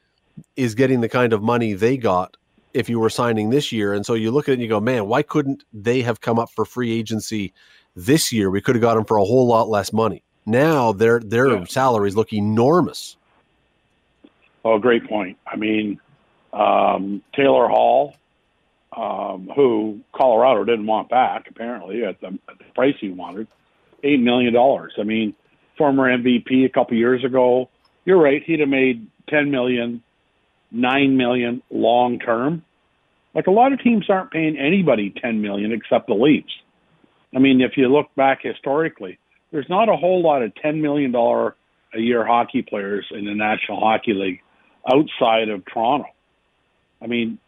is 0.56 0.74
getting 0.74 1.00
the 1.00 1.08
kind 1.08 1.32
of 1.32 1.42
money 1.42 1.72
they 1.72 1.96
got 1.96 2.36
if 2.74 2.88
you 2.88 3.00
were 3.00 3.10
signing 3.10 3.50
this 3.50 3.72
year. 3.72 3.92
And 3.92 4.04
so 4.04 4.14
you 4.14 4.30
look 4.30 4.48
at 4.48 4.52
it 4.52 4.54
and 4.54 4.62
you 4.62 4.68
go, 4.68 4.80
man, 4.80 5.06
why 5.06 5.22
couldn't 5.22 5.64
they 5.72 6.02
have 6.02 6.20
come 6.20 6.38
up 6.38 6.50
for 6.50 6.64
free 6.64 6.92
agency 6.92 7.52
this 7.96 8.32
year? 8.32 8.50
We 8.50 8.60
could 8.60 8.74
have 8.74 8.82
got 8.82 8.94
them 8.94 9.04
for 9.04 9.16
a 9.16 9.24
whole 9.24 9.46
lot 9.46 9.68
less 9.68 9.92
money. 9.92 10.22
Now 10.46 10.92
their 10.92 11.20
their 11.20 11.48
yeah. 11.48 11.64
salaries 11.64 12.16
look 12.16 12.32
enormous. 12.32 13.16
Oh, 14.64 14.78
great 14.78 15.08
point. 15.08 15.38
I 15.46 15.56
mean, 15.56 16.00
um, 16.52 17.22
Taylor 17.34 17.68
Hall, 17.68 18.14
um, 18.96 19.50
who 19.54 20.00
Colorado 20.14 20.64
didn't 20.64 20.86
want 20.86 21.08
back 21.08 21.46
apparently 21.48 22.04
at 22.04 22.20
the, 22.20 22.26
at 22.26 22.58
the 22.58 22.64
price 22.74 22.94
he 23.00 23.10
wanted, 23.10 23.46
eight 24.02 24.20
million 24.20 24.52
dollars. 24.52 24.92
I 24.98 25.04
mean, 25.04 25.34
former 25.78 26.08
MVP 26.08 26.64
a 26.64 26.68
couple 26.68 26.96
years 26.96 27.24
ago. 27.24 27.68
You're 28.04 28.20
right. 28.20 28.42
He'd 28.44 28.60
have 28.60 28.68
made 28.68 29.06
ten 29.28 29.50
million, 29.50 30.02
nine 30.70 31.16
million 31.16 31.62
long 31.70 32.18
term. 32.18 32.64
Like 33.34 33.46
a 33.46 33.52
lot 33.52 33.72
of 33.72 33.80
teams 33.80 34.06
aren't 34.08 34.32
paying 34.32 34.58
anybody 34.58 35.14
ten 35.22 35.40
million 35.40 35.72
except 35.72 36.08
the 36.08 36.14
Leafs. 36.14 36.52
I 37.34 37.38
mean, 37.38 37.60
if 37.60 37.72
you 37.76 37.88
look 37.88 38.12
back 38.16 38.40
historically, 38.42 39.18
there's 39.52 39.68
not 39.68 39.88
a 39.88 39.96
whole 39.96 40.22
lot 40.22 40.42
of 40.42 40.52
$10 40.54 40.80
million 40.80 41.14
a 41.14 42.00
year 42.00 42.24
hockey 42.24 42.62
players 42.62 43.06
in 43.10 43.24
the 43.24 43.34
National 43.34 43.80
Hockey 43.80 44.14
League 44.14 44.40
outside 44.86 45.48
of 45.48 45.64
Toronto. 45.66 46.06
I 47.02 47.06
mean, 47.06 47.38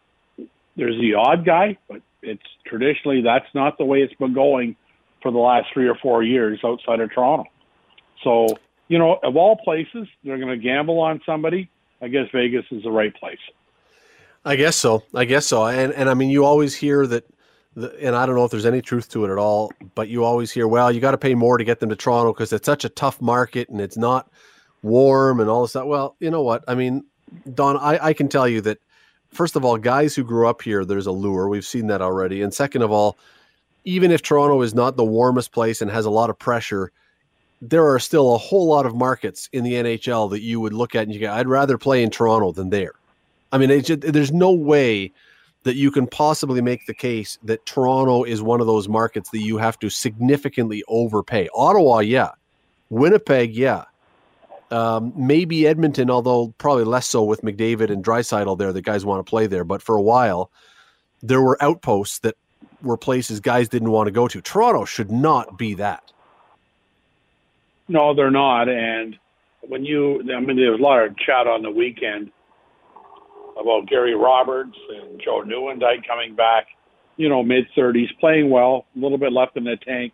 there's 0.75 0.99
the 0.99 1.15
odd 1.15 1.45
guy, 1.45 1.77
but 1.87 2.01
it's 2.21 2.41
traditionally 2.65 3.21
that's 3.21 3.53
not 3.53 3.77
the 3.77 3.85
way 3.85 3.99
it's 3.99 4.13
been 4.15 4.33
going 4.33 4.75
for 5.21 5.31
the 5.31 5.37
last 5.37 5.67
three 5.73 5.87
or 5.87 5.95
four 5.95 6.23
years 6.23 6.59
outside 6.63 6.99
of 6.99 7.13
Toronto. 7.13 7.45
So, 8.23 8.47
you 8.87 8.97
know, 8.97 9.19
of 9.23 9.35
all 9.35 9.57
places, 9.57 10.07
they're 10.23 10.37
going 10.37 10.49
to 10.49 10.57
gamble 10.57 10.99
on 10.99 11.21
somebody. 11.25 11.69
I 12.01 12.07
guess 12.07 12.27
Vegas 12.33 12.65
is 12.71 12.83
the 12.83 12.91
right 12.91 13.13
place. 13.15 13.39
I 14.45 14.55
guess 14.55 14.75
so. 14.75 15.03
I 15.13 15.25
guess 15.25 15.45
so. 15.45 15.65
And 15.65 15.93
and 15.93 16.09
I 16.09 16.13
mean, 16.15 16.29
you 16.29 16.43
always 16.43 16.75
hear 16.75 17.07
that 17.07 17.25
and 17.75 18.15
I 18.15 18.25
don't 18.25 18.35
know 18.35 18.45
if 18.45 18.51
there's 18.51 18.65
any 18.65 18.81
truth 18.81 19.09
to 19.09 19.25
it 19.25 19.31
at 19.31 19.37
all, 19.37 19.71
but 19.95 20.07
you 20.07 20.23
always 20.23 20.51
hear, 20.51 20.67
well, 20.67 20.91
you 20.91 20.99
got 20.99 21.11
to 21.11 21.17
pay 21.17 21.33
more 21.33 21.57
to 21.57 21.63
get 21.63 21.79
them 21.79 21.89
to 21.89 21.95
Toronto 21.95 22.31
because 22.31 22.53
it's 22.53 22.65
such 22.65 22.85
a 22.85 22.89
tough 22.89 23.19
market 23.21 23.69
and 23.69 23.81
it's 23.81 23.97
not 23.97 24.29
warm 24.83 25.39
and 25.39 25.49
all 25.49 25.63
this 25.63 25.71
stuff. 25.71 25.87
Well, 25.87 26.15
you 26.19 26.29
know 26.29 26.43
what? 26.43 26.63
I 26.67 26.75
mean, 26.75 27.03
Don, 27.51 27.77
I, 27.77 28.07
I 28.07 28.13
can 28.13 28.27
tell 28.27 28.47
you 28.47 28.61
that, 28.61 28.79
first 29.33 29.55
of 29.55 29.65
all, 29.65 29.77
guys 29.77 30.15
who 30.15 30.23
grew 30.23 30.47
up 30.47 30.61
here, 30.61 30.85
there's 30.85 31.07
a 31.07 31.11
lure. 31.11 31.47
We've 31.47 31.65
seen 31.65 31.87
that 31.87 32.01
already. 32.01 32.41
And 32.41 32.53
second 32.53 32.81
of 32.81 32.91
all, 32.91 33.17
even 33.85 34.11
if 34.11 34.21
Toronto 34.21 34.61
is 34.61 34.73
not 34.73 34.95
the 34.95 35.03
warmest 35.03 35.51
place 35.51 35.81
and 35.81 35.91
has 35.91 36.05
a 36.05 36.09
lot 36.09 36.29
of 36.29 36.39
pressure, 36.39 36.91
there 37.61 37.87
are 37.87 37.99
still 37.99 38.35
a 38.35 38.37
whole 38.37 38.67
lot 38.67 38.85
of 38.85 38.95
markets 38.95 39.49
in 39.53 39.63
the 39.63 39.73
NHL 39.73 40.29
that 40.31 40.41
you 40.41 40.59
would 40.59 40.73
look 40.73 40.95
at 40.95 41.03
and 41.03 41.13
you 41.13 41.19
go, 41.19 41.31
I'd 41.31 41.47
rather 41.47 41.77
play 41.77 42.03
in 42.03 42.09
Toronto 42.09 42.51
than 42.51 42.69
there. 42.69 42.93
I 43.51 43.57
mean, 43.57 43.81
just, 43.83 44.01
there's 44.01 44.31
no 44.31 44.51
way 44.51 45.11
that 45.63 45.75
you 45.75 45.91
can 45.91 46.07
possibly 46.07 46.61
make 46.61 46.85
the 46.85 46.93
case 46.93 47.37
that 47.43 47.65
Toronto 47.65 48.23
is 48.23 48.41
one 48.41 48.59
of 48.59 48.67
those 48.67 48.89
markets 48.89 49.29
that 49.29 49.39
you 49.39 49.57
have 49.57 49.79
to 49.79 49.89
significantly 49.89 50.83
overpay. 50.87 51.47
Ottawa, 51.55 51.99
yeah. 51.99 52.31
Winnipeg, 52.89 53.55
yeah. 53.55 53.85
Um, 54.73 55.13
maybe 55.15 55.67
Edmonton, 55.67 56.09
although 56.09 56.53
probably 56.57 56.83
less 56.83 57.07
so 57.07 57.23
with 57.23 57.41
McDavid 57.43 57.91
and 57.91 58.03
Draisaitl 58.03 58.57
there. 58.57 58.73
The 58.73 58.81
guys 58.81 59.05
want 59.05 59.23
to 59.23 59.29
play 59.29 59.45
there, 59.45 59.63
but 59.63 59.83
for 59.83 59.95
a 59.95 60.01
while, 60.01 60.49
there 61.21 61.41
were 61.41 61.61
outposts 61.61 62.19
that 62.19 62.35
were 62.81 62.97
places 62.97 63.39
guys 63.39 63.69
didn't 63.69 63.91
want 63.91 64.07
to 64.07 64.11
go 64.11 64.27
to. 64.27 64.41
Toronto 64.41 64.85
should 64.85 65.11
not 65.11 65.59
be 65.59 65.75
that. 65.75 66.11
No, 67.87 68.15
they're 68.15 68.31
not. 68.31 68.67
And 68.67 69.15
when 69.61 69.85
you, 69.85 70.21
I 70.21 70.39
mean, 70.39 70.57
there 70.57 70.71
was 70.71 70.79
a 70.79 70.83
lot 70.83 71.03
of 71.03 71.15
chat 71.17 71.45
on 71.45 71.61
the 71.61 71.69
weekend 71.69 72.31
about 73.59 73.87
Gary 73.87 74.15
Roberts 74.15 74.75
and 74.89 75.21
Joe 75.23 75.43
Nieuwendyk 75.43 76.07
coming 76.07 76.35
back, 76.35 76.65
you 77.17 77.29
know, 77.29 77.43
mid 77.43 77.67
30s, 77.77 78.07
playing 78.19 78.49
well, 78.49 78.85
a 78.95 78.99
little 78.99 79.19
bit 79.19 79.31
left 79.31 79.55
in 79.55 79.65
the 79.65 79.77
tank, 79.85 80.13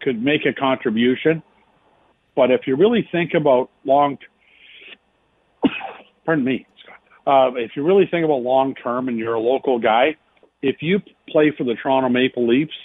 could 0.00 0.22
make 0.22 0.46
a 0.46 0.52
contribution. 0.52 1.42
But 2.36 2.50
if 2.50 2.62
you 2.66 2.76
really 2.76 3.08
think 3.10 3.32
about 3.34 3.70
long, 3.84 4.18
pardon 6.24 6.44
me, 6.44 6.66
uh, 7.26 7.50
if 7.56 7.72
you 7.74 7.84
really 7.84 8.06
think 8.08 8.24
about 8.24 8.42
long 8.42 8.74
term 8.74 9.08
and 9.08 9.18
you're 9.18 9.34
a 9.34 9.40
local 9.40 9.80
guy, 9.80 10.16
if 10.62 10.76
you 10.80 11.00
play 11.28 11.52
for 11.56 11.64
the 11.64 11.74
Toronto 11.82 12.08
Maple 12.08 12.46
Leafs, 12.46 12.76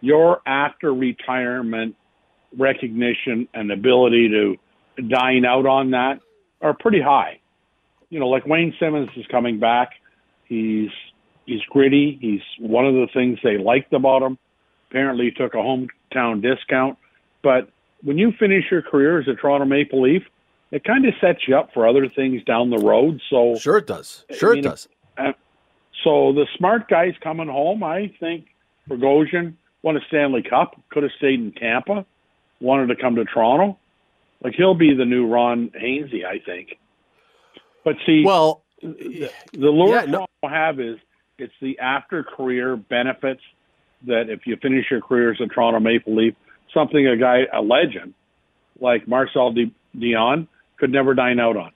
your 0.00 0.40
after 0.46 0.94
retirement 0.94 1.96
recognition 2.56 3.48
and 3.52 3.70
ability 3.70 4.28
to 4.28 5.02
dine 5.02 5.44
out 5.44 5.66
on 5.66 5.90
that 5.90 6.20
are 6.60 6.74
pretty 6.74 7.00
high 7.00 7.40
you 8.12 8.20
know, 8.20 8.28
like 8.28 8.46
Wayne 8.46 8.74
Simmonds 8.78 9.10
is 9.16 9.24
coming 9.30 9.58
back. 9.58 9.92
He's 10.44 10.90
he's 11.46 11.62
gritty. 11.70 12.18
He's 12.20 12.42
one 12.60 12.84
of 12.84 12.92
the 12.92 13.06
things 13.14 13.38
they 13.42 13.56
liked 13.56 13.94
about 13.94 14.20
him. 14.20 14.36
Apparently, 14.90 15.24
he 15.24 15.30
took 15.30 15.54
a 15.54 15.56
hometown 15.56 16.42
discount. 16.42 16.98
But 17.42 17.70
when 18.02 18.18
you 18.18 18.32
finish 18.38 18.64
your 18.70 18.82
career 18.82 19.20
as 19.20 19.28
a 19.28 19.34
Toronto 19.34 19.66
Maple 19.66 20.02
Leaf, 20.02 20.22
it 20.70 20.84
kind 20.84 21.06
of 21.06 21.14
sets 21.20 21.40
you 21.46 21.56
up 21.56 21.72
for 21.72 21.86
other 21.86 22.08
things 22.08 22.42
down 22.44 22.70
the 22.70 22.78
road. 22.78 23.20
So 23.30 23.56
sure, 23.56 23.78
it 23.78 23.86
does. 23.86 24.24
Sure, 24.32 24.56
it 24.56 24.62
does. 24.62 24.88
Uh, 25.16 25.32
so 26.02 26.32
the 26.32 26.46
smart 26.56 26.88
guys 26.88 27.12
coming 27.22 27.48
home, 27.48 27.84
I 27.84 28.12
think, 28.18 28.46
Bogosian 28.88 29.54
won 29.82 29.96
a 29.96 30.00
Stanley 30.08 30.42
Cup, 30.42 30.80
could 30.90 31.02
have 31.02 31.12
stayed 31.18 31.40
in 31.40 31.52
Tampa, 31.52 32.06
wanted 32.60 32.86
to 32.88 32.96
come 32.96 33.16
to 33.16 33.24
Toronto. 33.24 33.78
Like 34.42 34.54
he'll 34.54 34.74
be 34.74 34.94
the 34.94 35.04
new 35.04 35.26
Ron 35.26 35.70
Hainsey, 35.70 36.24
I 36.24 36.38
think. 36.38 36.78
But 37.84 37.96
see, 38.06 38.24
well, 38.24 38.62
the, 38.80 39.30
the 39.52 39.68
lure 39.68 40.00
yeah, 40.00 40.04
no. 40.06 40.26
have 40.42 40.80
is 40.80 40.98
it's 41.38 41.52
the 41.60 41.78
after 41.78 42.24
career 42.24 42.76
benefits 42.76 43.42
that 44.06 44.30
if 44.30 44.46
you 44.46 44.56
finish 44.56 44.86
your 44.90 45.00
career 45.00 45.32
as 45.32 45.40
a 45.40 45.46
Toronto 45.46 45.80
Maple 45.80 46.16
Leaf, 46.16 46.34
something 46.72 47.06
a 47.06 47.16
guy, 47.16 47.42
a 47.52 47.60
legend 47.60 48.14
like 48.80 49.06
Marcel 49.06 49.54
Dionne 49.96 50.46
could 50.76 50.90
never 50.90 51.14
dine 51.14 51.38
out 51.38 51.56
on. 51.56 51.70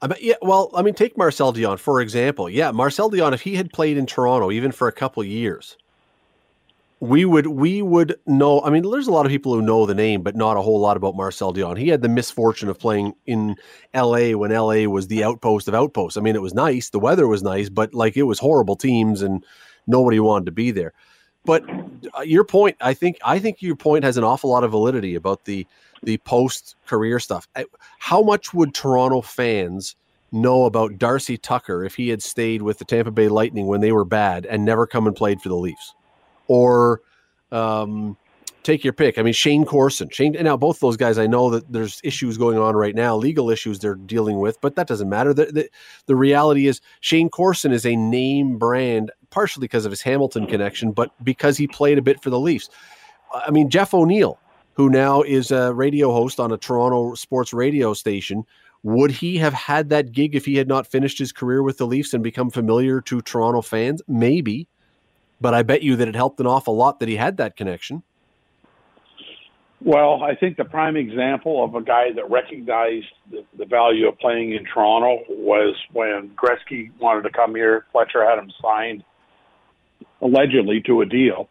I 0.00 0.06
mean, 0.06 0.18
yeah, 0.20 0.34
well, 0.40 0.70
I 0.74 0.82
mean, 0.82 0.94
take 0.94 1.18
Marcel 1.18 1.52
Dionne 1.52 1.78
for 1.78 2.00
example. 2.00 2.48
Yeah, 2.48 2.70
Marcel 2.70 3.10
Dionne, 3.10 3.32
if 3.32 3.42
he 3.42 3.56
had 3.56 3.72
played 3.72 3.96
in 3.96 4.06
Toronto 4.06 4.50
even 4.50 4.70
for 4.70 4.86
a 4.86 4.92
couple 4.92 5.24
years, 5.24 5.76
we 7.00 7.24
would 7.24 7.48
we 7.48 7.82
would 7.82 8.16
know. 8.26 8.60
I 8.62 8.70
mean, 8.70 8.88
there's 8.88 9.08
a 9.08 9.12
lot 9.12 9.26
of 9.26 9.30
people 9.30 9.54
who 9.54 9.62
know 9.62 9.86
the 9.86 9.94
name, 9.94 10.22
but 10.22 10.36
not 10.36 10.56
a 10.56 10.62
whole 10.62 10.80
lot 10.80 10.96
about 10.96 11.16
Marcel 11.16 11.52
Dionne. 11.52 11.78
He 11.78 11.88
had 11.88 12.02
the 12.02 12.08
misfortune 12.08 12.68
of 12.68 12.78
playing 12.78 13.14
in 13.26 13.56
L.A. 13.94 14.34
when 14.34 14.52
L.A. 14.52 14.86
was 14.86 15.08
the 15.08 15.24
outpost 15.24 15.68
of 15.68 15.74
outposts. 15.74 16.16
I 16.16 16.20
mean, 16.20 16.36
it 16.36 16.42
was 16.42 16.54
nice, 16.54 16.90
the 16.90 16.98
weather 16.98 17.26
was 17.26 17.42
nice, 17.42 17.68
but 17.68 17.94
like 17.94 18.16
it 18.16 18.24
was 18.24 18.38
horrible 18.38 18.76
teams, 18.76 19.22
and 19.22 19.44
nobody 19.86 20.20
wanted 20.20 20.46
to 20.46 20.52
be 20.52 20.70
there. 20.70 20.92
But 21.48 21.64
uh, 22.16 22.20
your 22.20 22.44
point, 22.44 22.76
I 22.80 22.92
think, 22.92 23.16
I 23.24 23.38
think 23.38 23.62
your 23.62 23.74
point 23.74 24.04
has 24.04 24.18
an 24.18 24.24
awful 24.24 24.50
lot 24.50 24.64
of 24.64 24.70
validity 24.70 25.14
about 25.14 25.46
the 25.46 25.66
the 26.02 26.18
post 26.18 26.76
career 26.86 27.18
stuff. 27.18 27.48
How 27.98 28.22
much 28.22 28.54
would 28.54 28.74
Toronto 28.74 29.22
fans? 29.22 29.96
know 30.30 30.66
about 30.66 30.98
Darcy 30.98 31.38
Tucker 31.38 31.86
if 31.86 31.94
he 31.94 32.10
had 32.10 32.22
stayed 32.22 32.60
with 32.60 32.78
the 32.78 32.84
Tampa 32.84 33.10
Bay 33.10 33.28
Lightning 33.28 33.66
when 33.66 33.80
they 33.80 33.92
were 33.92 34.04
bad 34.04 34.44
and 34.44 34.62
never 34.62 34.86
come 34.86 35.06
and 35.06 35.16
played 35.16 35.40
for 35.40 35.48
the 35.48 35.56
Leafs? 35.56 35.94
or 36.48 37.02
um, 37.52 38.16
take 38.62 38.84
your 38.84 38.92
pick. 38.92 39.18
I 39.18 39.22
mean, 39.22 39.32
Shayne 39.32 39.64
Corson, 39.64 40.08
Shane. 40.10 40.32
Now, 40.32 40.56
both 40.56 40.80
those 40.80 40.96
guys, 40.96 41.18
I 41.18 41.26
know 41.26 41.50
that 41.50 41.70
there's 41.72 42.00
issues 42.04 42.36
going 42.36 42.58
on 42.58 42.76
right 42.76 42.94
now, 42.94 43.16
legal 43.16 43.50
issues 43.50 43.78
they're 43.78 43.94
dealing 43.94 44.38
with, 44.38 44.60
but 44.60 44.76
that 44.76 44.86
doesn't 44.86 45.08
matter. 45.08 45.32
The, 45.32 45.46
the, 45.46 45.70
the 46.06 46.16
reality 46.16 46.66
is, 46.66 46.80
Shayne 47.00 47.28
Corson 47.28 47.72
is 47.72 47.86
a 47.86 47.96
name 47.96 48.58
brand, 48.58 49.10
partially 49.30 49.62
because 49.62 49.84
of 49.84 49.92
his 49.92 50.02
Hamilton 50.02 50.46
connection, 50.46 50.92
but 50.92 51.12
because 51.24 51.56
he 51.56 51.66
played 51.66 51.98
a 51.98 52.02
bit 52.02 52.22
for 52.22 52.30
the 52.30 52.40
Leafs. 52.40 52.68
I 53.34 53.50
mean, 53.50 53.70
Jeff 53.70 53.94
O'Neill, 53.94 54.38
who 54.74 54.88
now 54.90 55.22
is 55.22 55.50
a 55.50 55.72
radio 55.74 56.12
host 56.12 56.38
on 56.38 56.52
a 56.52 56.56
Toronto 56.56 57.14
sports 57.14 57.52
radio 57.52 57.94
station, 57.94 58.44
would 58.82 59.10
he 59.10 59.36
have 59.38 59.52
had 59.52 59.88
that 59.90 60.12
gig 60.12 60.34
if 60.34 60.44
he 60.44 60.54
had 60.54 60.68
not 60.68 60.86
finished 60.86 61.18
his 61.18 61.32
career 61.32 61.62
with 61.62 61.78
the 61.78 61.86
Leafs 61.86 62.14
and 62.14 62.22
become 62.22 62.50
familiar 62.50 63.00
to 63.02 63.20
Toronto 63.20 63.60
fans? 63.60 64.02
Maybe. 64.06 64.68
But 65.40 65.54
I 65.54 65.62
bet 65.62 65.82
you 65.82 65.96
that 65.96 66.08
it 66.08 66.14
helped 66.14 66.40
an 66.40 66.46
awful 66.46 66.76
lot 66.76 67.00
that 67.00 67.08
he 67.08 67.16
had 67.16 67.36
that 67.36 67.56
connection. 67.56 68.02
Well, 69.80 70.22
I 70.24 70.34
think 70.34 70.56
the 70.56 70.64
prime 70.64 70.96
example 70.96 71.64
of 71.64 71.74
a 71.74 71.82
guy 71.82 72.12
that 72.16 72.28
recognized 72.30 73.06
the, 73.30 73.44
the 73.56 73.64
value 73.64 74.08
of 74.08 74.18
playing 74.18 74.52
in 74.52 74.64
Toronto 74.64 75.22
was 75.28 75.76
when 75.92 76.30
Gretzky 76.30 76.90
wanted 76.98 77.22
to 77.22 77.30
come 77.30 77.54
here. 77.54 77.86
Fletcher 77.92 78.28
had 78.28 78.38
him 78.38 78.50
signed 78.60 79.04
allegedly 80.20 80.82
to 80.86 81.00
a 81.02 81.06
deal, 81.06 81.48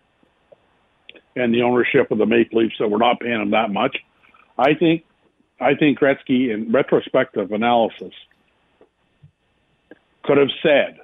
and 1.37 1.53
the 1.53 1.61
ownership 1.61 2.11
of 2.11 2.17
the 2.17 2.25
Maple 2.25 2.61
Leafs 2.61 2.75
that 2.79 2.89
were 2.89 2.97
not 2.97 3.21
paying 3.21 3.41
him 3.41 3.51
that 3.51 3.71
much. 3.71 3.97
I 4.57 4.73
think, 4.73 5.05
I 5.61 5.75
think 5.75 5.99
Gretzky, 5.99 6.53
in 6.53 6.71
retrospective 6.73 7.53
analysis, 7.53 8.13
could 10.23 10.37
have 10.37 10.51
said, 10.61 10.99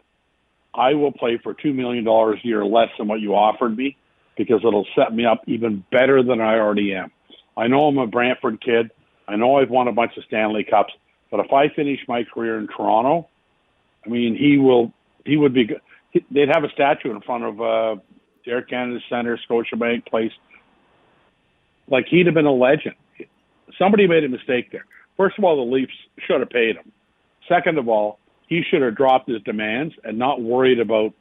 "I 0.76 0.94
will 0.96 1.14
play 1.14 1.38
for 1.42 1.54
two 1.54 1.74
million 1.74 2.04
dollars 2.04 2.40
a 2.44 2.48
year 2.48 2.66
less 2.66 2.90
than 2.98 3.08
what 3.08 3.22
you 3.22 3.34
offered 3.34 3.78
me." 3.78 3.96
Because 4.38 4.62
it'll 4.66 4.88
set 4.96 5.14
me 5.14 5.26
up 5.26 5.42
even 5.48 5.84
better 5.92 6.24
than 6.24 6.42
I 6.42 6.58
already 6.60 6.94
am. 6.94 7.12
I 7.56 7.68
know 7.68 7.88
I'm 7.88 7.98
a 7.98 8.08
Brantford 8.08 8.62
kid. 8.62 8.92
I 9.28 9.36
know 9.36 9.58
I've 9.58 9.70
won 9.70 9.88
a 9.88 9.92
bunch 9.92 10.18
of 10.18 10.24
Stanley 10.26 10.64
Cups, 10.64 10.94
but 11.32 11.40
if 11.40 11.54
I 11.54 11.70
finish 11.70 12.00
my 12.08 12.24
career 12.24 12.58
in 12.58 12.68
Toronto, 12.68 13.30
I 14.06 14.10
mean, 14.10 14.36
he 14.36 14.58
will, 14.58 14.92
he 15.26 15.38
would 15.38 15.54
be, 15.54 15.70
they'd 16.32 16.50
have 16.50 16.64
a 16.64 16.70
statue 16.70 17.12
in 17.12 17.22
front 17.22 17.44
of 17.44 17.62
uh, 17.62 17.96
Air 18.46 18.62
Canada 18.64 19.00
Center, 19.10 19.40
Scotiabank 19.50 20.06
Place. 20.08 20.32
Like 21.88 22.06
he'd 22.10 22.26
have 22.26 22.36
been 22.36 22.46
a 22.46 22.54
legend. 22.54 22.96
Somebody 23.78 24.08
made 24.08 24.24
a 24.24 24.30
mistake 24.30 24.72
there. 24.72 24.86
First 25.16 25.38
of 25.38 25.44
all, 25.44 25.56
the 25.56 25.72
Leafs 25.72 25.94
should 26.28 26.40
have 26.40 26.50
paid 26.50 26.76
him. 26.76 26.92
Second 27.48 27.78
of 27.78 27.88
all, 27.88 28.20
he 28.48 28.64
should 28.70 28.82
have 28.82 28.96
dropped 28.96 29.30
his 29.30 29.42
demands 29.44 29.94
and 30.04 30.18
not 30.18 30.42
worried 30.42 30.80
about 30.80 31.14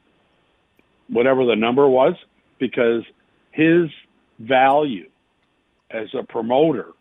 whatever 1.09 1.45
the 1.45 1.55
number 1.55 1.87
was 1.87 2.15
because 2.63 3.03
his 3.51 3.89
value 4.39 5.09
as 5.91 6.07
a 6.17 6.23
promoter 6.23 6.93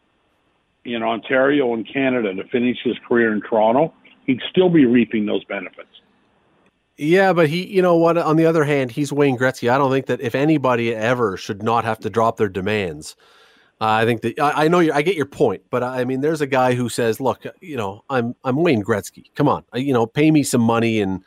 in 0.85 1.05
Ontario 1.05 1.73
and 1.73 1.87
Canada 1.87 2.35
to 2.35 2.43
finish 2.49 2.79
his 2.83 2.97
career 3.07 3.33
in 3.33 3.41
Toronto, 3.41 3.95
he'd 4.27 4.41
still 4.51 4.69
be 4.69 4.87
reaping 4.87 5.25
those 5.25 5.45
benefits. 5.45 5.89
Yeah, 6.97 7.33
but 7.33 7.49
he, 7.49 7.65
you 7.65 7.81
know 7.81 7.97
what? 7.97 8.19
On 8.19 8.37
the 8.37 8.45
other 8.45 8.65
hand, 8.65 8.91
he's 8.91 9.13
Wayne 9.13 9.39
Gretzky. 9.39 9.71
I 9.71 9.79
don't 9.79 9.93
think 9.93 10.07
that 10.07 10.21
if 10.21 10.35
anybody 10.35 10.93
ever 10.93 11.37
should 11.37 11.63
not 11.63 11.85
have 11.85 12.01
to 12.01 12.11
drop 12.11 12.39
their 12.39 12.49
demands. 12.49 13.15
Uh, 13.81 13.87
I 13.87 14.05
think 14.05 14.23
that 14.23 14.41
I, 14.41 14.65
I 14.65 14.69
know. 14.69 14.81
I 14.81 15.03
get 15.03 15.15
your 15.15 15.27
point, 15.27 15.63
but 15.71 15.85
I 15.85 16.05
mean, 16.05 16.23
there's 16.23 16.41
a 16.41 16.47
guy 16.47 16.75
who 16.75 16.89
says, 16.89 17.21
"Look, 17.21 17.45
you 17.61 17.77
know, 17.77 18.03
I'm 18.11 18.35
I'm 18.45 18.57
Wayne 18.57 18.83
Gretzky. 18.83 19.25
Come 19.35 19.49
on, 19.49 19.65
I, 19.73 19.79
you 19.79 19.93
know, 19.93 20.07
pay 20.07 20.31
me 20.33 20.43
some 20.43 20.61
money 20.61 21.01
and." 21.01 21.25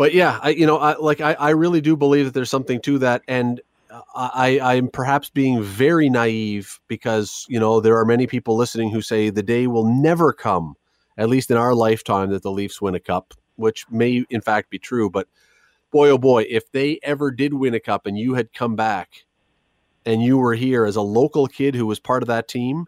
But 0.00 0.14
yeah, 0.14 0.40
I 0.42 0.48
you 0.48 0.64
know, 0.64 0.78
I 0.78 0.96
like 0.96 1.20
I, 1.20 1.34
I 1.34 1.50
really 1.50 1.82
do 1.82 1.94
believe 1.94 2.24
that 2.24 2.32
there's 2.32 2.48
something 2.48 2.80
to 2.80 3.00
that, 3.00 3.20
and 3.28 3.60
uh, 3.90 4.00
I, 4.14 4.58
I'm 4.58 4.88
perhaps 4.88 5.28
being 5.28 5.62
very 5.62 6.08
naive 6.08 6.80
because 6.88 7.44
you 7.50 7.60
know 7.60 7.80
there 7.80 7.98
are 7.98 8.06
many 8.06 8.26
people 8.26 8.56
listening 8.56 8.92
who 8.92 9.02
say 9.02 9.28
the 9.28 9.42
day 9.42 9.66
will 9.66 9.84
never 9.84 10.32
come, 10.32 10.76
at 11.18 11.28
least 11.28 11.50
in 11.50 11.58
our 11.58 11.74
lifetime, 11.74 12.30
that 12.30 12.42
the 12.42 12.50
Leafs 12.50 12.80
win 12.80 12.94
a 12.94 12.98
cup, 12.98 13.34
which 13.56 13.84
may 13.90 14.24
in 14.30 14.40
fact 14.40 14.70
be 14.70 14.78
true. 14.78 15.10
But 15.10 15.28
boy, 15.90 16.08
oh 16.08 16.16
boy, 16.16 16.46
if 16.48 16.72
they 16.72 16.98
ever 17.02 17.30
did 17.30 17.52
win 17.52 17.74
a 17.74 17.80
cup 17.80 18.06
and 18.06 18.16
you 18.16 18.32
had 18.32 18.54
come 18.54 18.76
back 18.76 19.26
and 20.06 20.22
you 20.22 20.38
were 20.38 20.54
here 20.54 20.86
as 20.86 20.96
a 20.96 21.02
local 21.02 21.46
kid 21.46 21.74
who 21.74 21.84
was 21.84 22.00
part 22.00 22.22
of 22.22 22.26
that 22.28 22.48
team, 22.48 22.86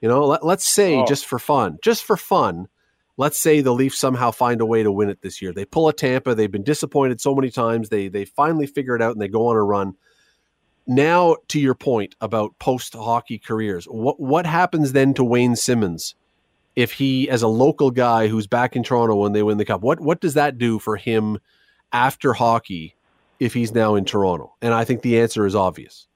you 0.00 0.08
know, 0.08 0.24
let, 0.24 0.44
us 0.44 0.64
say 0.64 0.98
oh. 0.98 1.04
just 1.04 1.26
for 1.26 1.40
fun, 1.40 1.78
just 1.82 2.04
for 2.04 2.16
fun, 2.16 2.68
let's 3.16 3.40
say 3.40 3.60
the 3.60 3.72
Leafs 3.72 3.98
somehow 3.98 4.30
find 4.30 4.60
a 4.60 4.66
way 4.66 4.82
to 4.82 4.92
win 4.92 5.08
it 5.08 5.22
this 5.22 5.40
year. 5.40 5.52
They 5.52 5.64
pull 5.64 5.88
a 5.88 5.92
Tampa. 5.92 6.34
They've 6.34 6.50
been 6.50 6.64
disappointed 6.64 7.20
so 7.20 7.34
many 7.34 7.50
times. 7.50 7.88
They 7.88 8.08
they 8.08 8.24
finally 8.24 8.66
figure 8.66 8.96
it 8.96 9.02
out 9.02 9.12
and 9.12 9.20
they 9.20 9.28
go 9.28 9.48
on 9.48 9.56
a 9.56 9.62
run 9.62 9.94
now 10.86 11.36
to 11.48 11.60
your 11.60 11.74
point 11.74 12.14
about 12.20 12.58
post 12.58 12.94
hockey 12.94 13.38
careers, 13.38 13.86
what 13.86 14.20
what 14.20 14.46
happens 14.46 14.92
then 14.92 15.14
to 15.14 15.24
Wayne 15.24 15.56
Simmonds 15.56 16.14
if 16.76 16.92
he, 16.92 17.30
as 17.30 17.42
a 17.42 17.48
local 17.48 17.90
guy 17.90 18.26
who's 18.26 18.46
back 18.46 18.74
in 18.74 18.82
Toronto 18.82 19.14
when 19.16 19.32
they 19.32 19.42
win 19.42 19.58
the 19.58 19.64
cup, 19.64 19.80
what 19.80 20.00
what 20.00 20.20
does 20.20 20.34
that 20.34 20.58
do 20.58 20.78
for 20.78 20.96
him 20.96 21.38
after 21.92 22.32
hockey 22.32 22.96
if 23.38 23.54
he's 23.54 23.72
now 23.72 23.94
in 23.94 24.04
Toronto? 24.04 24.54
And 24.60 24.74
I 24.74 24.84
think 24.84 25.02
the 25.02 25.20
answer 25.20 25.46
is 25.46 25.54
obvious. 25.54 26.06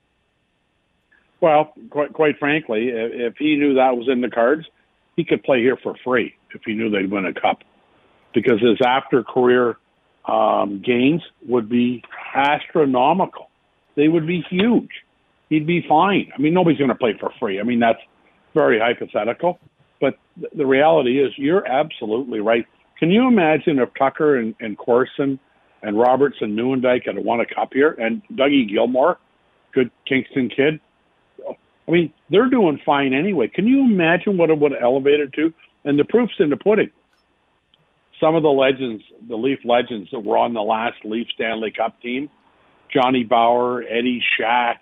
Well, 1.40 1.72
quite 1.90 2.12
quite 2.12 2.38
frankly, 2.38 2.88
if 2.88 3.36
he 3.36 3.56
knew 3.56 3.74
that 3.74 3.96
was 3.96 4.08
in 4.08 4.20
the 4.20 4.30
cards, 4.30 4.66
he 5.16 5.24
could 5.24 5.42
play 5.42 5.60
here 5.60 5.76
for 5.76 5.94
free 6.04 6.34
if 6.54 6.62
he 6.64 6.74
knew 6.74 6.90
they'd 6.90 7.10
win 7.10 7.26
a 7.26 7.32
cup, 7.32 7.62
because 8.34 8.60
his 8.60 8.78
after 8.84 9.22
career 9.22 9.76
um, 10.26 10.82
gains 10.84 11.22
would 11.46 11.68
be 11.68 12.02
astronomical 12.34 13.48
they 13.98 14.06
would 14.06 14.28
be 14.28 14.44
huge. 14.48 14.90
He'd 15.48 15.66
be 15.66 15.84
fine. 15.86 16.30
I 16.32 16.40
mean, 16.40 16.54
nobody's 16.54 16.78
going 16.78 16.90
to 16.90 16.94
play 16.94 17.16
for 17.18 17.32
free. 17.40 17.58
I 17.58 17.64
mean, 17.64 17.80
that's 17.80 17.98
very 18.54 18.78
hypothetical. 18.78 19.58
But 20.00 20.14
th- 20.38 20.52
the 20.56 20.64
reality 20.64 21.20
is, 21.20 21.32
you're 21.36 21.66
absolutely 21.66 22.38
right. 22.38 22.64
Can 23.00 23.10
you 23.10 23.26
imagine 23.26 23.80
if 23.80 23.88
Tucker 23.98 24.36
and, 24.36 24.54
and 24.60 24.78
Corson 24.78 25.40
and 25.82 25.98
Robertson 25.98 26.54
Nieuwendyk 26.56 27.06
had 27.06 27.18
won 27.18 27.40
a 27.40 27.46
cup 27.46 27.70
here 27.72 27.90
and 27.90 28.22
Dougie 28.32 28.70
Gilmour, 28.70 29.16
good 29.72 29.90
Kingston 30.08 30.48
kid? 30.48 30.78
I 31.48 31.90
mean, 31.90 32.12
they're 32.30 32.50
doing 32.50 32.78
fine 32.86 33.14
anyway. 33.14 33.48
Can 33.48 33.66
you 33.66 33.80
imagine 33.80 34.36
what 34.36 34.50
it 34.50 34.58
would 34.58 34.72
have 34.72 34.82
elevated 34.82 35.34
to? 35.34 35.52
And 35.84 35.98
the 35.98 36.04
proof's 36.04 36.34
in 36.38 36.50
the 36.50 36.56
pudding. 36.56 36.90
Some 38.20 38.34
of 38.34 38.42
the 38.42 38.48
legends, 38.48 39.04
the 39.28 39.36
Leaf 39.36 39.60
legends 39.64 40.10
that 40.10 40.20
were 40.20 40.36
on 40.36 40.52
the 40.52 40.62
last 40.62 41.04
Leaf 41.04 41.28
Stanley 41.34 41.70
Cup 41.70 42.00
team, 42.02 42.28
Johnny 42.92 43.22
Bower, 43.22 43.82
Eddie 43.82 44.22
Shack, 44.36 44.80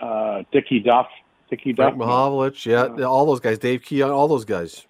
uh, 0.00 0.44
Dickie 0.52 0.80
Duff, 0.80 1.08
Dickie 1.50 1.72
Duff, 1.72 1.94
Mahovlich, 1.94 2.66
yeah, 2.66 2.82
uh, 2.82 3.08
all 3.08 3.26
those 3.26 3.40
guys, 3.40 3.58
Dave 3.58 3.82
Keon, 3.82 4.10
all 4.10 4.28
those 4.28 4.44
guys. 4.44 4.86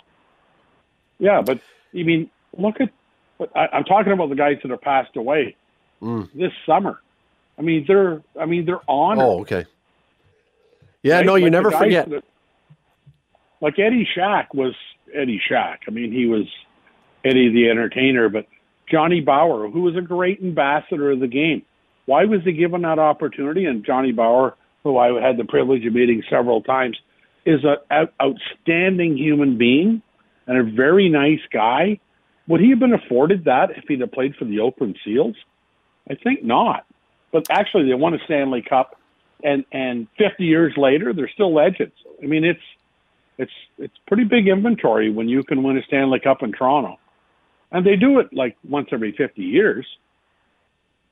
Yeah, 1.19 1.41
but 1.41 1.61
I 1.95 2.03
mean, 2.03 2.31
look 2.57 2.81
at. 2.81 2.91
I, 3.55 3.69
I'm 3.73 3.85
talking 3.85 4.13
about 4.13 4.29
the 4.29 4.37
guys 4.37 4.59
that 4.63 4.71
have 4.71 4.81
passed 4.81 5.17
away 5.17 5.57
mm. 6.03 6.29
this 6.35 6.53
summer. 6.67 7.01
I 7.59 7.63
mean, 7.63 7.85
they're. 7.87 8.23
I 8.39 8.47
mean, 8.47 8.65
they're 8.67 8.83
on. 8.87 9.19
Oh, 9.19 9.41
okay. 9.41 9.65
Yeah, 11.03 11.17
right? 11.17 11.27
no, 11.27 11.35
you 11.37 11.45
like 11.45 11.53
never 11.53 11.71
forget. 11.71 12.09
That, 12.11 12.25
like 13.61 13.79
Eddie 13.79 14.09
Shack 14.15 14.55
was 14.55 14.75
Eddie 15.15 15.41
Shack. 15.49 15.83
I 15.89 15.91
mean, 15.91 16.13
he 16.13 16.27
was 16.27 16.47
Eddie 17.25 17.51
the 17.51 17.71
Entertainer, 17.71 18.29
but 18.29 18.47
Johnny 18.91 19.21
Bower, 19.21 19.69
who 19.69 19.83
was 19.83 19.97
a 19.97 20.03
great 20.03 20.41
ambassador 20.43 21.11
of 21.13 21.21
the 21.21 21.27
game. 21.27 21.63
Why 22.07 22.25
was 22.25 22.41
he 22.45 22.53
given 22.53 22.83
that 22.83 22.99
opportunity? 22.99 23.65
And 23.65 23.85
Johnny 23.85 24.13
Bower, 24.13 24.57
who 24.83 24.99
I 24.99 25.21
had 25.21 25.39
the 25.39 25.45
privilege 25.45 25.87
of 25.87 25.95
meeting 25.95 26.23
several 26.29 26.63
times, 26.63 26.99
is 27.47 27.61
an 27.65 28.09
outstanding 28.21 29.17
human 29.17 29.57
being 29.57 30.03
and 30.47 30.59
a 30.59 30.77
very 30.77 31.09
nice 31.09 31.41
guy. 31.53 32.01
Would 32.47 32.61
he 32.61 32.71
have 32.71 32.79
been 32.79 32.93
afforded 32.93 33.45
that 33.45 33.71
if 33.77 33.85
he'd 33.89 34.01
have 34.01 34.13
played 34.13 34.37
for 34.37 34.45
the 34.45 34.61
Oakland 34.61 34.99
Seals? 35.05 35.37
I 36.11 36.15
think 36.15 36.45
not. 36.45 36.85
But 37.33 37.47
actually, 37.51 37.89
they 37.89 37.95
won 37.95 38.15
a 38.15 38.19
Stanley 38.27 38.63
Cup, 38.63 39.01
and 39.43 39.65
and 39.73 40.07
50 40.19 40.45
years 40.45 40.75
later, 40.77 41.13
they're 41.13 41.31
still 41.33 41.55
legends. 41.55 41.95
I 42.23 42.27
mean, 42.27 42.45
it's 42.45 42.61
it's 43.39 43.53
it's 43.79 43.95
pretty 44.07 44.25
big 44.25 44.49
inventory 44.49 45.11
when 45.11 45.29
you 45.29 45.43
can 45.43 45.63
win 45.63 45.77
a 45.77 45.83
Stanley 45.83 46.21
Cup 46.21 46.43
in 46.43 46.53
Toronto, 46.53 46.99
and 47.73 47.85
they 47.85 47.97
do 47.97 48.21
it 48.21 48.33
like 48.33 48.57
once 48.69 48.89
every 48.93 49.13
50 49.13 49.43
years, 49.43 49.87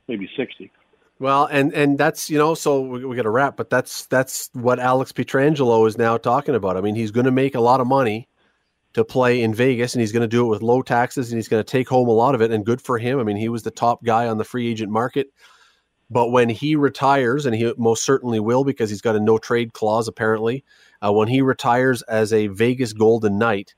maybe 0.07 0.29
60. 0.37 0.71
Well, 1.19 1.45
and 1.45 1.73
and 1.73 1.97
that's 1.97 2.29
you 2.29 2.37
know, 2.37 2.53
so 2.53 2.81
we, 2.81 3.05
we 3.05 3.15
got 3.15 3.23
to 3.23 3.29
wrap, 3.29 3.55
but 3.55 3.69
that's 3.69 4.05
that's 4.07 4.49
what 4.53 4.79
Alex 4.79 5.11
Pietrangelo 5.11 5.87
is 5.87 5.97
now 5.97 6.17
talking 6.17 6.55
about. 6.55 6.77
I 6.77 6.81
mean, 6.81 6.95
he's 6.95 7.11
going 7.11 7.25
to 7.25 7.31
make 7.31 7.55
a 7.55 7.61
lot 7.61 7.79
of 7.79 7.87
money 7.87 8.27
to 8.93 9.03
play 9.03 9.41
in 9.41 9.53
Vegas, 9.53 9.93
and 9.93 10.01
he's 10.01 10.11
going 10.11 10.21
to 10.21 10.27
do 10.27 10.45
it 10.45 10.49
with 10.49 10.61
low 10.61 10.81
taxes, 10.81 11.31
and 11.31 11.37
he's 11.37 11.47
going 11.47 11.63
to 11.63 11.69
take 11.69 11.89
home 11.89 12.07
a 12.07 12.11
lot 12.11 12.35
of 12.35 12.41
it, 12.41 12.51
and 12.51 12.65
good 12.65 12.81
for 12.81 12.97
him. 12.97 13.19
I 13.19 13.23
mean, 13.23 13.37
he 13.37 13.49
was 13.49 13.63
the 13.63 13.71
top 13.71 14.03
guy 14.03 14.27
on 14.27 14.37
the 14.37 14.43
free 14.43 14.69
agent 14.69 14.91
market, 14.91 15.27
but 16.09 16.31
when 16.31 16.49
he 16.49 16.75
retires, 16.75 17.45
and 17.45 17.55
he 17.55 17.73
most 17.77 18.03
certainly 18.03 18.39
will 18.39 18.63
because 18.63 18.89
he's 18.89 19.01
got 19.01 19.15
a 19.15 19.19
no 19.19 19.37
trade 19.37 19.73
clause 19.73 20.07
apparently, 20.07 20.63
uh, 21.03 21.11
when 21.11 21.27
he 21.27 21.41
retires 21.41 22.01
as 22.03 22.31
a 22.33 22.47
Vegas 22.47 22.93
Golden 22.93 23.37
Knight, 23.37 23.75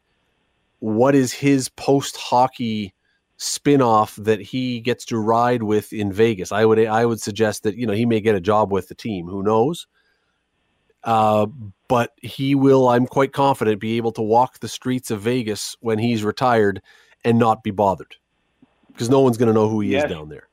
what 0.80 1.16
is 1.16 1.34
his 1.34 1.70
post 1.70 2.18
hockey? 2.18 2.94
spin-off 3.38 4.16
that 4.16 4.40
he 4.40 4.80
gets 4.80 5.04
to 5.04 5.18
ride 5.18 5.62
with 5.62 5.92
in 5.92 6.10
Vegas. 6.10 6.54
I 6.54 6.64
would 6.64 6.80
I 6.80 7.06
would 7.06 7.20
suggest 7.20 7.64
that 7.64 7.76
you 7.76 7.86
know 7.86 7.92
he 7.92 8.06
may 8.06 8.22
get 8.22 8.34
a 8.34 8.40
job 8.40 8.72
with 8.72 8.88
the 8.88 8.96
team. 8.96 9.28
Who 9.28 9.44
knows? 9.44 9.88
Uh, 11.06 11.46
but 11.88 12.14
he 12.22 12.56
will, 12.56 12.90
I'm 12.90 13.06
quite 13.06 13.32
confident, 13.32 13.80
be 13.80 13.98
able 13.98 14.12
to 14.14 14.24
walk 14.24 14.60
the 14.60 14.68
streets 14.68 15.12
of 15.12 15.22
Vegas 15.22 15.78
when 15.80 16.00
he's 16.00 16.24
retired 16.24 16.82
and 17.24 17.38
not 17.38 17.62
be 17.62 17.70
bothered 17.70 18.16
because 18.88 19.08
no 19.08 19.22
one's 19.22 19.38
going 19.38 19.48
to 19.48 19.54
know 19.54 19.70
who 19.70 19.82
he 19.82 19.92
yes. 19.92 20.06
is 20.06 20.12
down 20.12 20.30
there. 20.30 20.48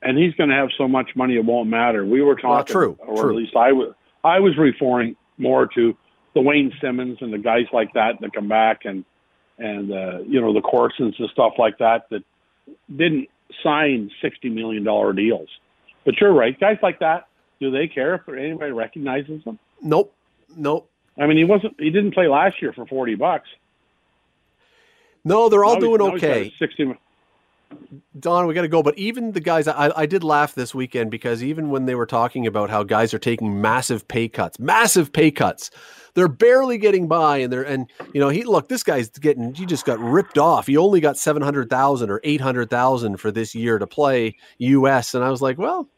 And 0.00 0.16
he's 0.16 0.32
going 0.34 0.50
to 0.50 0.54
have 0.54 0.68
so 0.78 0.86
much 0.86 1.10
money 1.16 1.34
it 1.34 1.44
won't 1.44 1.68
matter. 1.68 2.06
We 2.06 2.22
were 2.22 2.36
talking, 2.36 2.50
well, 2.50 2.64
true, 2.64 2.98
or 3.00 3.16
true. 3.16 3.30
at 3.30 3.36
least 3.36 3.56
I 3.56 3.72
was, 3.72 3.94
I 4.22 4.38
was 4.38 4.56
referring 4.56 5.16
more 5.38 5.66
to 5.74 5.96
the 6.34 6.40
Wayne 6.40 6.72
Simmonds 6.80 7.18
and 7.20 7.32
the 7.32 7.38
guys 7.38 7.66
like 7.72 7.92
that 7.94 8.20
that 8.20 8.32
come 8.32 8.48
back 8.48 8.84
and 8.84 9.04
and 9.58 9.90
uh, 9.92 10.18
you 10.20 10.40
know 10.40 10.52
the 10.52 10.60
Corsons 10.60 11.14
and 11.18 11.28
stuff 11.30 11.54
like 11.58 11.78
that 11.78 12.08
that 12.10 12.22
didn't 12.94 13.28
sign 13.62 14.10
sixty 14.22 14.48
million 14.48 14.84
dollar 14.84 15.12
deals. 15.12 15.48
But 16.04 16.20
you're 16.20 16.32
right, 16.32 16.58
guys 16.58 16.78
like 16.82 17.00
that. 17.00 17.28
Do 17.60 17.70
they 17.70 17.88
care 17.88 18.14
if 18.14 18.28
anybody 18.28 18.72
recognizes 18.72 19.42
them? 19.44 19.58
Nope, 19.82 20.14
nope. 20.56 20.88
I 21.18 21.26
mean, 21.26 21.36
he 21.36 21.44
wasn't. 21.44 21.74
He 21.78 21.90
didn't 21.90 22.14
play 22.14 22.28
last 22.28 22.62
year 22.62 22.72
for 22.72 22.86
forty 22.86 23.14
bucks. 23.14 23.48
No, 25.24 25.48
they're 25.48 25.64
all 25.64 25.74
now 25.74 25.80
doing 25.80 26.00
okay. 26.14 26.54
Sixty. 26.58 26.94
Don, 28.18 28.46
we 28.46 28.54
got 28.54 28.62
to 28.62 28.68
go. 28.68 28.82
But 28.82 28.98
even 28.98 29.32
the 29.32 29.40
guys, 29.40 29.68
I, 29.68 29.92
I 29.94 30.06
did 30.06 30.24
laugh 30.24 30.54
this 30.54 30.74
weekend 30.74 31.10
because 31.10 31.42
even 31.42 31.70
when 31.70 31.86
they 31.86 31.94
were 31.94 32.06
talking 32.06 32.46
about 32.46 32.70
how 32.70 32.82
guys 32.82 33.14
are 33.14 33.18
taking 33.18 33.60
massive 33.60 34.06
pay 34.08 34.28
cuts, 34.28 34.58
massive 34.58 35.12
pay 35.12 35.30
cuts, 35.30 35.70
they're 36.14 36.28
barely 36.28 36.78
getting 36.78 37.06
by, 37.06 37.38
and 37.38 37.52
they're 37.52 37.62
and 37.62 37.86
you 38.12 38.20
know 38.20 38.28
he 38.28 38.42
look 38.42 38.68
this 38.68 38.82
guy's 38.82 39.08
getting 39.10 39.54
he 39.54 39.66
just 39.66 39.84
got 39.84 39.98
ripped 40.00 40.38
off. 40.38 40.66
He 40.66 40.76
only 40.76 41.00
got 41.00 41.16
seven 41.16 41.42
hundred 41.42 41.70
thousand 41.70 42.10
or 42.10 42.20
eight 42.24 42.40
hundred 42.40 42.70
thousand 42.70 43.18
for 43.18 43.30
this 43.30 43.54
year 43.54 43.78
to 43.78 43.86
play 43.86 44.36
U.S. 44.58 45.14
And 45.14 45.22
I 45.22 45.30
was 45.30 45.40
like, 45.40 45.58
well, 45.58 45.88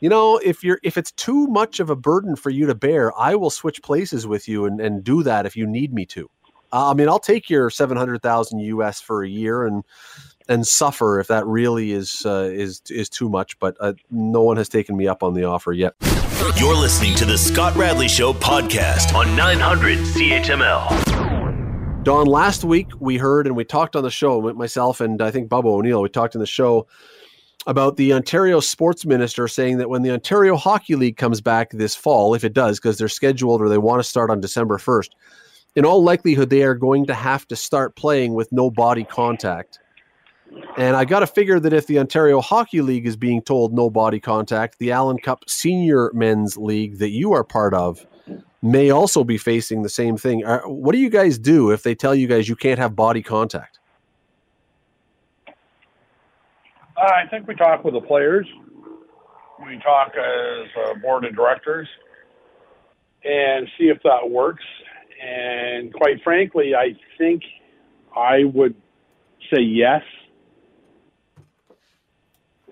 you 0.00 0.08
know, 0.08 0.38
if 0.38 0.64
you're 0.64 0.80
if 0.82 0.96
it's 0.96 1.12
too 1.12 1.46
much 1.46 1.78
of 1.78 1.90
a 1.90 1.96
burden 1.96 2.36
for 2.36 2.50
you 2.50 2.66
to 2.66 2.74
bear, 2.74 3.16
I 3.18 3.36
will 3.36 3.50
switch 3.50 3.82
places 3.82 4.26
with 4.26 4.48
you 4.48 4.64
and 4.64 4.80
and 4.80 5.04
do 5.04 5.22
that 5.22 5.46
if 5.46 5.56
you 5.56 5.66
need 5.66 5.92
me 5.92 6.04
to. 6.06 6.28
Uh, 6.72 6.90
I 6.90 6.94
mean, 6.94 7.08
I'll 7.08 7.20
take 7.20 7.48
your 7.48 7.70
seven 7.70 7.96
hundred 7.96 8.22
thousand 8.22 8.58
US 8.60 9.00
for 9.00 9.22
a 9.22 9.28
year 9.28 9.64
and 9.66 9.84
and 10.48 10.66
suffer 10.66 11.20
if 11.20 11.28
that 11.28 11.46
really 11.46 11.92
is 11.92 12.22
uh, 12.24 12.50
is 12.52 12.82
is 12.90 13.08
too 13.08 13.28
much. 13.28 13.58
But 13.58 13.76
uh, 13.80 13.94
no 14.10 14.42
one 14.42 14.56
has 14.56 14.68
taken 14.68 14.96
me 14.96 15.06
up 15.06 15.22
on 15.22 15.34
the 15.34 15.44
offer 15.44 15.72
yet. 15.72 15.94
You're 16.56 16.76
listening 16.76 17.14
to 17.16 17.24
the 17.24 17.36
Scott 17.36 17.76
Radley 17.76 18.08
Show 18.08 18.32
podcast 18.32 19.14
on 19.14 19.36
900 19.36 19.98
CHML. 19.98 22.04
Don, 22.04 22.26
last 22.26 22.64
week 22.64 22.88
we 23.00 23.18
heard 23.18 23.46
and 23.46 23.54
we 23.54 23.64
talked 23.64 23.94
on 23.94 24.02
the 24.02 24.10
show, 24.10 24.40
myself 24.54 25.00
and 25.00 25.20
I 25.20 25.30
think 25.30 25.50
Bubba 25.50 25.66
O'Neill, 25.66 26.00
we 26.00 26.08
talked 26.08 26.34
in 26.34 26.40
the 26.40 26.46
show 26.46 26.86
about 27.66 27.96
the 27.96 28.14
Ontario 28.14 28.60
sports 28.60 29.04
minister 29.04 29.46
saying 29.46 29.78
that 29.78 29.90
when 29.90 30.02
the 30.02 30.12
Ontario 30.12 30.56
Hockey 30.56 30.94
League 30.94 31.18
comes 31.18 31.40
back 31.40 31.70
this 31.70 31.94
fall, 31.94 32.34
if 32.34 32.44
it 32.44 32.54
does, 32.54 32.78
because 32.78 32.96
they're 32.96 33.08
scheduled 33.08 33.60
or 33.60 33.68
they 33.68 33.78
want 33.78 34.00
to 34.00 34.08
start 34.08 34.30
on 34.30 34.40
December 34.40 34.78
1st, 34.78 35.10
in 35.76 35.84
all 35.84 36.02
likelihood, 36.02 36.48
they 36.48 36.62
are 36.62 36.74
going 36.74 37.04
to 37.06 37.14
have 37.14 37.46
to 37.48 37.56
start 37.56 37.94
playing 37.94 38.32
with 38.32 38.50
no 38.52 38.70
body 38.70 39.04
contact 39.04 39.78
and 40.76 40.96
I 40.96 41.04
got 41.04 41.20
to 41.20 41.26
figure 41.26 41.58
that 41.60 41.72
if 41.72 41.86
the 41.86 41.98
Ontario 41.98 42.40
Hockey 42.40 42.80
League 42.80 43.06
is 43.06 43.16
being 43.16 43.42
told 43.42 43.72
no 43.72 43.90
body 43.90 44.20
contact, 44.20 44.78
the 44.78 44.92
Allen 44.92 45.18
Cup 45.18 45.48
Senior 45.48 46.10
Men's 46.14 46.56
League 46.56 46.98
that 46.98 47.10
you 47.10 47.32
are 47.32 47.44
part 47.44 47.74
of 47.74 48.06
may 48.62 48.90
also 48.90 49.24
be 49.24 49.38
facing 49.38 49.82
the 49.82 49.88
same 49.88 50.16
thing. 50.16 50.42
What 50.64 50.92
do 50.92 50.98
you 50.98 51.10
guys 51.10 51.38
do 51.38 51.70
if 51.70 51.82
they 51.82 51.94
tell 51.94 52.14
you 52.14 52.26
guys 52.26 52.48
you 52.48 52.56
can't 52.56 52.78
have 52.78 52.94
body 52.94 53.22
contact? 53.22 53.78
Uh, 55.48 55.52
I 57.00 57.28
think 57.30 57.46
we 57.46 57.54
talk 57.54 57.84
with 57.84 57.94
the 57.94 58.00
players. 58.00 58.46
We 59.64 59.78
talk 59.78 60.12
as 60.16 60.68
a 60.90 60.98
board 60.98 61.24
of 61.24 61.34
directors 61.34 61.88
and 63.24 63.68
see 63.78 63.84
if 63.84 63.98
that 64.04 64.28
works. 64.28 64.64
And 65.20 65.92
quite 65.92 66.22
frankly, 66.22 66.74
I 66.74 66.96
think 67.16 67.42
I 68.16 68.44
would 68.44 68.74
say 69.52 69.60
yes 69.60 70.02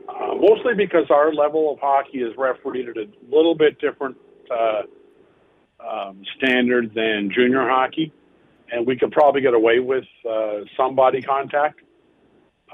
uh, 0.08 0.34
mostly 0.34 0.74
because 0.76 1.06
our 1.10 1.32
level 1.32 1.72
of 1.72 1.78
hockey 1.80 2.18
is 2.18 2.32
refereed 2.36 2.88
at 2.88 2.96
a 2.96 3.08
little 3.30 3.54
bit 3.54 3.78
different 3.80 4.16
uh, 4.50 4.82
um, 5.86 6.22
standard 6.36 6.94
than 6.94 7.30
junior 7.34 7.68
hockey, 7.68 8.12
and 8.72 8.86
we 8.86 8.96
could 8.96 9.12
probably 9.12 9.40
get 9.40 9.54
away 9.54 9.78
with 9.80 10.04
uh, 10.28 10.60
some 10.76 10.94
body 10.94 11.20
contact. 11.22 11.80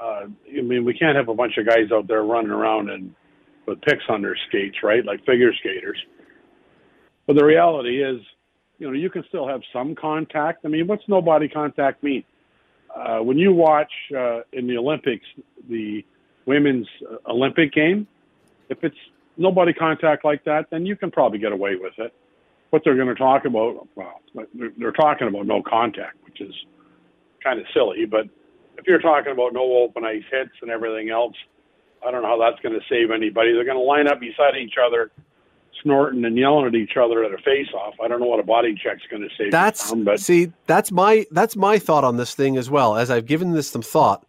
Uh, 0.01 0.25
I 0.57 0.61
mean, 0.61 0.85
we 0.85 0.93
can't 0.93 1.15
have 1.15 1.29
a 1.29 1.35
bunch 1.35 1.57
of 1.57 1.67
guys 1.67 1.91
out 1.91 2.07
there 2.07 2.23
running 2.23 2.51
around 2.51 2.89
and 2.89 3.13
with 3.65 3.81
picks 3.81 4.03
on 4.09 4.21
their 4.21 4.35
skates, 4.47 4.77
right? 4.83 5.05
Like 5.05 5.19
figure 5.25 5.53
skaters. 5.59 5.97
But 7.27 7.35
the 7.35 7.45
reality 7.45 8.03
is, 8.03 8.19
you 8.79 8.87
know, 8.87 8.93
you 8.93 9.09
can 9.09 9.23
still 9.29 9.47
have 9.47 9.61
some 9.71 9.95
contact. 9.95 10.65
I 10.65 10.67
mean, 10.67 10.87
what's 10.87 11.07
no 11.07 11.21
body 11.21 11.47
contact 11.47 12.03
mean? 12.03 12.23
Uh, 12.93 13.19
when 13.19 13.37
you 13.37 13.53
watch 13.53 13.91
uh, 14.15 14.41
in 14.51 14.67
the 14.67 14.77
Olympics, 14.77 15.25
the 15.69 16.03
women's 16.45 16.87
uh, 17.09 17.31
Olympic 17.31 17.73
game, 17.73 18.07
if 18.69 18.83
it's 18.83 18.97
nobody 19.37 19.73
contact 19.73 20.25
like 20.25 20.43
that, 20.45 20.69
then 20.69 20.85
you 20.85 20.95
can 20.95 21.11
probably 21.11 21.39
get 21.39 21.51
away 21.51 21.75
with 21.75 21.93
it. 21.97 22.13
What 22.69 22.83
they're 22.83 22.95
going 22.95 23.07
to 23.07 23.15
talk 23.15 23.45
about, 23.45 23.87
well, 23.95 24.21
they're 24.77 24.91
talking 24.91 25.27
about 25.27 25.45
no 25.45 25.61
contact, 25.61 26.17
which 26.25 26.41
is 26.41 26.53
kind 27.43 27.59
of 27.59 27.65
silly. 27.73 28.05
But 28.05 28.27
if 28.77 28.87
you're 28.87 28.99
talking 28.99 29.31
about 29.31 29.53
no 29.53 29.77
open 29.77 30.03
ice 30.03 30.23
hits 30.31 30.51
and 30.61 30.71
everything 30.71 31.09
else, 31.09 31.35
I 32.05 32.11
don't 32.11 32.23
know 32.23 32.29
how 32.29 32.39
that's 32.39 32.61
going 32.61 32.73
to 32.73 32.85
save 32.89 33.11
anybody. 33.11 33.53
They're 33.53 33.63
going 33.63 33.77
to 33.77 33.83
line 33.83 34.07
up 34.07 34.19
beside 34.19 34.57
each 34.57 34.73
other, 34.83 35.11
snorting 35.83 36.25
and 36.25 36.37
yelling 36.37 36.65
at 36.65 36.75
each 36.75 36.97
other 36.97 37.23
at 37.23 37.31
a 37.31 37.37
face-off. 37.37 37.93
I 38.03 38.07
don't 38.07 38.19
know 38.19 38.25
what 38.25 38.39
a 38.39 38.43
body 38.43 38.75
check's 38.81 39.03
going 39.09 39.21
to 39.21 39.29
save. 39.37 39.51
That's 39.51 39.89
them, 39.89 40.03
but 40.03 40.19
see, 40.19 40.51
that's 40.65 40.91
my 40.91 41.25
that's 41.31 41.55
my 41.55 41.77
thought 41.77 42.03
on 42.03 42.17
this 42.17 42.33
thing 42.35 42.57
as 42.57 42.69
well. 42.69 42.95
As 42.95 43.11
I've 43.11 43.25
given 43.25 43.51
this 43.51 43.69
some 43.69 43.81
thought, 43.83 44.25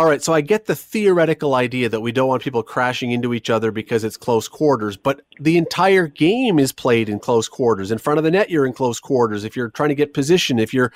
all 0.00 0.06
right, 0.06 0.22
so 0.22 0.32
I 0.32 0.40
get 0.40 0.64
the 0.64 0.74
theoretical 0.74 1.54
idea 1.54 1.90
that 1.90 2.00
we 2.00 2.10
don't 2.10 2.26
want 2.26 2.42
people 2.42 2.62
crashing 2.62 3.10
into 3.10 3.34
each 3.34 3.50
other 3.50 3.70
because 3.70 4.02
it's 4.02 4.16
close 4.16 4.48
quarters, 4.48 4.96
but 4.96 5.20
the 5.38 5.58
entire 5.58 6.06
game 6.06 6.58
is 6.58 6.72
played 6.72 7.10
in 7.10 7.18
close 7.18 7.50
quarters. 7.50 7.90
In 7.90 7.98
front 7.98 8.16
of 8.16 8.24
the 8.24 8.30
net, 8.30 8.48
you're 8.48 8.64
in 8.64 8.72
close 8.72 8.98
quarters. 8.98 9.44
If 9.44 9.56
you're 9.56 9.68
trying 9.68 9.90
to 9.90 9.94
get 9.94 10.14
position, 10.14 10.58
if 10.58 10.72
you're 10.72 10.90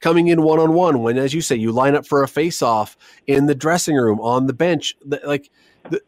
coming 0.00 0.28
in 0.28 0.42
one 0.42 0.58
on 0.58 0.74
one, 0.74 1.00
when, 1.02 1.16
as 1.16 1.32
you 1.32 1.40
say, 1.40 1.56
you 1.56 1.72
line 1.72 1.94
up 1.94 2.04
for 2.04 2.22
a 2.22 2.28
face 2.28 2.60
off 2.60 2.98
in 3.26 3.46
the 3.46 3.54
dressing 3.54 3.96
room, 3.96 4.20
on 4.20 4.46
the 4.46 4.52
bench, 4.52 4.94
like, 5.24 5.50
the, 5.88 6.02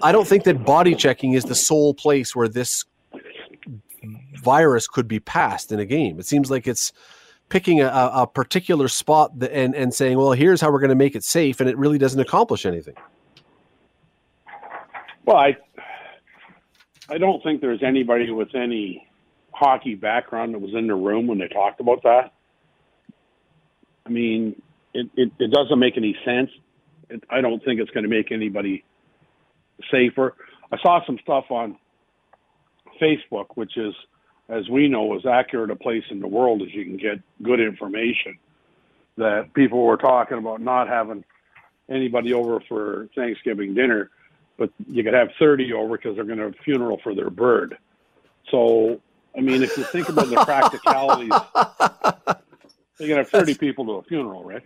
I 0.00 0.12
don't 0.12 0.28
think 0.28 0.44
that 0.44 0.64
body 0.64 0.94
checking 0.94 1.32
is 1.32 1.42
the 1.42 1.56
sole 1.56 1.92
place 1.92 2.36
where 2.36 2.46
this 2.46 2.84
virus 4.40 4.86
could 4.86 5.08
be 5.08 5.18
passed 5.18 5.72
in 5.72 5.80
a 5.80 5.86
game. 5.86 6.20
It 6.20 6.26
seems 6.26 6.52
like 6.52 6.68
it's 6.68 6.92
picking 7.50 7.82
a, 7.82 7.88
a 7.88 8.26
particular 8.26 8.88
spot 8.88 9.32
and, 9.42 9.74
and 9.74 9.92
saying, 9.92 10.16
well, 10.16 10.32
here's 10.32 10.60
how 10.60 10.70
we're 10.70 10.78
going 10.78 10.88
to 10.88 10.94
make 10.94 11.14
it 11.14 11.22
safe, 11.22 11.60
and 11.60 11.68
it 11.68 11.76
really 11.76 11.98
doesn't 11.98 12.20
accomplish 12.20 12.64
anything. 12.64 12.94
Well, 15.26 15.36
I, 15.36 15.56
I 17.10 17.18
don't 17.18 17.42
think 17.42 17.60
there's 17.60 17.82
anybody 17.82 18.30
with 18.30 18.54
any 18.54 19.06
hockey 19.52 19.94
background 19.94 20.54
that 20.54 20.60
was 20.60 20.72
in 20.74 20.86
the 20.86 20.94
room 20.94 21.26
when 21.26 21.38
they 21.38 21.48
talked 21.48 21.80
about 21.80 22.02
that. 22.04 22.32
I 24.06 24.08
mean, 24.08 24.62
it, 24.94 25.10
it, 25.16 25.30
it 25.38 25.50
doesn't 25.50 25.78
make 25.78 25.98
any 25.98 26.16
sense. 26.24 26.50
It, 27.10 27.22
I 27.28 27.42
don't 27.42 27.62
think 27.64 27.80
it's 27.80 27.90
going 27.90 28.04
to 28.04 28.10
make 28.10 28.32
anybody 28.32 28.84
safer. 29.90 30.34
I 30.72 30.78
saw 30.80 31.04
some 31.04 31.18
stuff 31.22 31.50
on 31.50 31.76
Facebook, 33.00 33.48
which 33.56 33.76
is– 33.76 33.94
as 34.50 34.68
we 34.68 34.88
know, 34.88 35.16
as 35.16 35.24
accurate 35.24 35.70
a 35.70 35.76
place 35.76 36.04
in 36.10 36.20
the 36.20 36.26
world 36.26 36.62
as 36.62 36.74
you 36.74 36.84
can 36.84 36.96
get 36.96 37.20
good 37.42 37.60
information. 37.60 38.38
That 39.16 39.52
people 39.54 39.82
were 39.82 39.96
talking 39.96 40.38
about 40.38 40.60
not 40.60 40.88
having 40.88 41.24
anybody 41.88 42.32
over 42.32 42.60
for 42.68 43.08
Thanksgiving 43.14 43.74
dinner, 43.74 44.10
but 44.56 44.70
you 44.88 45.04
could 45.04 45.14
have 45.14 45.30
30 45.38 45.72
over 45.72 45.96
because 45.96 46.16
they're 46.16 46.24
going 46.24 46.38
to 46.38 46.44
have 46.44 46.54
a 46.54 46.62
funeral 46.62 47.00
for 47.02 47.14
their 47.14 47.30
bird. 47.30 47.76
So, 48.50 49.00
I 49.36 49.40
mean, 49.40 49.62
if 49.62 49.76
you 49.76 49.84
think 49.84 50.08
about 50.08 50.28
the 50.28 50.44
practicalities, 50.44 51.32
you're 52.98 53.08
going 53.08 53.24
to 53.24 53.30
have 53.30 53.30
30 53.30 53.54
people 53.54 53.84
to 53.86 53.92
a 53.92 54.02
funeral, 54.04 54.44
right? 54.44 54.62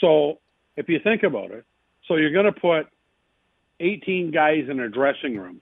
So, 0.00 0.38
if 0.76 0.88
you 0.88 1.00
think 1.00 1.22
about 1.22 1.50
it, 1.50 1.64
so 2.06 2.16
you're 2.16 2.32
going 2.32 2.52
to 2.52 2.52
put 2.52 2.86
18 3.80 4.30
guys 4.30 4.68
in 4.68 4.80
a 4.80 4.88
dressing 4.88 5.36
room 5.36 5.60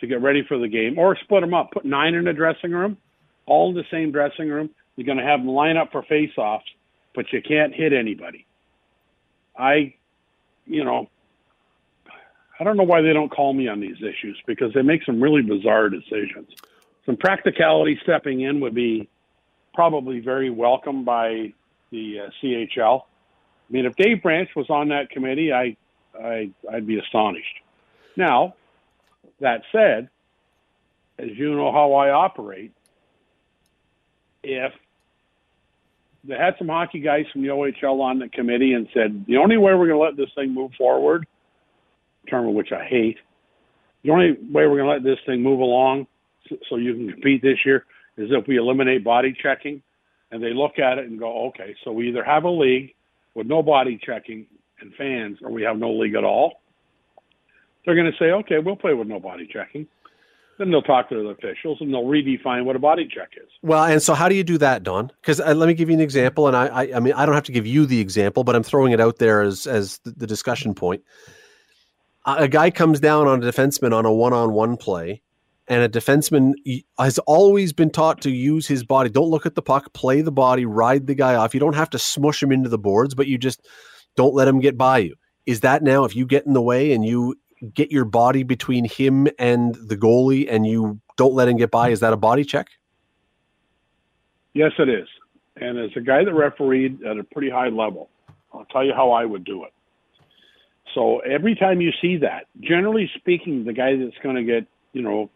to 0.00 0.06
get 0.06 0.20
ready 0.20 0.42
for 0.46 0.58
the 0.58 0.68
game, 0.68 0.98
or 0.98 1.16
split 1.16 1.40
them 1.40 1.54
up. 1.54 1.70
Put 1.72 1.84
nine 1.84 2.14
in 2.14 2.26
a 2.26 2.32
dressing 2.32 2.72
room, 2.72 2.96
all 3.46 3.70
in 3.70 3.74
the 3.74 3.84
same 3.90 4.12
dressing 4.12 4.48
room. 4.48 4.70
You're 4.96 5.06
going 5.06 5.18
to 5.18 5.24
have 5.24 5.40
them 5.40 5.48
line 5.48 5.76
up 5.76 5.92
for 5.92 6.02
face-offs, 6.02 6.66
but 7.14 7.32
you 7.32 7.42
can't 7.42 7.74
hit 7.74 7.92
anybody. 7.92 8.46
I, 9.56 9.94
you 10.66 10.84
know, 10.84 11.08
I 12.58 12.64
don't 12.64 12.76
know 12.76 12.84
why 12.84 13.02
they 13.02 13.12
don't 13.12 13.30
call 13.30 13.52
me 13.52 13.68
on 13.68 13.80
these 13.80 13.96
issues 13.96 14.40
because 14.46 14.72
they 14.74 14.82
make 14.82 15.04
some 15.04 15.20
really 15.20 15.42
bizarre 15.42 15.88
decisions. 15.88 16.48
Some 17.06 17.16
practicality 17.16 17.98
stepping 18.02 18.40
in 18.40 18.60
would 18.60 18.74
be 18.74 19.08
probably 19.74 20.20
very 20.20 20.50
welcome 20.50 21.04
by 21.04 21.52
the 21.90 22.20
uh, 22.20 22.30
CHL. 22.40 23.02
I 23.02 23.72
mean, 23.72 23.86
if 23.86 23.96
Dave 23.96 24.22
Branch 24.22 24.48
was 24.54 24.70
on 24.70 24.88
that 24.88 25.10
committee, 25.10 25.52
I, 25.52 25.76
I, 26.18 26.50
I'd 26.72 26.86
be 26.86 26.98
astonished. 26.98 27.60
Now, 28.16 28.54
that 29.40 29.62
said, 29.72 30.08
as 31.18 31.28
you 31.34 31.54
know 31.54 31.72
how 31.72 31.92
I 31.92 32.10
operate, 32.10 32.72
if 34.42 34.72
they 36.24 36.34
had 36.34 36.54
some 36.58 36.68
hockey 36.68 37.00
guys 37.00 37.24
from 37.32 37.42
the 37.42 37.48
OHL 37.48 38.00
on 38.00 38.18
the 38.18 38.28
committee 38.28 38.72
and 38.72 38.88
said 38.94 39.24
the 39.26 39.36
only 39.36 39.56
way 39.56 39.74
we're 39.74 39.88
going 39.88 39.98
to 39.98 39.98
let 39.98 40.16
this 40.16 40.34
thing 40.34 40.52
move 40.54 40.72
forward, 40.76 41.26
term 42.28 42.48
of 42.48 42.54
which 42.54 42.72
I 42.72 42.84
hate, 42.84 43.18
the 44.02 44.10
only 44.10 44.32
way 44.32 44.66
we're 44.66 44.78
going 44.78 44.86
to 44.86 44.92
let 44.92 45.02
this 45.02 45.18
thing 45.26 45.42
move 45.42 45.60
along 45.60 46.06
so 46.68 46.76
you 46.76 46.94
can 46.94 47.12
compete 47.12 47.42
this 47.42 47.58
year 47.64 47.84
is 48.16 48.30
if 48.30 48.46
we 48.46 48.56
eliminate 48.56 49.04
body 49.04 49.36
checking. 49.40 49.82
And 50.30 50.42
they 50.42 50.52
look 50.52 50.78
at 50.78 50.98
it 50.98 51.06
and 51.06 51.18
go, 51.18 51.46
okay, 51.48 51.76
so 51.84 51.92
we 51.92 52.08
either 52.08 52.24
have 52.24 52.44
a 52.44 52.50
league 52.50 52.94
with 53.34 53.46
no 53.46 53.62
body 53.62 54.00
checking 54.04 54.46
and 54.80 54.92
fans, 54.94 55.38
or 55.42 55.50
we 55.50 55.62
have 55.62 55.78
no 55.78 55.92
league 55.92 56.16
at 56.16 56.24
all. 56.24 56.60
They're 57.84 57.94
going 57.94 58.10
to 58.10 58.18
say, 58.18 58.30
okay, 58.30 58.58
we'll 58.58 58.76
play 58.76 58.94
with 58.94 59.08
no 59.08 59.20
body 59.20 59.48
checking. 59.50 59.86
Then 60.58 60.70
they'll 60.70 60.82
talk 60.82 61.08
to 61.08 61.16
the 61.16 61.28
officials 61.30 61.78
and 61.80 61.92
they'll 61.92 62.04
redefine 62.04 62.64
what 62.64 62.76
a 62.76 62.78
body 62.78 63.08
check 63.12 63.30
is. 63.36 63.48
Well, 63.62 63.84
and 63.84 64.00
so 64.00 64.14
how 64.14 64.28
do 64.28 64.36
you 64.36 64.44
do 64.44 64.56
that, 64.58 64.82
Don? 64.84 65.10
Because 65.20 65.40
uh, 65.40 65.52
let 65.54 65.66
me 65.66 65.74
give 65.74 65.88
you 65.88 65.94
an 65.94 66.00
example, 66.00 66.46
and 66.46 66.56
I, 66.56 66.66
I, 66.66 66.96
I, 66.96 67.00
mean, 67.00 67.12
I 67.14 67.26
don't 67.26 67.34
have 67.34 67.44
to 67.44 67.52
give 67.52 67.66
you 67.66 67.86
the 67.86 67.98
example, 67.98 68.44
but 68.44 68.54
I'm 68.54 68.62
throwing 68.62 68.92
it 68.92 69.00
out 69.00 69.18
there 69.18 69.42
as 69.42 69.66
as 69.66 69.98
the, 70.04 70.26
discussion 70.26 70.74
point. 70.74 71.02
A 72.24 72.48
guy 72.48 72.70
comes 72.70 73.00
down 73.00 73.26
on 73.26 73.42
a 73.42 73.46
defenseman 73.46 73.92
on 73.92 74.06
a 74.06 74.12
one-on-one 74.12 74.76
play, 74.76 75.22
and 75.66 75.82
a 75.82 75.88
defenseman 75.88 76.54
has 76.98 77.18
always 77.20 77.72
been 77.72 77.90
taught 77.90 78.22
to 78.22 78.30
use 78.30 78.66
his 78.66 78.84
body. 78.84 79.10
Don't 79.10 79.28
look 79.28 79.44
at 79.44 79.56
the 79.56 79.62
puck, 79.62 79.92
play 79.92 80.22
the 80.22 80.32
body, 80.32 80.64
ride 80.64 81.06
the 81.06 81.14
guy 81.14 81.34
off. 81.34 81.52
You 81.52 81.60
don't 81.60 81.74
have 81.74 81.90
to 81.90 81.98
smush 81.98 82.42
him 82.42 82.52
into 82.52 82.70
the 82.70 82.78
boards, 82.78 83.14
but 83.14 83.26
you 83.26 83.36
just 83.36 83.66
don't 84.16 84.34
let 84.34 84.48
him 84.48 84.60
get 84.60 84.78
by 84.78 84.98
you. 84.98 85.16
Is 85.46 85.60
that 85.60 85.82
now 85.82 86.04
if 86.04 86.16
you 86.16 86.24
get 86.24 86.46
in 86.46 86.54
the 86.54 86.62
way 86.62 86.92
and 86.92 87.04
you 87.04 87.34
get 87.72 87.90
your 87.90 88.04
body 88.04 88.42
between 88.42 88.84
him 88.84 89.28
and 89.38 89.74
the 89.74 89.96
goalie 89.96 90.46
and 90.50 90.66
you 90.66 91.00
don't 91.16 91.34
let 91.34 91.48
him 91.48 91.56
get 91.56 91.70
by, 91.70 91.90
is 91.90 92.00
that 92.00 92.12
a 92.12 92.16
body 92.16 92.44
check? 92.44 92.68
Yes, 94.52 94.72
it 94.78 94.88
is. 94.88 95.08
And 95.56 95.78
as 95.78 95.90
a 95.96 96.00
guy 96.00 96.24
that 96.24 96.32
refereed 96.32 97.02
at 97.04 97.18
a 97.18 97.24
pretty 97.24 97.50
high 97.50 97.68
level, 97.68 98.08
I'll 98.52 98.66
tell 98.66 98.84
you 98.84 98.92
how 98.94 99.10
I 99.12 99.24
would 99.24 99.44
do 99.44 99.64
it. 99.64 99.72
So 100.94 101.18
every 101.20 101.56
time 101.56 101.80
you 101.80 101.90
see 102.00 102.18
that, 102.18 102.46
generally 102.60 103.10
speaking, 103.16 103.64
the 103.64 103.72
guy 103.72 103.96
that's 103.96 104.16
going 104.22 104.36
to 104.36 104.44
get, 104.44 104.66
you 104.92 105.02
know, 105.02 105.30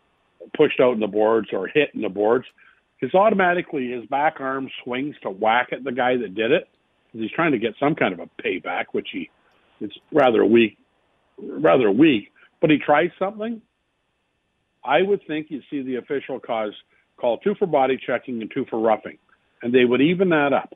pushed 0.57 0.79
out 0.81 0.95
in 0.95 1.01
the 1.01 1.09
boards 1.09 1.49
or 1.53 1.67
hit 1.67 1.91
in 1.95 2.03
the 2.03 2.09
boards, 2.09 2.47
his 2.99 3.15
automatically 3.15 3.91
his 3.91 4.05
back 4.07 4.37
arm 4.41 4.69
swings 4.85 5.17
to 5.23 5.31
whack 5.31 5.69
at 5.73 5.83
the 5.83 5.93
guy 5.93 6.17
that 6.17 6.35
did 6.35 6.53
it 6.53 6.69
he's 7.13 7.31
trying 7.31 7.53
to 7.53 7.59
get 7.59 7.75
some 7.79 7.95
kind 7.95 8.13
of 8.13 8.21
a 8.21 8.43
payback, 8.43 8.87
which 8.93 9.09
he 9.13 9.31
it's 9.81 9.97
rather 10.13 10.45
weak, 10.45 10.77
rather 11.39 11.91
weak. 11.91 12.33
But 12.61 12.71
he 12.71 12.79
tries 12.79 13.11
something. 13.19 13.63
I 14.85 15.03
would 15.03 15.21
think 15.27 15.47
you'd 15.51 15.65
see 15.71 15.83
the 15.83 15.97
official 15.97 16.41
cause 16.41 16.73
call 17.17 17.39
two 17.39 17.55
for 17.55 17.67
body 17.67 17.99
checking 18.05 18.41
and 18.41 18.51
two 18.53 18.65
for 18.71 18.81
roughing, 18.81 19.19
and 19.63 19.73
they 19.73 19.85
would 19.85 20.01
even 20.01 20.31
that 20.31 20.53
up, 20.53 20.75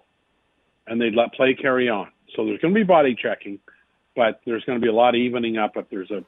and 0.87 1.01
they'd 1.01 1.15
let 1.15 1.33
play 1.33 1.55
carry 1.55 1.89
on. 1.89 2.09
So 2.37 2.45
there's 2.45 2.61
going 2.61 2.75
to 2.75 2.81
be 2.81 2.85
body 2.85 3.17
checking, 3.21 3.59
but 4.17 4.41
there's 4.45 4.65
going 4.65 4.79
to 4.79 4.83
be 4.83 4.89
a 4.89 4.95
lot 4.95 5.11
of 5.11 5.21
evening 5.21 5.57
up 5.57 5.77
if 5.77 5.89
there's 5.91 6.11
a 6.11 6.25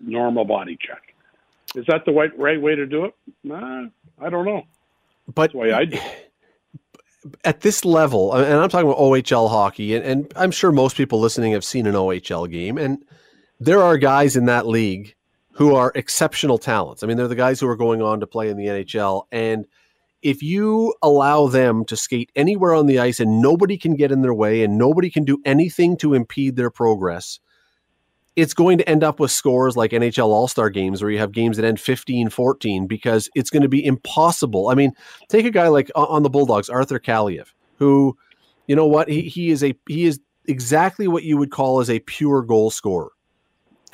normal 0.00 0.44
body 0.44 0.78
check. 0.80 1.14
Is 1.74 1.86
that 1.88 2.04
the 2.04 2.12
right, 2.12 2.36
right 2.38 2.60
way 2.60 2.74
to 2.74 2.86
do 2.86 3.06
it? 3.06 3.14
Nah, 3.42 3.86
I 4.20 4.30
don't 4.30 4.44
know. 4.44 4.64
But 5.32 5.52
That's 5.54 5.72
I 5.74 5.84
do 5.86 5.98
at 7.44 7.62
this 7.62 7.84
level, 7.84 8.32
and 8.34 8.54
I'm 8.54 8.68
talking 8.68 8.88
about 8.88 8.98
OHL 9.00 9.48
hockey, 9.48 9.94
and, 9.94 10.04
and, 10.04 10.32
I'm 10.36 10.50
sure 10.50 10.70
most 10.70 10.96
people 10.96 11.20
listening 11.20 11.52
have 11.52 11.64
seen 11.64 11.86
an 11.86 11.94
OHL 11.94 12.50
game, 12.50 12.76
and 12.76 13.02
there 13.60 13.82
are 13.82 13.98
guys 13.98 14.36
in 14.36 14.46
that 14.46 14.66
league 14.66 15.14
who 15.52 15.74
are 15.74 15.92
exceptional 15.94 16.58
talents. 16.58 17.02
I 17.02 17.06
mean, 17.06 17.16
they're 17.16 17.28
the 17.28 17.34
guys 17.36 17.60
who 17.60 17.68
are 17.68 17.76
going 17.76 18.02
on 18.02 18.20
to 18.20 18.26
play 18.26 18.48
in 18.48 18.56
the 18.56 18.66
NHL, 18.66 19.24
and 19.30 19.66
if 20.24 20.42
you 20.42 20.94
allow 21.02 21.46
them 21.46 21.84
to 21.84 21.96
skate 21.96 22.32
anywhere 22.34 22.72
on 22.72 22.86
the 22.86 22.98
ice 22.98 23.20
and 23.20 23.42
nobody 23.42 23.76
can 23.76 23.94
get 23.94 24.10
in 24.10 24.22
their 24.22 24.32
way 24.32 24.64
and 24.64 24.78
nobody 24.78 25.10
can 25.10 25.22
do 25.22 25.38
anything 25.44 25.98
to 25.98 26.14
impede 26.14 26.56
their 26.56 26.70
progress, 26.70 27.38
it's 28.34 28.54
going 28.54 28.78
to 28.78 28.88
end 28.88 29.04
up 29.04 29.20
with 29.20 29.30
scores 29.30 29.76
like 29.76 29.92
NHL 29.92 30.28
All 30.28 30.48
Star 30.48 30.70
games 30.70 31.02
where 31.02 31.10
you 31.10 31.18
have 31.18 31.30
games 31.30 31.58
that 31.58 31.66
end 31.66 31.78
15 31.78 32.30
14 32.30 32.86
because 32.86 33.28
it's 33.34 33.50
going 33.50 33.62
to 33.62 33.68
be 33.68 33.84
impossible. 33.84 34.68
I 34.68 34.74
mean, 34.74 34.92
take 35.28 35.44
a 35.44 35.50
guy 35.50 35.68
like 35.68 35.90
on 35.94 36.22
the 36.22 36.30
Bulldogs, 36.30 36.70
Arthur 36.70 36.98
Kaliyev, 36.98 37.48
who, 37.78 38.16
you 38.66 38.74
know 38.74 38.86
what, 38.86 39.08
he, 39.08 39.22
he 39.22 39.50
is 39.50 39.62
a 39.62 39.74
he 39.86 40.06
is 40.06 40.20
exactly 40.46 41.06
what 41.06 41.22
you 41.22 41.36
would 41.36 41.50
call 41.50 41.80
as 41.80 41.90
a 41.90 42.00
pure 42.00 42.42
goal 42.42 42.70
scorer. 42.70 43.10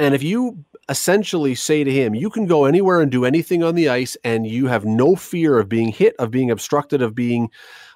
And 0.01 0.14
if 0.14 0.22
you 0.22 0.64
essentially 0.88 1.55
say 1.55 1.84
to 1.84 1.92
him, 1.92 2.14
you 2.14 2.30
can 2.30 2.46
go 2.46 2.64
anywhere 2.64 3.03
and 3.03 3.12
do 3.12 3.26
anything 3.26 3.62
on 3.62 3.74
the 3.74 3.90
ice, 3.90 4.16
and 4.24 4.46
you 4.46 4.66
have 4.66 4.86
no 4.86 5.14
fear 5.14 5.59
of 5.59 5.68
being 5.68 5.88
hit, 5.88 6.16
of 6.18 6.30
being 6.30 6.51
obstructed, 6.51 7.03
of 7.03 7.14
being 7.14 7.51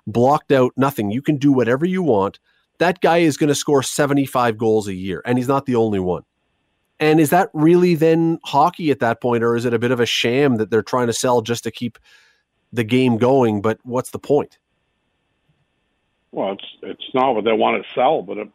blocked 0.07 0.52
out, 0.52 0.72
nothing. 0.76 1.11
You 1.11 1.22
can 1.22 1.38
do 1.38 1.50
whatever 1.50 1.86
you 1.86 2.02
want. 2.02 2.38
That 2.78 3.00
guy 3.00 3.18
is 3.18 3.38
going 3.38 3.48
to 3.48 3.55
score 3.55 3.82
75 3.82 4.59
goals 4.59 4.86
a 4.86 4.92
year, 4.92 5.22
and 5.24 5.38
he's 5.38 5.48
not 5.48 5.64
the 5.64 5.76
only 5.76 5.98
one. 5.98 6.24
And 7.00 7.20
is 7.20 7.30
that 7.30 7.48
really 7.55 7.94
then 7.94 8.38
hockey 8.44 8.90
at 8.90 9.00
that 9.00 9.22
point, 9.22 9.42
or 9.42 9.57
is 9.57 9.64
it 9.64 9.72
a 9.72 9.78
bit 9.78 9.90
of 9.90 9.98
a 9.98 10.07
sham 10.07 10.57
that 10.57 10.70
they're 10.70 10.82
trying 10.82 11.07
to 11.07 11.14
sell 11.14 11.40
just 11.40 11.64
to 11.64 11.70
keep 11.70 11.98
the 12.70 12.84
game 12.84 13.16
going? 13.16 13.62
But 13.62 13.78
what's 13.82 14.11
the 14.11 14.18
point? 14.18 14.59
Well, 16.32 16.52
it's 16.52 16.66
it's 16.82 17.14
not 17.14 17.34
what 17.34 17.44
they 17.44 17.52
want 17.52 17.82
to 17.82 17.92
sell, 17.94 18.20
but 18.20 18.36
if, 18.38 18.48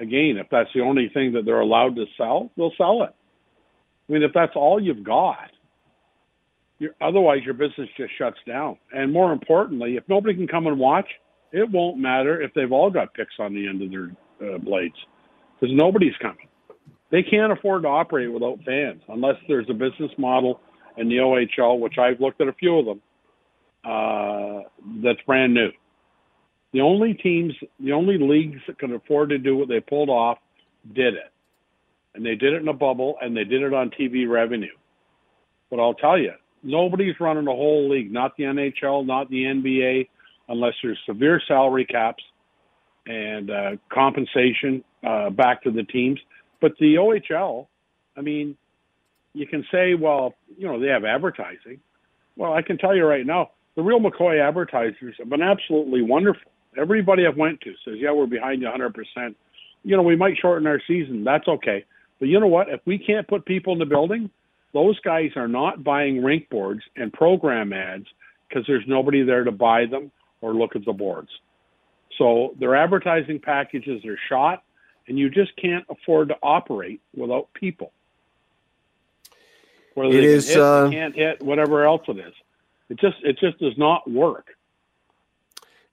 again, 0.00 0.36
if 0.38 0.46
that's 0.50 0.70
the 0.74 0.80
only 0.80 1.10
thing 1.12 1.32
that 1.32 1.44
they're 1.44 1.60
allowed 1.60 1.96
to 1.96 2.06
sell, 2.16 2.50
they'll 2.56 2.72
sell 2.76 3.02
it. 3.02 3.14
I 4.08 4.12
mean, 4.12 4.22
if 4.22 4.32
that's 4.34 4.52
all 4.54 4.80
you've 4.80 5.04
got, 5.04 5.50
otherwise 7.00 7.38
your 7.44 7.54
business 7.54 7.88
just 7.96 8.12
shuts 8.18 8.38
down. 8.46 8.76
And 8.92 9.12
more 9.12 9.32
importantly, 9.32 9.96
if 9.96 10.04
nobody 10.08 10.34
can 10.34 10.46
come 10.46 10.66
and 10.66 10.78
watch, 10.78 11.08
it 11.52 11.70
won't 11.70 11.98
matter 11.98 12.40
if 12.40 12.52
they've 12.54 12.72
all 12.72 12.90
got 12.90 13.14
picks 13.14 13.34
on 13.38 13.54
the 13.54 13.66
end 13.66 13.82
of 13.82 13.90
their 13.90 14.10
uh, 14.54 14.58
blades 14.58 14.96
because 15.58 15.74
nobody's 15.74 16.16
coming 16.20 16.48
they 17.14 17.22
can't 17.22 17.52
afford 17.52 17.82
to 17.82 17.88
operate 17.88 18.32
without 18.32 18.58
fans 18.66 19.00
unless 19.08 19.36
there's 19.46 19.66
a 19.70 19.72
business 19.72 20.10
model 20.18 20.60
in 20.96 21.08
the 21.08 21.16
OHL, 21.16 21.78
which 21.78 21.94
I've 21.96 22.20
looked 22.20 22.40
at 22.40 22.48
a 22.48 22.52
few 22.52 22.76
of 22.76 22.86
them, 22.86 23.00
uh, 23.84 24.68
that's 25.00 25.20
brand 25.24 25.54
new. 25.54 25.68
The 26.74 26.80
only 26.80 27.14
teams, 27.14 27.54
the 27.78 27.92
only 27.92 28.18
leagues 28.18 28.60
that 28.66 28.80
can 28.80 28.92
afford 28.92 29.28
to 29.30 29.38
do 29.38 29.56
what 29.56 29.68
they 29.68 29.78
pulled 29.78 30.08
off 30.08 30.38
did 30.92 31.14
it. 31.14 31.32
And 32.16 32.26
they 32.26 32.34
did 32.34 32.52
it 32.52 32.62
in 32.62 32.66
a 32.66 32.74
bubble 32.74 33.14
and 33.22 33.36
they 33.36 33.44
did 33.44 33.62
it 33.62 33.72
on 33.72 33.90
TV 33.90 34.28
revenue. 34.28 34.74
But 35.70 35.78
I'll 35.78 35.94
tell 35.94 36.18
you, 36.18 36.32
nobody's 36.64 37.14
running 37.20 37.46
a 37.46 37.52
whole 37.52 37.88
league, 37.88 38.12
not 38.12 38.36
the 38.36 38.42
NHL, 38.42 39.06
not 39.06 39.30
the 39.30 39.44
NBA, 39.44 40.08
unless 40.48 40.74
there's 40.82 40.98
severe 41.06 41.40
salary 41.46 41.84
caps 41.84 42.24
and 43.06 43.50
uh, 43.50 43.70
compensation 43.88 44.82
uh, 45.06 45.30
back 45.30 45.62
to 45.62 45.70
the 45.70 45.84
teams. 45.84 46.18
But 46.60 46.72
the 46.80 46.96
OHL, 46.96 47.68
I 48.16 48.20
mean, 48.20 48.56
you 49.32 49.46
can 49.46 49.64
say, 49.70 49.94
well, 49.94 50.34
you 50.58 50.66
know, 50.66 50.80
they 50.80 50.88
have 50.88 51.04
advertising. 51.04 51.78
Well, 52.34 52.52
I 52.52 52.62
can 52.62 52.78
tell 52.78 52.96
you 52.96 53.04
right 53.04 53.24
now, 53.24 53.52
the 53.76 53.82
real 53.82 54.00
McCoy 54.00 54.44
advertisers 54.44 55.14
have 55.18 55.28
been 55.28 55.42
absolutely 55.42 56.02
wonderful. 56.02 56.50
Everybody 56.76 57.26
I've 57.26 57.36
went 57.36 57.60
to 57.62 57.74
says, 57.84 57.94
yeah, 57.98 58.12
we're 58.12 58.26
behind 58.26 58.62
you 58.62 58.68
100%. 58.68 59.34
You 59.82 59.96
know, 59.96 60.02
we 60.02 60.16
might 60.16 60.36
shorten 60.40 60.66
our 60.66 60.80
season. 60.86 61.24
That's 61.24 61.46
okay. 61.46 61.84
But 62.18 62.28
you 62.28 62.40
know 62.40 62.46
what? 62.46 62.68
If 62.68 62.80
we 62.86 62.98
can't 62.98 63.26
put 63.26 63.44
people 63.44 63.72
in 63.72 63.78
the 63.78 63.86
building, 63.86 64.30
those 64.72 64.98
guys 65.00 65.30
are 65.36 65.48
not 65.48 65.84
buying 65.84 66.22
rink 66.22 66.48
boards 66.48 66.82
and 66.96 67.12
program 67.12 67.72
ads 67.72 68.06
because 68.48 68.64
there's 68.66 68.84
nobody 68.86 69.22
there 69.22 69.44
to 69.44 69.52
buy 69.52 69.86
them 69.86 70.10
or 70.40 70.54
look 70.54 70.76
at 70.76 70.84
the 70.84 70.92
boards. 70.92 71.30
So 72.18 72.54
their 72.58 72.76
advertising 72.76 73.40
packages 73.40 74.04
are 74.04 74.18
shot 74.28 74.62
and 75.06 75.18
you 75.18 75.28
just 75.30 75.54
can't 75.56 75.84
afford 75.88 76.28
to 76.28 76.36
operate 76.42 77.00
without 77.14 77.52
people. 77.54 77.92
Whether 79.94 80.16
it 80.16 80.24
is, 80.24 80.48
hit, 80.48 80.58
uh, 80.58 80.90
can't 80.90 81.14
hit, 81.14 81.42
whatever 81.42 81.84
else 81.84 82.02
it 82.08 82.18
is. 82.18 82.34
It 82.88 82.98
just 82.98 83.16
it 83.22 83.38
just 83.38 83.58
does 83.58 83.78
not 83.78 84.10
work. 84.10 84.48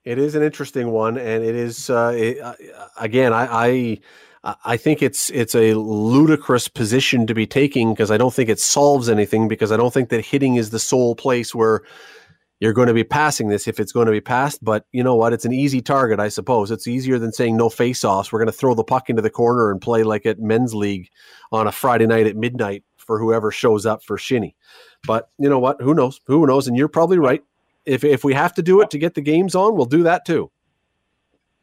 It 0.04 0.18
is 0.18 0.34
an 0.34 0.42
interesting 0.42 0.90
one, 0.90 1.16
and 1.16 1.44
it 1.44 1.54
is 1.54 1.88
uh, 1.88 2.12
it, 2.14 2.40
uh, 2.40 2.54
again. 2.98 3.32
I, 3.32 4.00
I 4.44 4.54
I 4.64 4.76
think 4.76 5.02
it's 5.02 5.30
it's 5.30 5.54
a 5.54 5.74
ludicrous 5.74 6.66
position 6.66 7.26
to 7.28 7.34
be 7.34 7.46
taking 7.46 7.94
because 7.94 8.10
I 8.10 8.16
don't 8.16 8.34
think 8.34 8.48
it 8.48 8.58
solves 8.58 9.08
anything 9.08 9.46
because 9.46 9.70
I 9.70 9.76
don't 9.76 9.94
think 9.94 10.08
that 10.08 10.24
hitting 10.24 10.56
is 10.56 10.70
the 10.70 10.80
sole 10.80 11.14
place 11.14 11.54
where 11.54 11.82
you're 12.58 12.72
going 12.72 12.88
to 12.88 12.94
be 12.94 13.04
passing 13.04 13.48
this 13.48 13.68
if 13.68 13.78
it's 13.78 13.92
going 13.92 14.06
to 14.06 14.12
be 14.12 14.20
passed. 14.20 14.64
But 14.64 14.86
you 14.90 15.04
know 15.04 15.14
what? 15.14 15.32
It's 15.32 15.44
an 15.44 15.52
easy 15.52 15.80
target, 15.80 16.18
I 16.18 16.28
suppose. 16.28 16.72
It's 16.72 16.88
easier 16.88 17.20
than 17.20 17.32
saying 17.32 17.56
no 17.56 17.68
face 17.68 18.04
offs. 18.04 18.32
We're 18.32 18.40
going 18.40 18.46
to 18.46 18.52
throw 18.52 18.74
the 18.74 18.82
puck 18.82 19.08
into 19.08 19.22
the 19.22 19.30
corner 19.30 19.70
and 19.70 19.80
play 19.80 20.02
like 20.02 20.26
at 20.26 20.40
men's 20.40 20.74
league 20.74 21.08
on 21.52 21.68
a 21.68 21.72
Friday 21.72 22.06
night 22.06 22.26
at 22.26 22.36
midnight 22.36 22.82
for 22.96 23.20
whoever 23.20 23.52
shows 23.52 23.86
up 23.86 24.02
for 24.02 24.18
shinny. 24.18 24.56
But 25.06 25.28
you 25.38 25.48
know 25.48 25.60
what? 25.60 25.80
Who 25.80 25.94
knows? 25.94 26.20
Who 26.26 26.44
knows? 26.46 26.66
And 26.66 26.76
you're 26.76 26.88
probably 26.88 27.18
right. 27.18 27.42
If 27.84 28.04
if 28.04 28.24
we 28.24 28.34
have 28.34 28.54
to 28.54 28.62
do 28.62 28.80
it 28.80 28.90
to 28.90 28.98
get 28.98 29.14
the 29.14 29.20
games 29.20 29.54
on, 29.54 29.76
we'll 29.76 29.86
do 29.86 30.04
that 30.04 30.24
too. 30.24 30.50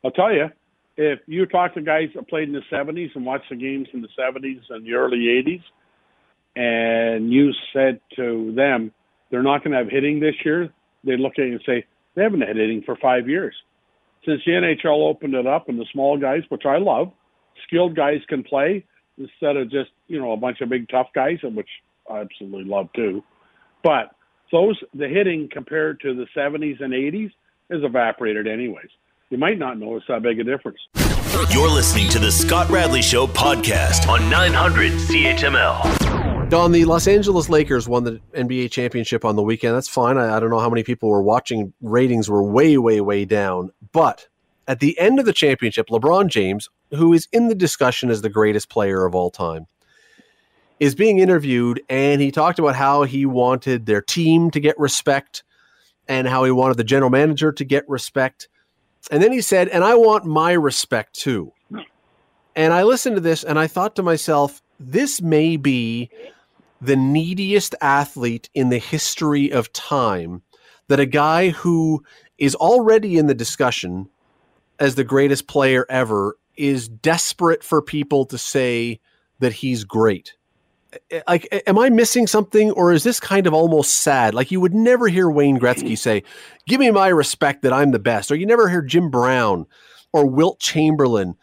I'll 0.04 0.12
tell 0.12 0.34
you, 0.34 0.50
if 0.98 1.20
you 1.28 1.46
talk 1.46 1.74
to 1.74 1.82
guys 1.82 2.10
that 2.16 2.28
played 2.28 2.50
in 2.50 2.54
the 2.54 2.62
70s 2.72 3.16
and 3.16 3.26
watched 3.26 3.50
the 3.50 3.56
games 3.56 3.88
in 3.94 4.02
the 4.02 4.08
70s 4.18 4.62
and 4.70 4.86
the 4.86 4.94
early 4.94 5.18
80s, 5.18 5.64
and 6.56 7.32
you 7.32 7.52
said 7.74 8.00
to 8.16 8.54
them, 8.56 8.92
they're 9.30 9.44
not 9.44 9.64
going 9.64 9.72
to 9.72 9.78
have 9.78 9.90
hitting 9.90 10.20
this 10.20 10.36
year, 10.44 10.70
they 11.04 11.18
look 11.18 11.34
at 11.38 11.46
you 11.46 11.54
and 11.54 11.62
say 11.66 11.86
they 12.16 12.24
haven't 12.24 12.42
had 12.42 12.58
hitting 12.58 12.82
for 12.86 12.96
five 12.98 13.30
years. 13.30 13.56
Since 14.26 14.42
the 14.46 14.52
NHL 14.52 15.08
opened 15.10 15.34
it 15.36 15.48
up 15.48 15.70
and 15.70 15.80
the 15.80 15.86
small 15.94 16.18
guys, 16.18 16.42
which 16.50 16.66
I 16.66 16.78
love, 16.78 17.12
skilled 17.66 17.96
guys 17.96 18.20
can 18.28 18.44
play 18.44 18.86
instead 19.18 19.58
of 19.58 19.70
just 19.70 19.92
you 20.08 20.20
know 20.20 20.32
a 20.34 20.38
bunch 20.38 20.62
of 20.62 20.70
big 20.70 20.90
tough 20.90 21.08
guys, 21.16 21.38
which 21.44 21.70
I 22.10 22.20
absolutely 22.20 22.66
love 22.66 22.90
too. 22.94 23.24
But 23.84 24.12
those 24.52 24.80
the 24.94 25.08
hitting 25.08 25.50
compared 25.52 26.00
to 26.02 26.14
the 26.14 26.26
70s 26.36 26.82
and 26.82 26.94
80s 26.94 27.32
is 27.70 27.84
evaporated 27.84 28.48
anyways. 28.48 28.90
You 29.30 29.38
might 29.38 29.60
not 29.60 29.78
notice 29.78 30.04
that 30.08 30.24
big 30.24 30.40
a 30.40 30.44
difference. 30.44 30.80
You're 31.52 31.70
listening 31.70 32.10
to 32.10 32.20
the 32.20 32.32
Scott 32.32 32.70
Radley 32.70 33.04
Show 33.04 33.28
podcast 33.28 34.08
on 34.08 34.28
900 34.30 34.94
CHML. 34.94 36.50
Don, 36.50 36.72
the 36.72 36.84
Los 36.86 37.08
Angeles 37.08 37.48
Lakers 37.48 37.88
won 37.88 38.04
the 38.04 38.20
NBA 38.34 38.72
championship 38.72 39.24
on 39.24 39.36
the 39.36 39.44
weekend. 39.44 39.76
That's 39.76 39.88
fine. 39.88 40.18
I, 40.18 40.36
I 40.36 40.40
don't 40.40 40.50
know 40.50 40.60
how 40.60 40.70
many 40.70 40.82
people 40.82 41.10
were 41.10 41.22
watching. 41.22 41.74
Ratings 41.80 42.28
were 42.28 42.42
way, 42.42 42.76
way, 42.80 43.02
way 43.02 43.26
down. 43.26 43.72
But 43.92 44.28
at 44.68 44.80
the 44.80 44.98
end 44.98 45.20
of 45.20 45.26
the 45.26 45.34
championship, 45.34 45.90
LeBron 45.90 46.28
James, 46.28 46.70
who 46.90 47.14
is 47.14 47.28
in 47.32 47.50
the 47.50 47.56
discussion 47.56 48.10
as 48.10 48.24
the 48.24 48.30
greatest 48.30 48.68
player 48.68 49.06
of 49.06 49.14
all 49.14 49.30
time, 49.30 49.68
is 50.80 50.96
being 50.96 51.20
interviewed 51.20 51.82
and 51.90 52.22
he 52.22 52.32
talked 52.32 52.60
about 52.60 52.76
how 52.76 53.04
he 53.04 53.26
wanted 53.26 53.86
their 53.86 54.02
team 54.02 54.50
to 54.52 54.60
get 54.60 54.80
respect 54.80 55.44
and 56.08 56.28
how 56.28 56.44
he 56.44 56.52
wanted 56.52 56.78
the 56.78 56.84
general 56.84 57.10
manager 57.10 57.52
to 57.52 57.66
get 57.66 57.88
respect. 57.90 58.48
And 59.12 59.22
then 59.22 59.32
he 59.32 59.42
said, 59.42 59.68
and 59.70 59.84
I 59.84 59.96
want 59.96 60.26
my 60.26 60.54
respect 60.54 61.14
too. 61.14 61.54
And 62.56 62.74
I 62.74 62.84
listened 62.84 63.16
to 63.16 63.22
this 63.22 63.44
and 63.44 63.60
I 63.60 63.68
thought 63.68 63.96
to 63.98 64.04
myself, 64.04 64.62
this 64.80 65.22
may 65.22 65.58
be 65.58 66.10
the 66.82 66.96
neediest 66.96 67.76
athlete 67.82 68.50
in 68.54 68.70
the 68.70 68.78
history 68.78 69.52
of 69.52 69.72
time 69.74 70.42
that 70.88 71.00
a 71.00 71.06
guy 71.06 71.50
who 71.50 72.04
is 72.38 72.56
already 72.56 73.18
in 73.18 73.28
the 73.28 73.34
discussion 73.34 74.10
as 74.80 74.96
the 74.96 75.04
greatest 75.04 75.48
player 75.48 75.86
ever 75.90 76.38
is 76.56 76.88
desperate 76.88 77.64
for 77.64 77.82
people 77.82 78.26
to 78.26 78.38
say 78.38 79.00
that 79.40 79.54
he's 79.54 79.84
great 79.84 80.36
like 81.28 81.48
am 81.68 81.78
i 81.78 81.90
missing 81.90 82.26
something 82.26 82.72
or 82.72 82.92
is 82.92 83.04
this 83.04 83.20
kind 83.20 83.46
of 83.46 83.54
almost 83.54 83.98
sad? 83.98 84.34
Like 84.34 84.52
you 84.52 84.60
would 84.60 84.74
never 84.74 85.08
hear 85.08 85.30
wayne 85.30 85.60
gretzky 85.60 85.98
say 85.98 86.24
give 86.68 86.80
me 86.80 86.90
my 86.92 87.10
respect 87.10 87.62
that 87.62 87.74
i'm 87.74 87.92
the 87.92 88.00
best 88.00 88.32
or 88.32 88.36
you 88.36 88.46
never 88.46 88.70
hear 88.70 88.82
jim 88.82 89.10
brown 89.10 89.66
or 90.12 90.26
wilt 90.26 90.60
chamberlain 90.60 91.36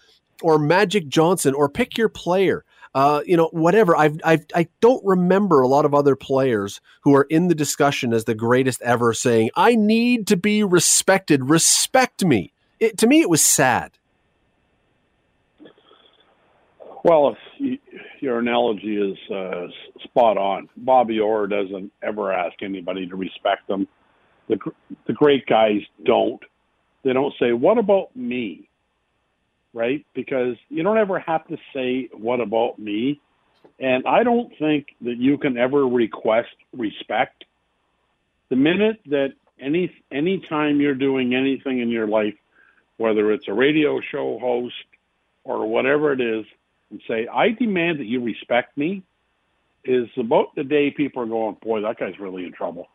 or 0.43 0.59
magic 0.59 1.09
johnson 1.09 1.55
or 1.55 1.69
pick 1.69 1.97
your 1.97 2.09
player. 2.09 2.65
Uh, 2.95 3.21
you 3.27 3.37
know 3.37 3.51
whatever. 3.53 3.95
I've, 3.95 4.19
I've 4.25 4.47
i 4.55 4.69
don't 4.81 5.05
remember 5.05 5.61
a 5.61 5.69
lot 5.69 5.85
of 5.85 5.95
other 5.95 6.17
players 6.17 6.81
who 7.03 7.15
are 7.15 7.27
in 7.29 7.49
the 7.49 7.55
discussion 7.55 8.15
as 8.15 8.25
the 8.25 8.35
greatest 8.35 8.81
ever 8.81 9.13
saying 9.13 9.51
i 9.55 9.75
need 9.75 10.27
to 10.29 10.37
be 10.37 10.65
respected. 10.65 11.51
Respect 11.51 12.25
me. 12.25 12.53
It, 12.81 12.97
to 12.99 13.07
me 13.07 13.21
it 13.21 13.29
was 13.29 13.45
sad. 13.45 13.93
Well 17.05 17.29
if 17.29 17.39
your 18.21 18.39
analogy 18.39 18.97
is 18.97 19.19
uh, 19.31 19.67
spot 20.05 20.37
on. 20.37 20.69
Bobby 20.77 21.21
Orr 21.21 21.47
doesn't 21.47 21.93
ever 22.03 22.33
ask 22.33 22.63
anybody 22.63 23.07
to 23.07 23.17
respect 23.17 23.67
them. 23.69 23.87
The 24.49 24.59
the 25.07 25.13
great 25.13 25.47
guys 25.47 25.81
don't. 26.05 26.43
They 27.05 27.13
don't 27.13 27.35
say, 27.39 27.53
"What 27.53 27.79
about 27.79 28.15
me?" 28.15 28.69
Right? 29.73 30.07
Because 30.15 30.57
you 30.69 30.83
don't 30.83 30.99
ever 30.99 31.19
have 31.19 31.47
to 31.49 31.57
say, 31.75 32.09
"What 32.13 32.41
about 32.41 32.79
me?" 32.79 33.21
And 33.79 34.07
I 34.07 34.23
don't 34.23 34.53
think 34.59 34.87
that 35.03 35.17
you 35.19 35.37
can 35.39 35.59
ever 35.59 35.87
request 35.87 36.55
respect. 36.73 37.45
The 38.49 38.57
minute 38.57 39.01
that 39.07 39.33
any 39.61 39.93
any 40.11 40.43
time 40.49 40.81
you're 40.81 40.95
doing 40.95 41.35
anything 41.35 41.81
in 41.81 41.89
your 41.89 42.07
life, 42.07 42.35
whether 42.97 43.33
it's 43.33 43.49
a 43.49 43.53
radio 43.53 44.01
show 44.01 44.39
host 44.39 44.75
or 45.45 45.67
whatever 45.67 46.13
it 46.13 46.21
is, 46.21 46.45
and 46.91 47.01
say, 47.09 47.27
I 47.27 47.51
demand 47.51 48.01
that 48.01 48.07
you 48.07 48.23
respect 48.23 48.77
me, 48.77 49.03
is 49.85 50.09
about 50.17 50.55
the 50.57 50.65
day 50.65 50.91
people 50.91 51.23
are 51.23 51.27
going, 51.27 51.57
boy, 51.63 51.81
that 51.83 51.99
guy's 51.99 52.19
really 52.19 52.45
in 52.45 52.53
trouble. 52.53 52.89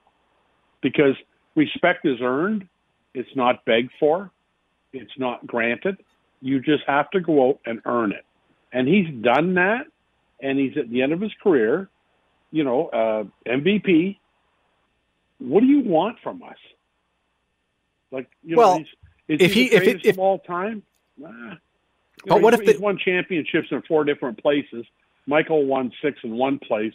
Because 0.81 1.15
respect 1.55 2.05
is 2.05 2.17
earned, 2.21 2.67
it's 3.13 3.33
not 3.35 3.63
begged 3.65 3.91
for, 3.99 4.31
it's 4.93 5.11
not 5.17 5.45
granted. 5.45 5.97
You 6.41 6.59
just 6.59 6.83
have 6.87 7.09
to 7.11 7.19
go 7.19 7.49
out 7.49 7.59
and 7.65 7.81
earn 7.85 8.11
it. 8.11 8.25
And 8.73 8.87
he's 8.87 9.07
done 9.21 9.55
that, 9.55 9.85
and 10.41 10.57
he's 10.57 10.77
at 10.77 10.89
the 10.89 11.01
end 11.01 11.13
of 11.13 11.21
his 11.21 11.31
career, 11.41 11.89
you 12.51 12.63
know, 12.63 12.87
uh, 12.87 13.23
MVP. 13.49 14.17
What 15.39 15.61
do 15.61 15.67
you 15.67 15.81
want 15.81 16.17
from 16.23 16.43
us? 16.43 16.57
Like, 18.11 18.29
you 18.43 18.57
well, 18.57 18.79
know, 18.79 18.85
if 19.27 19.53
he, 19.53 19.71
if, 19.71 19.83
it, 19.83 20.05
if, 20.05 20.15
of 20.15 20.19
all 20.19 20.39
time? 20.39 20.83
But 22.25 22.35
know, 22.35 22.41
what 22.41 22.53
if 22.53 22.65
they 22.65 22.77
won 22.77 22.97
championships 22.97 23.67
in 23.71 23.81
four 23.87 24.03
different 24.03 24.41
places? 24.41 24.85
Michael 25.27 25.65
won 25.65 25.91
six 26.01 26.19
in 26.23 26.35
one 26.35 26.59
place. 26.59 26.93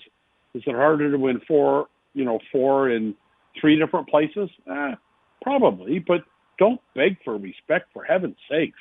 Is 0.55 0.63
it 0.67 0.75
harder 0.75 1.11
to 1.11 1.19
win 1.19 1.41
four? 1.47 1.89
You 2.15 2.25
know, 2.25 2.39
four 2.51 2.91
in 2.91 3.15
three 3.61 3.79
different 3.79 4.09
places? 4.09 4.49
Eh, 4.71 4.95
probably, 5.43 5.99
but 5.99 6.23
don't 6.59 6.81
beg 6.95 7.17
for 7.25 7.37
respect 7.37 7.93
for 7.93 8.05
heaven's 8.05 8.37
sakes. 8.51 8.79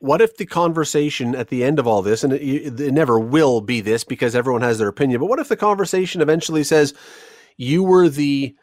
What 0.00 0.20
if 0.20 0.36
the 0.36 0.46
conversation 0.46 1.34
at 1.34 1.48
the 1.48 1.64
end 1.64 1.78
of 1.78 1.86
all 1.86 2.02
this, 2.02 2.22
and 2.22 2.32
it, 2.32 2.80
it 2.80 2.92
never 2.92 3.18
will 3.18 3.60
be 3.60 3.80
this 3.80 4.04
because 4.04 4.36
everyone 4.36 4.62
has 4.62 4.78
their 4.78 4.88
opinion, 4.88 5.20
but 5.20 5.28
what 5.28 5.40
if 5.40 5.48
the 5.48 5.56
conversation 5.56 6.20
eventually 6.20 6.62
says 6.62 6.94
you 7.56 7.82
were 7.82 8.08
the 8.08 8.54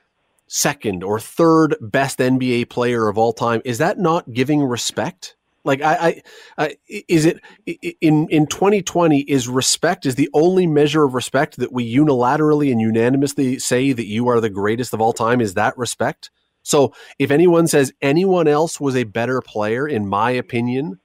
second 0.48 1.04
or 1.04 1.20
third 1.20 1.76
best 1.82 2.20
NBA 2.20 2.70
player 2.70 3.10
of 3.10 3.18
all 3.18 3.34
time? 3.34 3.62
Is 3.66 3.80
that 3.80 4.00
not 4.00 4.32
giving 4.32 4.64
respect? 4.64 5.36
Like 5.66 5.82
I, 5.82 5.96
I, 5.96 6.22
I, 6.66 6.78
is 6.88 7.26
it 7.26 7.42
in 7.66 8.28
in 8.30 8.48
2020? 8.48 9.22
Is 9.22 9.50
respect 9.50 10.06
is 10.06 10.16
the 10.16 10.30
only 10.34 10.68
measure 10.68 11.04
of 11.04 11.16
respect 11.16 11.58
that 11.58 11.74
we 11.74 11.92
unilaterally 11.94 12.72
and 12.72 12.80
unanimously 12.80 13.60
say 13.60 13.92
that 13.92 14.06
you 14.06 14.30
are 14.30 14.40
the 14.40 14.50
greatest 14.50 14.94
of 14.94 15.02
all 15.02 15.12
time? 15.12 15.42
Is 15.42 15.56
that 15.56 15.78
respect? 15.78 16.30
So 16.62 16.94
if 17.20 17.32
anyone 17.32 17.68
says 17.68 17.94
anyone 18.02 18.48
else 18.48 18.80
was 18.80 18.96
a 18.96 19.04
better 19.04 19.42
player, 19.42 19.88
in 19.88 20.08
my 20.08 20.32
opinion, 20.32 21.00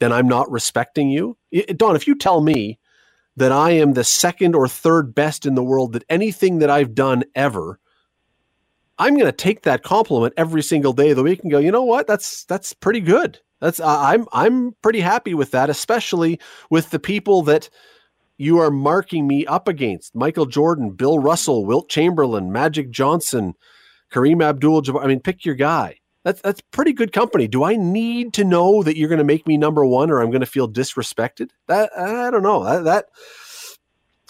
then 0.00 0.12
I'm 0.12 0.28
not 0.28 0.50
respecting 0.50 1.10
you. 1.10 1.36
Don, 1.76 1.96
if 1.96 2.06
you 2.06 2.14
tell 2.14 2.40
me 2.40 2.78
that 3.36 3.52
I 3.52 3.70
am 3.70 3.92
the 3.92 4.04
second 4.04 4.54
or 4.54 4.68
third 4.68 5.14
best 5.14 5.46
in 5.46 5.54
the 5.54 5.64
world 5.64 5.92
that 5.92 6.04
anything 6.08 6.58
that 6.58 6.70
I've 6.70 6.94
done 6.94 7.24
ever, 7.34 7.78
I'm 8.98 9.14
going 9.14 9.26
to 9.26 9.32
take 9.32 9.62
that 9.62 9.84
compliment 9.84 10.34
every 10.36 10.62
single 10.62 10.92
day 10.92 11.10
of 11.10 11.16
the 11.16 11.22
week 11.22 11.40
and 11.42 11.50
go, 11.50 11.58
you 11.58 11.70
know 11.70 11.84
what? 11.84 12.06
That's 12.06 12.44
that's 12.44 12.72
pretty 12.72 13.00
good. 13.00 13.40
That's 13.60 13.80
I'm 13.80 14.26
I'm 14.32 14.72
pretty 14.82 15.00
happy 15.00 15.34
with 15.34 15.50
that, 15.50 15.70
especially 15.70 16.38
with 16.70 16.90
the 16.90 16.98
people 16.98 17.42
that 17.42 17.68
you 18.36 18.58
are 18.58 18.70
marking 18.70 19.26
me 19.26 19.46
up 19.46 19.66
against: 19.66 20.14
Michael 20.14 20.46
Jordan, 20.46 20.90
Bill 20.90 21.18
Russell, 21.18 21.64
Wilt 21.64 21.88
Chamberlain, 21.88 22.52
Magic 22.52 22.90
Johnson, 22.90 23.54
Kareem 24.12 24.44
Abdul-Jabbar. 24.44 25.02
I 25.02 25.08
mean, 25.08 25.20
pick 25.20 25.44
your 25.44 25.56
guy. 25.56 25.98
That's 26.24 26.40
that's 26.40 26.60
pretty 26.60 26.92
good 26.92 27.12
company. 27.12 27.48
Do 27.48 27.64
I 27.64 27.76
need 27.76 28.32
to 28.34 28.44
know 28.44 28.82
that 28.82 28.96
you're 28.96 29.08
going 29.08 29.18
to 29.18 29.24
make 29.24 29.46
me 29.46 29.56
number 29.56 29.84
one, 29.84 30.10
or 30.10 30.20
I'm 30.20 30.30
going 30.30 30.40
to 30.40 30.46
feel 30.46 30.68
disrespected? 30.68 31.50
That 31.66 31.90
I 31.98 32.30
don't 32.30 32.42
know. 32.42 32.64
That, 32.64 32.84
that 32.84 33.06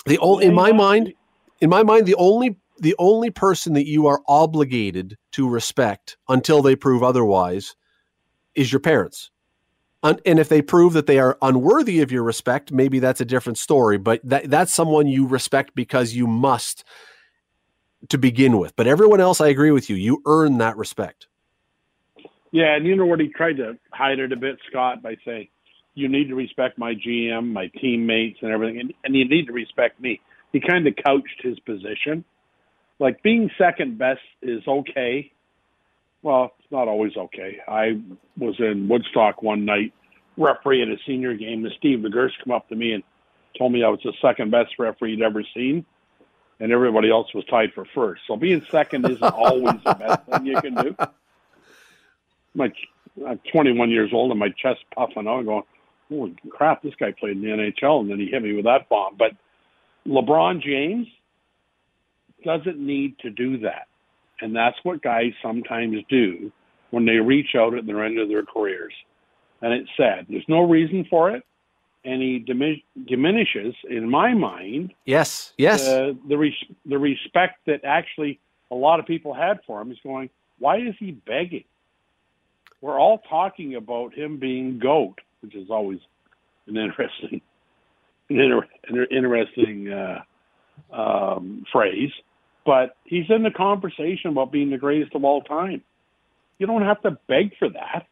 the 0.07 0.19
only 0.19 0.47
in 0.47 0.55
my 0.55 0.73
mind, 0.73 1.13
in 1.61 1.69
my 1.69 1.83
mind, 1.83 2.07
the 2.07 2.15
only 2.15 2.57
the 2.79 2.95
only 2.99 3.31
person 3.31 3.75
that 3.75 3.87
you 3.87 4.07
are 4.07 4.23
obligated 4.29 5.19
to 5.33 5.49
respect 5.49 6.17
until 6.29 6.63
they 6.63 6.77
prove 6.77 7.03
otherwise 7.03 7.75
is 8.59 8.73
your 8.73 8.81
parents. 8.81 9.31
And 10.03 10.21
if 10.25 10.49
they 10.49 10.63
prove 10.63 10.93
that 10.93 11.07
they 11.07 11.19
are 11.19 11.37
unworthy 11.43 12.01
of 12.03 12.13
your 12.13 12.23
respect, 12.23 12.71
maybe 12.71 13.01
that's 13.01 13.21
a 13.21 13.25
different 13.25 13.59
story. 13.59 13.99
But 13.99 14.21
that, 14.23 14.49
that's 14.49 14.73
someone 14.73 15.09
you 15.09 15.27
respect 15.27 15.75
because 15.75 16.15
you 16.15 16.27
must 16.27 16.85
to 18.09 18.19
begin 18.19 18.59
with. 18.59 18.77
But 18.77 18.87
everyone 18.87 19.21
else, 19.21 19.41
I 19.41 19.49
agree 19.49 19.73
with 19.73 19.91
you. 19.91 19.97
You 19.97 20.23
earn 20.25 20.59
that 20.59 20.77
respect. 20.77 21.27
Yeah, 22.53 22.77
and 22.77 22.87
you 22.87 22.95
know 22.95 23.07
what 23.07 23.21
he 23.21 23.29
tried 23.29 23.57
to 23.57 23.77
hide 23.91 24.21
it 24.21 24.33
a 24.33 24.37
bit, 24.37 24.59
Scott, 24.71 25.03
by 25.03 25.17
saying, 25.25 25.49
"You 25.95 26.09
need 26.09 26.29
to 26.29 26.35
respect 26.35 26.79
my 26.79 26.95
GM, 26.95 27.53
my 27.53 27.67
teammates, 27.81 28.39
and 28.41 28.53
everything, 28.53 28.81
and, 28.81 28.95
and 29.05 29.15
you 29.17 29.29
need 29.29 29.47
to 29.49 29.53
respect 29.53 30.01
me." 30.01 30.21
He 30.53 30.61
kind 30.61 30.87
of 30.87 30.95
couched 31.05 31.43
his 31.43 31.59
position, 31.61 32.25
like 32.99 33.23
being 33.23 33.51
second 33.59 33.99
best 33.99 34.21
is 34.43 34.63
okay, 34.67 35.31
well, 36.23 36.53
it's 36.59 36.71
not 36.71 36.89
always 36.89 37.17
okay. 37.17 37.59
I 37.67 38.01
was 38.37 38.57
in 38.59 38.89
Woodstock 38.89 39.43
one 39.43 39.65
night, 39.65 39.93
referee 40.37 40.83
at 40.83 40.89
a 40.89 40.97
senior 41.07 41.35
game, 41.35 41.65
and 41.65 41.75
Steve 41.79 42.01
McGirst 42.01 42.33
come 42.43 42.53
up 42.53 42.69
to 42.69 42.77
me 42.77 42.93
and 42.93 43.03
told 43.57 43.73
me 43.73 43.83
I 43.85 43.89
was 43.89 44.01
the 44.05 44.13
second 44.21 44.51
best 44.51 44.79
referee 44.79 45.17
he'd 45.17 45.23
ever 45.23 45.43
seen, 45.55 45.85
and 46.61 46.73
everybody 46.73 47.11
else 47.11 47.33
was 47.35 47.45
tied 47.47 47.73
for 47.73 47.85
first. 47.95 48.23
So 48.27 48.37
being 48.37 48.65
second 48.71 49.09
isn't 49.09 49.23
always 49.23 49.83
the 49.85 49.95
best 49.95 50.25
thing 50.27 50.47
you 50.47 50.61
can 50.61 50.75
do. 50.75 50.97
My, 52.55 52.73
I'm 53.27 53.41
21 53.53 53.91
years 53.91 54.11
old 54.13 54.31
and 54.31 54.41
my 54.41 54.49
chest 54.49 54.81
puffing 54.95 55.29
out, 55.29 55.45
going, 55.45 55.63
"Holy 56.09 56.37
crap! 56.51 56.83
This 56.83 56.95
guy 56.95 57.13
played 57.13 57.37
in 57.37 57.43
the 57.43 57.49
NHL," 57.49 58.01
and 58.01 58.11
then 58.11 58.19
he 58.19 58.27
hit 58.27 58.43
me 58.43 58.55
with 58.55 58.65
that 58.65 58.89
bomb. 58.89 59.17
But 59.17 59.33
LeBron 60.07 60.63
James, 60.63 61.07
doesn't 62.45 62.79
need 62.79 63.19
to 63.21 63.31
do 63.31 63.59
that. 63.59 63.88
And 64.41 64.55
that's 64.55 64.77
what 64.83 65.03
guys 65.03 65.33
sometimes 65.43 65.97
do 66.09 66.53
when 66.91 67.05
they 67.05 67.17
reach 67.17 67.55
out 67.57 67.75
at 67.75 67.87
the 67.87 67.99
end 67.99 68.19
of 68.19 68.29
their 68.29 68.45
careers. 68.45 68.93
And 69.61 69.73
it's 69.73 69.91
sad. 69.97 70.27
There's 70.29 70.49
no 70.49 70.63
reason 70.63 71.07
for 71.11 71.31
it. 71.31 71.45
And 72.05 72.23
he 72.23 72.39
diminishes, 72.39 73.75
in 73.91 74.09
my 74.09 74.33
mind, 74.33 74.95
yes, 75.05 75.53
yes, 75.59 75.87
uh, 75.87 76.13
the 76.29 76.39
res- 76.39 76.65
the 76.87 76.97
respect 76.97 77.59
that 77.67 77.85
actually 77.85 78.39
a 78.71 78.75
lot 78.75 79.01
of 79.01 79.07
people 79.07 79.35
had 79.35 79.59
for 79.67 79.83
him. 79.83 79.91
Is 79.91 79.99
going, 80.05 80.31
why 80.59 80.79
is 80.79 80.95
he 80.99 81.11
begging? 81.11 81.65
We're 82.81 82.99
all 82.99 83.19
talking 83.29 83.75
about 83.75 84.15
him 84.15 84.39
being 84.39 84.79
goat, 84.79 85.19
which 85.41 85.57
is 85.57 85.71
always 85.71 85.99
an 86.69 86.77
interesting, 86.77 87.43
an 88.31 88.39
inter- 88.39 89.07
interesting 89.11 89.93
uh, 89.93 90.23
um, 90.93 91.65
phrase. 91.73 92.13
But 92.69 92.97
he's 93.05 93.25
in 93.31 93.45
the 93.45 93.51
conversation 93.51 94.29
about 94.29 94.53
being 94.53 94.69
the 94.69 94.77
greatest 94.77 95.15
of 95.15 95.25
all 95.25 95.41
time. 95.41 95.83
You 96.59 96.67
don't 96.67 96.83
have 96.83 97.01
to 97.01 97.13
beg 97.27 97.57
for 97.59 97.71
that. 97.71 98.07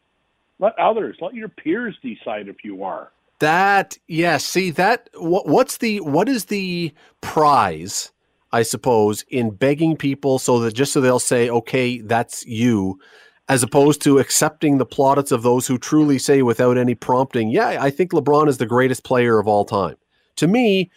Let 0.57 0.73
others, 0.79 1.15
let 1.21 1.35
your 1.35 1.47
peers 1.47 1.95
decide 2.01 2.47
if 2.47 2.63
you 2.63 2.83
are. 2.83 3.11
That 3.37 3.99
yes, 4.07 4.43
see 4.43 4.71
that 4.71 5.11
what 5.13 5.47
what's 5.47 5.77
the 5.77 5.99
what 5.99 6.27
is 6.27 6.45
the 6.45 6.91
prize, 7.21 8.11
I 8.51 8.63
suppose, 8.63 9.23
in 9.29 9.51
begging 9.51 9.95
people 9.95 10.39
so 10.39 10.57
that 10.61 10.73
just 10.73 10.91
so 10.91 11.01
they'll 11.01 11.19
say, 11.19 11.51
okay, 11.51 12.01
that's 12.01 12.43
you, 12.47 12.99
as 13.47 13.61
opposed 13.61 14.01
to 14.01 14.17
accepting 14.17 14.79
the 14.79 14.87
plaudits 14.87 15.31
of 15.31 15.43
those 15.43 15.67
who 15.67 15.77
truly 15.77 16.17
say 16.17 16.41
without 16.41 16.79
any 16.79 16.95
prompting, 16.95 17.49
yeah, 17.49 17.77
I 17.79 17.91
think 17.91 18.09
LeBron 18.09 18.47
is 18.47 18.57
the 18.57 18.65
greatest 18.65 19.03
player 19.03 19.37
of 19.37 19.47
all 19.47 19.65
time. 19.65 19.97
To 20.37 20.47
me, 20.47 20.89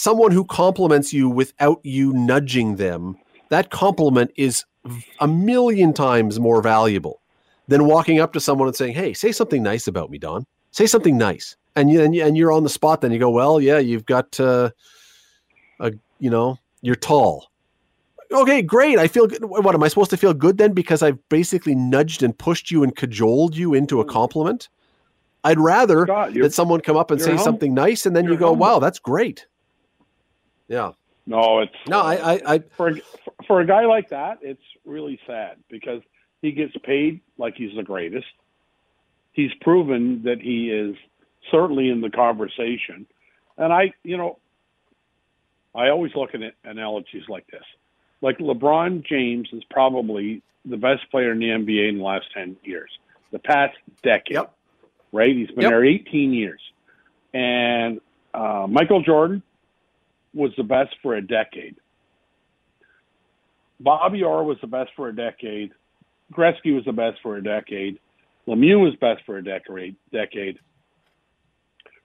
someone 0.00 0.32
who 0.32 0.44
compliments 0.44 1.12
you 1.12 1.28
without 1.28 1.78
you 1.84 2.12
nudging 2.14 2.76
them, 2.76 3.16
that 3.50 3.70
compliment 3.70 4.30
is 4.36 4.64
a 5.20 5.28
million 5.28 5.92
times 5.92 6.40
more 6.40 6.62
valuable 6.62 7.20
than 7.68 7.84
walking 7.84 8.18
up 8.18 8.32
to 8.32 8.40
someone 8.40 8.66
and 8.66 8.76
saying, 8.76 8.94
"Hey, 8.94 9.12
say 9.12 9.30
something 9.30 9.62
nice 9.62 9.86
about 9.86 10.10
me, 10.10 10.18
Don. 10.18 10.46
Say 10.70 10.86
something 10.86 11.18
nice." 11.18 11.56
And 11.76 11.90
you 11.90 12.02
and, 12.02 12.14
you, 12.14 12.24
and 12.24 12.36
you're 12.36 12.52
on 12.52 12.62
the 12.62 12.70
spot. 12.70 13.02
Then 13.02 13.12
you 13.12 13.18
go, 13.18 13.30
"Well, 13.30 13.60
yeah, 13.60 13.78
you've 13.78 14.06
got 14.06 14.40
uh, 14.40 14.70
a 15.80 15.92
you 16.18 16.30
know, 16.30 16.58
you're 16.80 16.96
tall." 16.96 17.46
Okay, 18.32 18.62
great. 18.62 18.98
I 18.98 19.06
feel 19.06 19.26
good. 19.26 19.44
What 19.44 19.74
am 19.74 19.82
I 19.82 19.88
supposed 19.88 20.10
to 20.10 20.16
feel 20.16 20.32
good 20.32 20.56
then 20.56 20.72
because 20.72 21.02
I've 21.02 21.18
basically 21.28 21.74
nudged 21.74 22.22
and 22.22 22.36
pushed 22.36 22.70
you 22.70 22.82
and 22.82 22.94
cajoled 22.94 23.56
you 23.56 23.74
into 23.74 24.00
a 24.00 24.04
hmm. 24.04 24.10
compliment? 24.10 24.68
I'd 25.42 25.58
rather 25.58 26.04
God, 26.04 26.34
that 26.34 26.52
someone 26.52 26.80
come 26.80 26.96
up 26.96 27.10
and 27.10 27.20
say 27.20 27.34
hum- 27.34 27.44
something 27.44 27.74
nice, 27.74 28.06
and 28.06 28.14
then 28.16 28.24
you 28.24 28.36
go, 28.36 28.48
humble. 28.48 28.66
"Wow, 28.66 28.78
that's 28.78 28.98
great." 28.98 29.46
Yeah. 30.70 30.92
No, 31.26 31.58
it's 31.60 31.74
no. 31.86 32.00
I, 32.00 32.14
I, 32.14 32.40
I 32.46 32.58
for 32.76 32.88
a, 32.88 32.94
for 33.46 33.60
a 33.60 33.66
guy 33.66 33.84
like 33.84 34.08
that, 34.10 34.38
it's 34.40 34.62
really 34.86 35.20
sad 35.26 35.58
because 35.68 36.00
he 36.40 36.52
gets 36.52 36.72
paid 36.84 37.20
like 37.38 37.54
he's 37.56 37.74
the 37.76 37.82
greatest. 37.82 38.26
He's 39.32 39.50
proven 39.60 40.22
that 40.24 40.40
he 40.40 40.70
is 40.70 40.96
certainly 41.50 41.90
in 41.90 42.00
the 42.00 42.10
conversation, 42.10 43.06
and 43.58 43.72
I, 43.72 43.92
you 44.02 44.16
know, 44.16 44.38
I 45.74 45.88
always 45.88 46.12
look 46.14 46.30
at 46.34 46.40
analogies 46.64 47.24
like 47.28 47.46
this. 47.48 47.64
Like 48.22 48.38
LeBron 48.38 49.04
James 49.04 49.48
is 49.52 49.62
probably 49.70 50.42
the 50.64 50.76
best 50.76 51.10
player 51.10 51.32
in 51.32 51.38
the 51.38 51.46
NBA 51.46 51.90
in 51.90 51.98
the 51.98 52.04
last 52.04 52.26
ten 52.32 52.56
years, 52.62 52.90
the 53.30 53.38
past 53.40 53.76
decade. 54.02 54.34
Yep. 54.34 54.54
Right? 55.12 55.34
He's 55.34 55.48
been 55.48 55.62
yep. 55.62 55.70
there 55.70 55.84
18 55.84 56.32
years, 56.32 56.60
and 57.34 58.00
uh, 58.32 58.66
Michael 58.68 59.02
Jordan 59.02 59.42
was 60.34 60.52
the 60.56 60.62
best 60.62 60.94
for 61.02 61.14
a 61.14 61.22
decade. 61.22 61.76
Bobby 63.80 64.22
Orr 64.22 64.44
was 64.44 64.58
the 64.60 64.66
best 64.66 64.90
for 64.94 65.08
a 65.08 65.16
decade. 65.16 65.72
Gretzky 66.32 66.74
was 66.74 66.84
the 66.84 66.92
best 66.92 67.18
for 67.22 67.36
a 67.36 67.42
decade. 67.42 67.98
Lemieux 68.46 68.80
was 68.80 68.94
best 69.00 69.22
for 69.24 69.38
a 69.38 69.44
decade. 69.44 69.96
Decade. 70.12 70.58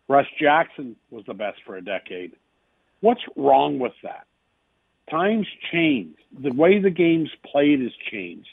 Russ 0.07 0.27
Jackson 0.39 0.95
was 1.09 1.23
the 1.27 1.33
best 1.33 1.57
for 1.65 1.75
a 1.77 1.83
decade. 1.83 2.33
What's 3.01 3.21
wrong 3.35 3.79
with 3.79 3.93
that? 4.03 4.25
Times 5.09 5.47
change. 5.71 6.15
The 6.41 6.51
way 6.51 6.79
the 6.79 6.89
game's 6.89 7.29
played 7.51 7.81
has 7.81 7.91
changed. 8.11 8.47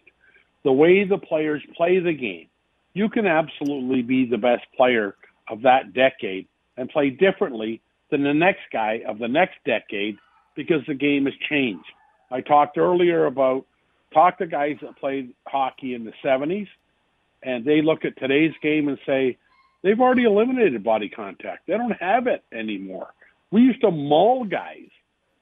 The 0.64 0.72
way 0.72 1.04
the 1.04 1.18
players 1.18 1.62
play 1.76 1.98
the 1.98 2.12
game. 2.12 2.48
You 2.94 3.08
can 3.08 3.26
absolutely 3.26 4.02
be 4.02 4.26
the 4.26 4.38
best 4.38 4.64
player 4.76 5.16
of 5.48 5.62
that 5.62 5.94
decade 5.94 6.46
and 6.76 6.88
play 6.88 7.10
differently 7.10 7.80
than 8.12 8.22
the 8.22 8.34
next 8.34 8.60
guy 8.72 9.02
of 9.08 9.18
the 9.18 9.26
next 9.26 9.56
decade 9.66 10.18
because 10.54 10.82
the 10.86 10.94
game 10.94 11.24
has 11.24 11.34
changed. 11.48 11.90
I 12.30 12.42
talked 12.42 12.78
earlier 12.78 13.24
about 13.24 13.66
talk 14.14 14.38
to 14.38 14.46
guys 14.46 14.76
that 14.82 14.96
played 14.98 15.34
hockey 15.48 15.94
in 15.94 16.04
the 16.04 16.12
70s, 16.22 16.68
and 17.42 17.64
they 17.64 17.82
look 17.82 18.04
at 18.04 18.16
today's 18.18 18.52
game 18.62 18.88
and 18.88 18.98
say 19.06 19.38
they've 19.82 19.98
already 19.98 20.24
eliminated 20.24 20.84
body 20.84 21.08
contact. 21.08 21.66
They 21.66 21.72
don't 21.72 21.96
have 22.00 22.26
it 22.26 22.44
anymore. 22.52 23.08
We 23.50 23.62
used 23.62 23.80
to 23.80 23.90
maul 23.90 24.44
guys. 24.44 24.88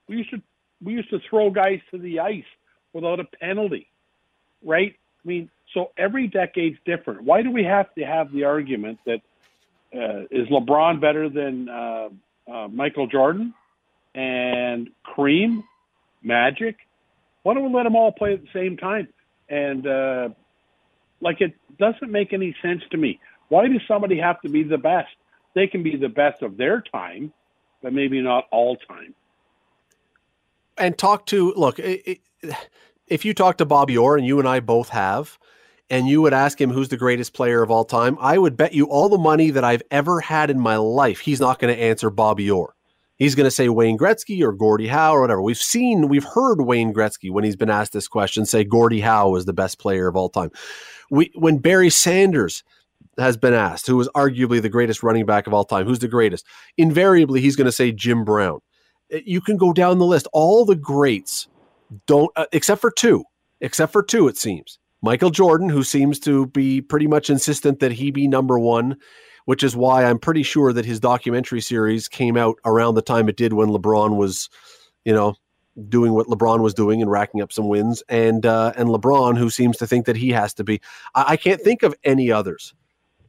We 0.08 0.16
used 0.16 0.30
to 0.30 0.40
we 0.82 0.94
used 0.94 1.10
to 1.10 1.18
throw 1.28 1.50
guys 1.50 1.80
to 1.90 1.98
the 1.98 2.20
ice 2.20 2.44
without 2.94 3.20
a 3.20 3.24
penalty, 3.24 3.88
right? 4.64 4.94
I 5.22 5.28
mean, 5.28 5.50
so 5.74 5.90
every 5.98 6.26
decade's 6.26 6.78
different. 6.86 7.24
Why 7.24 7.42
do 7.42 7.50
we 7.50 7.64
have 7.64 7.94
to 7.96 8.04
have 8.04 8.32
the 8.32 8.44
argument 8.44 8.98
that 9.04 9.20
uh, 9.94 10.22
is 10.30 10.48
LeBron 10.48 11.00
better 11.00 11.28
than 11.28 11.68
uh, 11.68 12.08
uh, 12.52 12.68
Michael 12.68 13.06
Jordan 13.06 13.54
and 14.14 14.90
Kareem, 15.06 15.62
Magic. 16.22 16.76
Why 17.42 17.54
don't 17.54 17.70
we 17.70 17.76
let 17.76 17.84
them 17.84 17.96
all 17.96 18.12
play 18.12 18.34
at 18.34 18.42
the 18.42 18.48
same 18.52 18.76
time? 18.76 19.08
And 19.48 19.86
uh, 19.86 20.28
like 21.20 21.40
it 21.40 21.54
doesn't 21.78 22.10
make 22.10 22.32
any 22.32 22.54
sense 22.62 22.82
to 22.90 22.96
me. 22.96 23.18
Why 23.48 23.66
does 23.68 23.80
somebody 23.88 24.18
have 24.18 24.40
to 24.42 24.48
be 24.48 24.62
the 24.62 24.78
best? 24.78 25.08
They 25.54 25.66
can 25.66 25.82
be 25.82 25.96
the 25.96 26.08
best 26.08 26.42
of 26.42 26.56
their 26.56 26.82
time, 26.82 27.32
but 27.82 27.92
maybe 27.92 28.20
not 28.20 28.44
all 28.52 28.76
time. 28.76 29.14
And 30.76 30.96
talk 30.96 31.26
to 31.26 31.52
look. 31.56 31.78
It, 31.78 32.20
it, 32.42 32.54
if 33.08 33.24
you 33.24 33.34
talk 33.34 33.58
to 33.58 33.64
Bobby 33.66 33.96
Orr, 33.96 34.16
and 34.16 34.26
you 34.26 34.38
and 34.38 34.48
I 34.48 34.60
both 34.60 34.90
have, 34.90 35.38
and 35.90 36.08
you 36.08 36.22
would 36.22 36.32
ask 36.32 36.60
him 36.60 36.70
who's 36.70 36.88
the 36.88 36.96
greatest 36.96 37.34
player 37.34 37.62
of 37.62 37.70
all 37.70 37.84
time, 37.84 38.16
I 38.20 38.38
would 38.38 38.56
bet 38.56 38.72
you 38.72 38.86
all 38.86 39.08
the 39.08 39.18
money 39.18 39.50
that 39.50 39.64
I've 39.64 39.82
ever 39.90 40.20
had 40.20 40.48
in 40.48 40.60
my 40.60 40.76
life, 40.76 41.20
he's 41.20 41.40
not 41.40 41.58
going 41.58 41.74
to 41.74 41.82
answer 41.82 42.08
Bobby 42.10 42.50
Orr. 42.50 42.74
He's 43.16 43.34
going 43.34 43.44
to 43.44 43.50
say 43.50 43.68
Wayne 43.68 43.98
Gretzky 43.98 44.40
or 44.42 44.52
Gordie 44.52 44.86
Howe 44.86 45.14
or 45.14 45.20
whatever. 45.20 45.42
We've 45.42 45.58
seen, 45.58 46.08
we've 46.08 46.24
heard 46.24 46.62
Wayne 46.62 46.94
Gretzky 46.94 47.30
when 47.30 47.44
he's 47.44 47.56
been 47.56 47.68
asked 47.68 47.92
this 47.92 48.08
question 48.08 48.46
say 48.46 48.64
Gordie 48.64 49.00
Howe 49.00 49.28
was 49.28 49.44
the 49.44 49.52
best 49.52 49.78
player 49.78 50.08
of 50.08 50.16
all 50.16 50.30
time. 50.30 50.50
We, 51.10 51.30
when 51.34 51.58
Barry 51.58 51.90
Sanders 51.90 52.64
has 53.18 53.36
been 53.36 53.52
asked, 53.52 53.86
who 53.86 53.96
was 53.96 54.08
arguably 54.14 54.62
the 54.62 54.70
greatest 54.70 55.02
running 55.02 55.26
back 55.26 55.46
of 55.46 55.52
all 55.52 55.64
time, 55.64 55.86
who's 55.86 55.98
the 55.98 56.08
greatest? 56.08 56.46
Invariably, 56.78 57.42
he's 57.42 57.56
going 57.56 57.66
to 57.66 57.72
say 57.72 57.92
Jim 57.92 58.24
Brown. 58.24 58.60
You 59.10 59.42
can 59.42 59.58
go 59.58 59.74
down 59.74 59.98
the 59.98 60.06
list. 60.06 60.26
All 60.32 60.64
the 60.64 60.76
greats 60.76 61.46
don't, 62.06 62.30
uh, 62.36 62.46
except 62.52 62.80
for 62.80 62.90
two, 62.90 63.24
except 63.60 63.92
for 63.92 64.02
two, 64.02 64.28
it 64.28 64.38
seems. 64.38 64.78
Michael 65.02 65.30
Jordan, 65.30 65.68
who 65.68 65.82
seems 65.82 66.18
to 66.20 66.46
be 66.46 66.80
pretty 66.80 67.06
much 67.06 67.30
insistent 67.30 67.80
that 67.80 67.92
he 67.92 68.10
be 68.10 68.28
number 68.28 68.58
one, 68.58 68.96
which 69.46 69.62
is 69.62 69.74
why 69.74 70.04
I'm 70.04 70.18
pretty 70.18 70.42
sure 70.42 70.72
that 70.72 70.84
his 70.84 71.00
documentary 71.00 71.60
series 71.60 72.08
came 72.08 72.36
out 72.36 72.56
around 72.64 72.94
the 72.94 73.02
time 73.02 73.28
it 73.28 73.36
did 73.36 73.52
when 73.52 73.68
LeBron 73.68 74.16
was, 74.16 74.50
you 75.04 75.12
know, 75.12 75.34
doing 75.88 76.12
what 76.12 76.26
LeBron 76.26 76.60
was 76.60 76.74
doing 76.74 77.00
and 77.00 77.10
racking 77.10 77.40
up 77.40 77.52
some 77.52 77.68
wins, 77.68 78.02
and 78.08 78.44
uh, 78.44 78.72
and 78.76 78.88
LeBron, 78.88 79.38
who 79.38 79.48
seems 79.48 79.76
to 79.78 79.86
think 79.86 80.06
that 80.06 80.16
he 80.16 80.30
has 80.30 80.52
to 80.54 80.64
be. 80.64 80.80
I, 81.14 81.24
I 81.28 81.36
can't 81.36 81.60
think 81.60 81.82
of 81.82 81.94
any 82.04 82.30
others 82.30 82.74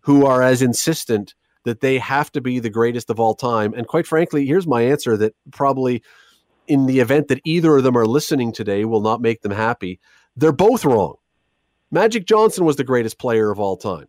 who 0.01 0.25
are 0.25 0.41
as 0.41 0.61
insistent 0.61 1.35
that 1.63 1.79
they 1.79 1.99
have 1.99 2.31
to 2.31 2.41
be 2.41 2.59
the 2.59 2.69
greatest 2.69 3.09
of 3.09 3.19
all 3.19 3.35
time. 3.35 3.73
And 3.73 3.87
quite 3.87 4.07
frankly, 4.07 4.45
here's 4.45 4.67
my 4.67 4.81
answer: 4.81 5.15
that 5.17 5.35
probably 5.51 6.03
in 6.67 6.85
the 6.85 6.99
event 6.99 7.27
that 7.29 7.41
either 7.45 7.77
of 7.77 7.83
them 7.83 7.97
are 7.97 8.05
listening 8.05 8.51
today 8.51 8.85
will 8.85 9.01
not 9.01 9.21
make 9.21 9.41
them 9.41 9.51
happy. 9.51 9.99
They're 10.35 10.51
both 10.51 10.85
wrong. 10.85 11.15
Magic 11.91 12.25
Johnson 12.25 12.65
was 12.65 12.77
the 12.77 12.83
greatest 12.83 13.19
player 13.19 13.51
of 13.51 13.59
all 13.59 13.75
time. 13.75 14.07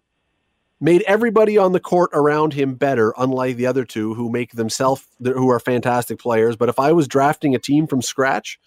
Made 0.80 1.02
everybody 1.02 1.58
on 1.58 1.72
the 1.72 1.80
court 1.80 2.10
around 2.12 2.54
him 2.54 2.74
better, 2.74 3.12
unlike 3.16 3.56
the 3.56 3.66
other 3.66 3.84
two 3.84 4.14
who 4.14 4.30
make 4.30 4.52
themselves 4.52 5.06
who 5.22 5.48
are 5.50 5.60
fantastic 5.60 6.18
players. 6.18 6.56
But 6.56 6.68
if 6.68 6.78
I 6.78 6.92
was 6.92 7.06
drafting 7.06 7.54
a 7.54 7.58
team 7.58 7.86
from 7.86 8.02
scratch, 8.02 8.58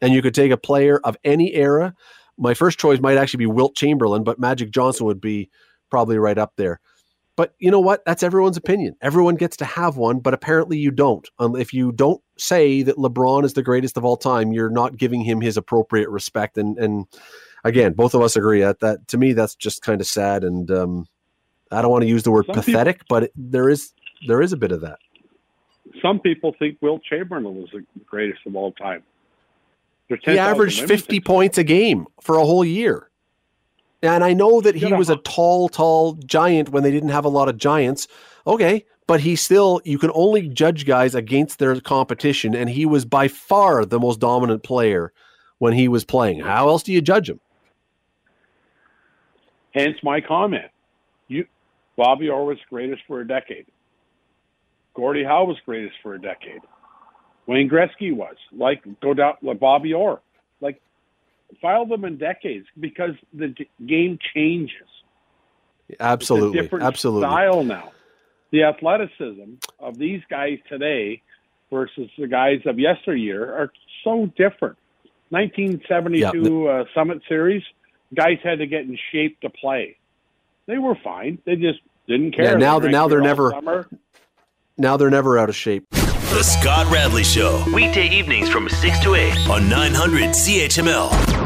and 0.00 0.12
you 0.12 0.22
could 0.22 0.34
take 0.34 0.52
a 0.52 0.58
player 0.58 1.00
of 1.04 1.16
any 1.24 1.54
era, 1.54 1.94
my 2.38 2.54
first 2.54 2.78
choice 2.78 3.00
might 3.00 3.16
actually 3.16 3.38
be 3.38 3.46
Wilt 3.46 3.74
Chamberlain, 3.74 4.24
but 4.24 4.38
Magic 4.38 4.70
Johnson 4.70 5.06
would 5.06 5.20
be 5.20 5.50
probably 5.90 6.18
right 6.18 6.36
up 6.36 6.52
there. 6.56 6.80
But 7.36 7.54
you 7.58 7.70
know 7.70 7.80
what? 7.80 8.04
That's 8.06 8.22
everyone's 8.22 8.56
opinion. 8.56 8.96
Everyone 9.02 9.34
gets 9.34 9.58
to 9.58 9.66
have 9.66 9.96
one, 9.96 10.20
but 10.20 10.32
apparently 10.32 10.78
you 10.78 10.90
don't. 10.90 11.28
Um, 11.38 11.54
if 11.54 11.74
you 11.74 11.92
don't 11.92 12.22
say 12.38 12.82
that 12.82 12.96
LeBron 12.96 13.44
is 13.44 13.52
the 13.52 13.62
greatest 13.62 13.98
of 13.98 14.04
all 14.04 14.16
time, 14.16 14.52
you're 14.52 14.70
not 14.70 14.96
giving 14.96 15.20
him 15.20 15.42
his 15.42 15.58
appropriate 15.58 16.08
respect. 16.08 16.56
And 16.56 16.78
and 16.78 17.06
again, 17.66 17.92
both 17.92 18.14
of 18.14 18.22
us 18.22 18.36
agree 18.36 18.60
that 18.60 18.80
that 18.80 19.08
to 19.08 19.18
me 19.18 19.32
that's 19.32 19.54
just 19.54 19.82
kind 19.82 20.00
of 20.00 20.06
sad. 20.06 20.44
And 20.44 20.70
um, 20.70 21.06
I 21.70 21.82
don't 21.82 21.90
want 21.90 22.02
to 22.02 22.08
use 22.08 22.22
the 22.22 22.30
word 22.30 22.46
some 22.46 22.54
pathetic, 22.54 23.00
people, 23.00 23.06
but 23.08 23.22
it, 23.24 23.32
there 23.36 23.68
is 23.68 23.92
there 24.26 24.40
is 24.40 24.52
a 24.52 24.56
bit 24.56 24.72
of 24.72 24.80
that. 24.82 24.98
Some 26.02 26.20
people 26.20 26.54
think 26.58 26.78
Will 26.80 26.98
Chamberlain 26.98 27.56
was 27.56 27.68
the 27.72 27.84
greatest 28.04 28.40
of 28.46 28.54
all 28.56 28.72
time. 28.72 29.02
He 30.08 30.38
averaged 30.38 30.82
50 30.82 31.20
points 31.20 31.58
a 31.58 31.64
game 31.64 32.06
for 32.20 32.36
a 32.36 32.44
whole 32.44 32.64
year. 32.64 33.10
And 34.02 34.22
I 34.22 34.34
know 34.34 34.60
that 34.60 34.76
he 34.76 34.92
was 34.92 35.10
a 35.10 35.16
tall, 35.16 35.68
tall 35.68 36.12
giant 36.12 36.68
when 36.68 36.84
they 36.84 36.92
didn't 36.92 37.08
have 37.08 37.24
a 37.24 37.30
lot 37.30 37.48
of 37.48 37.56
giants. 37.56 38.06
Okay, 38.46 38.84
but 39.08 39.20
he 39.20 39.34
still, 39.34 39.80
you 39.84 39.98
can 39.98 40.12
only 40.14 40.48
judge 40.48 40.86
guys 40.86 41.16
against 41.16 41.58
their 41.58 41.80
competition. 41.80 42.54
And 42.54 42.70
he 42.70 42.86
was 42.86 43.04
by 43.04 43.26
far 43.26 43.84
the 43.84 43.98
most 43.98 44.20
dominant 44.20 44.62
player 44.62 45.12
when 45.58 45.72
he 45.72 45.88
was 45.88 46.04
playing. 46.04 46.40
How 46.40 46.68
else 46.68 46.84
do 46.84 46.92
you 46.92 47.00
judge 47.00 47.28
him? 47.28 47.40
Hence 49.76 49.96
my 50.02 50.22
comment. 50.22 50.70
You, 51.28 51.46
Bobby 51.96 52.30
Orr 52.30 52.46
was 52.46 52.58
greatest 52.70 53.02
for 53.06 53.20
a 53.20 53.28
decade. 53.28 53.66
Gordie 54.94 55.22
Howe 55.22 55.44
was 55.44 55.58
greatest 55.66 55.96
for 56.02 56.14
a 56.14 56.20
decade. 56.20 56.62
Wayne 57.46 57.68
Gretzky 57.68 58.14
was 58.14 58.36
like 58.52 58.82
go 59.02 59.12
down 59.12 59.34
like 59.42 59.60
Bobby 59.60 59.92
Orr, 59.92 60.22
like 60.62 60.80
file 61.60 61.84
them 61.84 62.06
in 62.06 62.16
decades 62.16 62.66
because 62.80 63.12
the 63.34 63.54
game 63.84 64.18
changes. 64.34 64.88
Absolutely, 66.00 66.60
different 66.60 66.84
absolutely. 66.84 67.28
Style 67.28 67.62
now, 67.62 67.92
the 68.52 68.62
athleticism 68.62 69.56
of 69.78 69.98
these 69.98 70.22
guys 70.30 70.58
today 70.70 71.22
versus 71.70 72.08
the 72.18 72.26
guys 72.26 72.60
of 72.64 72.78
yesteryear 72.78 73.54
are 73.54 73.70
so 74.02 74.24
different. 74.36 74.78
1972 75.28 76.64
yeah, 76.64 76.70
uh, 76.70 76.84
Summit 76.94 77.20
Series, 77.28 77.62
guys 78.14 78.38
had 78.42 78.58
to 78.58 78.66
get 78.66 78.82
in 78.82 78.98
shape 79.12 79.40
to 79.40 79.50
play. 79.50 79.96
They 80.66 80.78
were 80.78 80.96
fine. 81.02 81.38
They 81.44 81.56
just 81.56 81.80
didn't 82.06 82.32
care. 82.32 82.52
Yeah, 82.52 82.54
now, 82.54 82.78
they 82.78 82.90
now 82.90 83.08
they're 83.08 83.20
never. 83.20 83.50
Summer. 83.50 83.88
Now 84.78 84.96
they're 84.96 85.10
never 85.10 85.38
out 85.38 85.48
of 85.48 85.56
shape. 85.56 85.88
The 85.90 86.42
Scott 86.42 86.92
Radley 86.92 87.24
Show. 87.24 87.64
Weekday 87.72 88.08
evenings 88.08 88.50
from 88.50 88.68
6 88.68 89.00
to 89.00 89.14
8 89.14 89.48
on 89.48 89.68
900 89.70 90.30
CHML. 90.30 91.45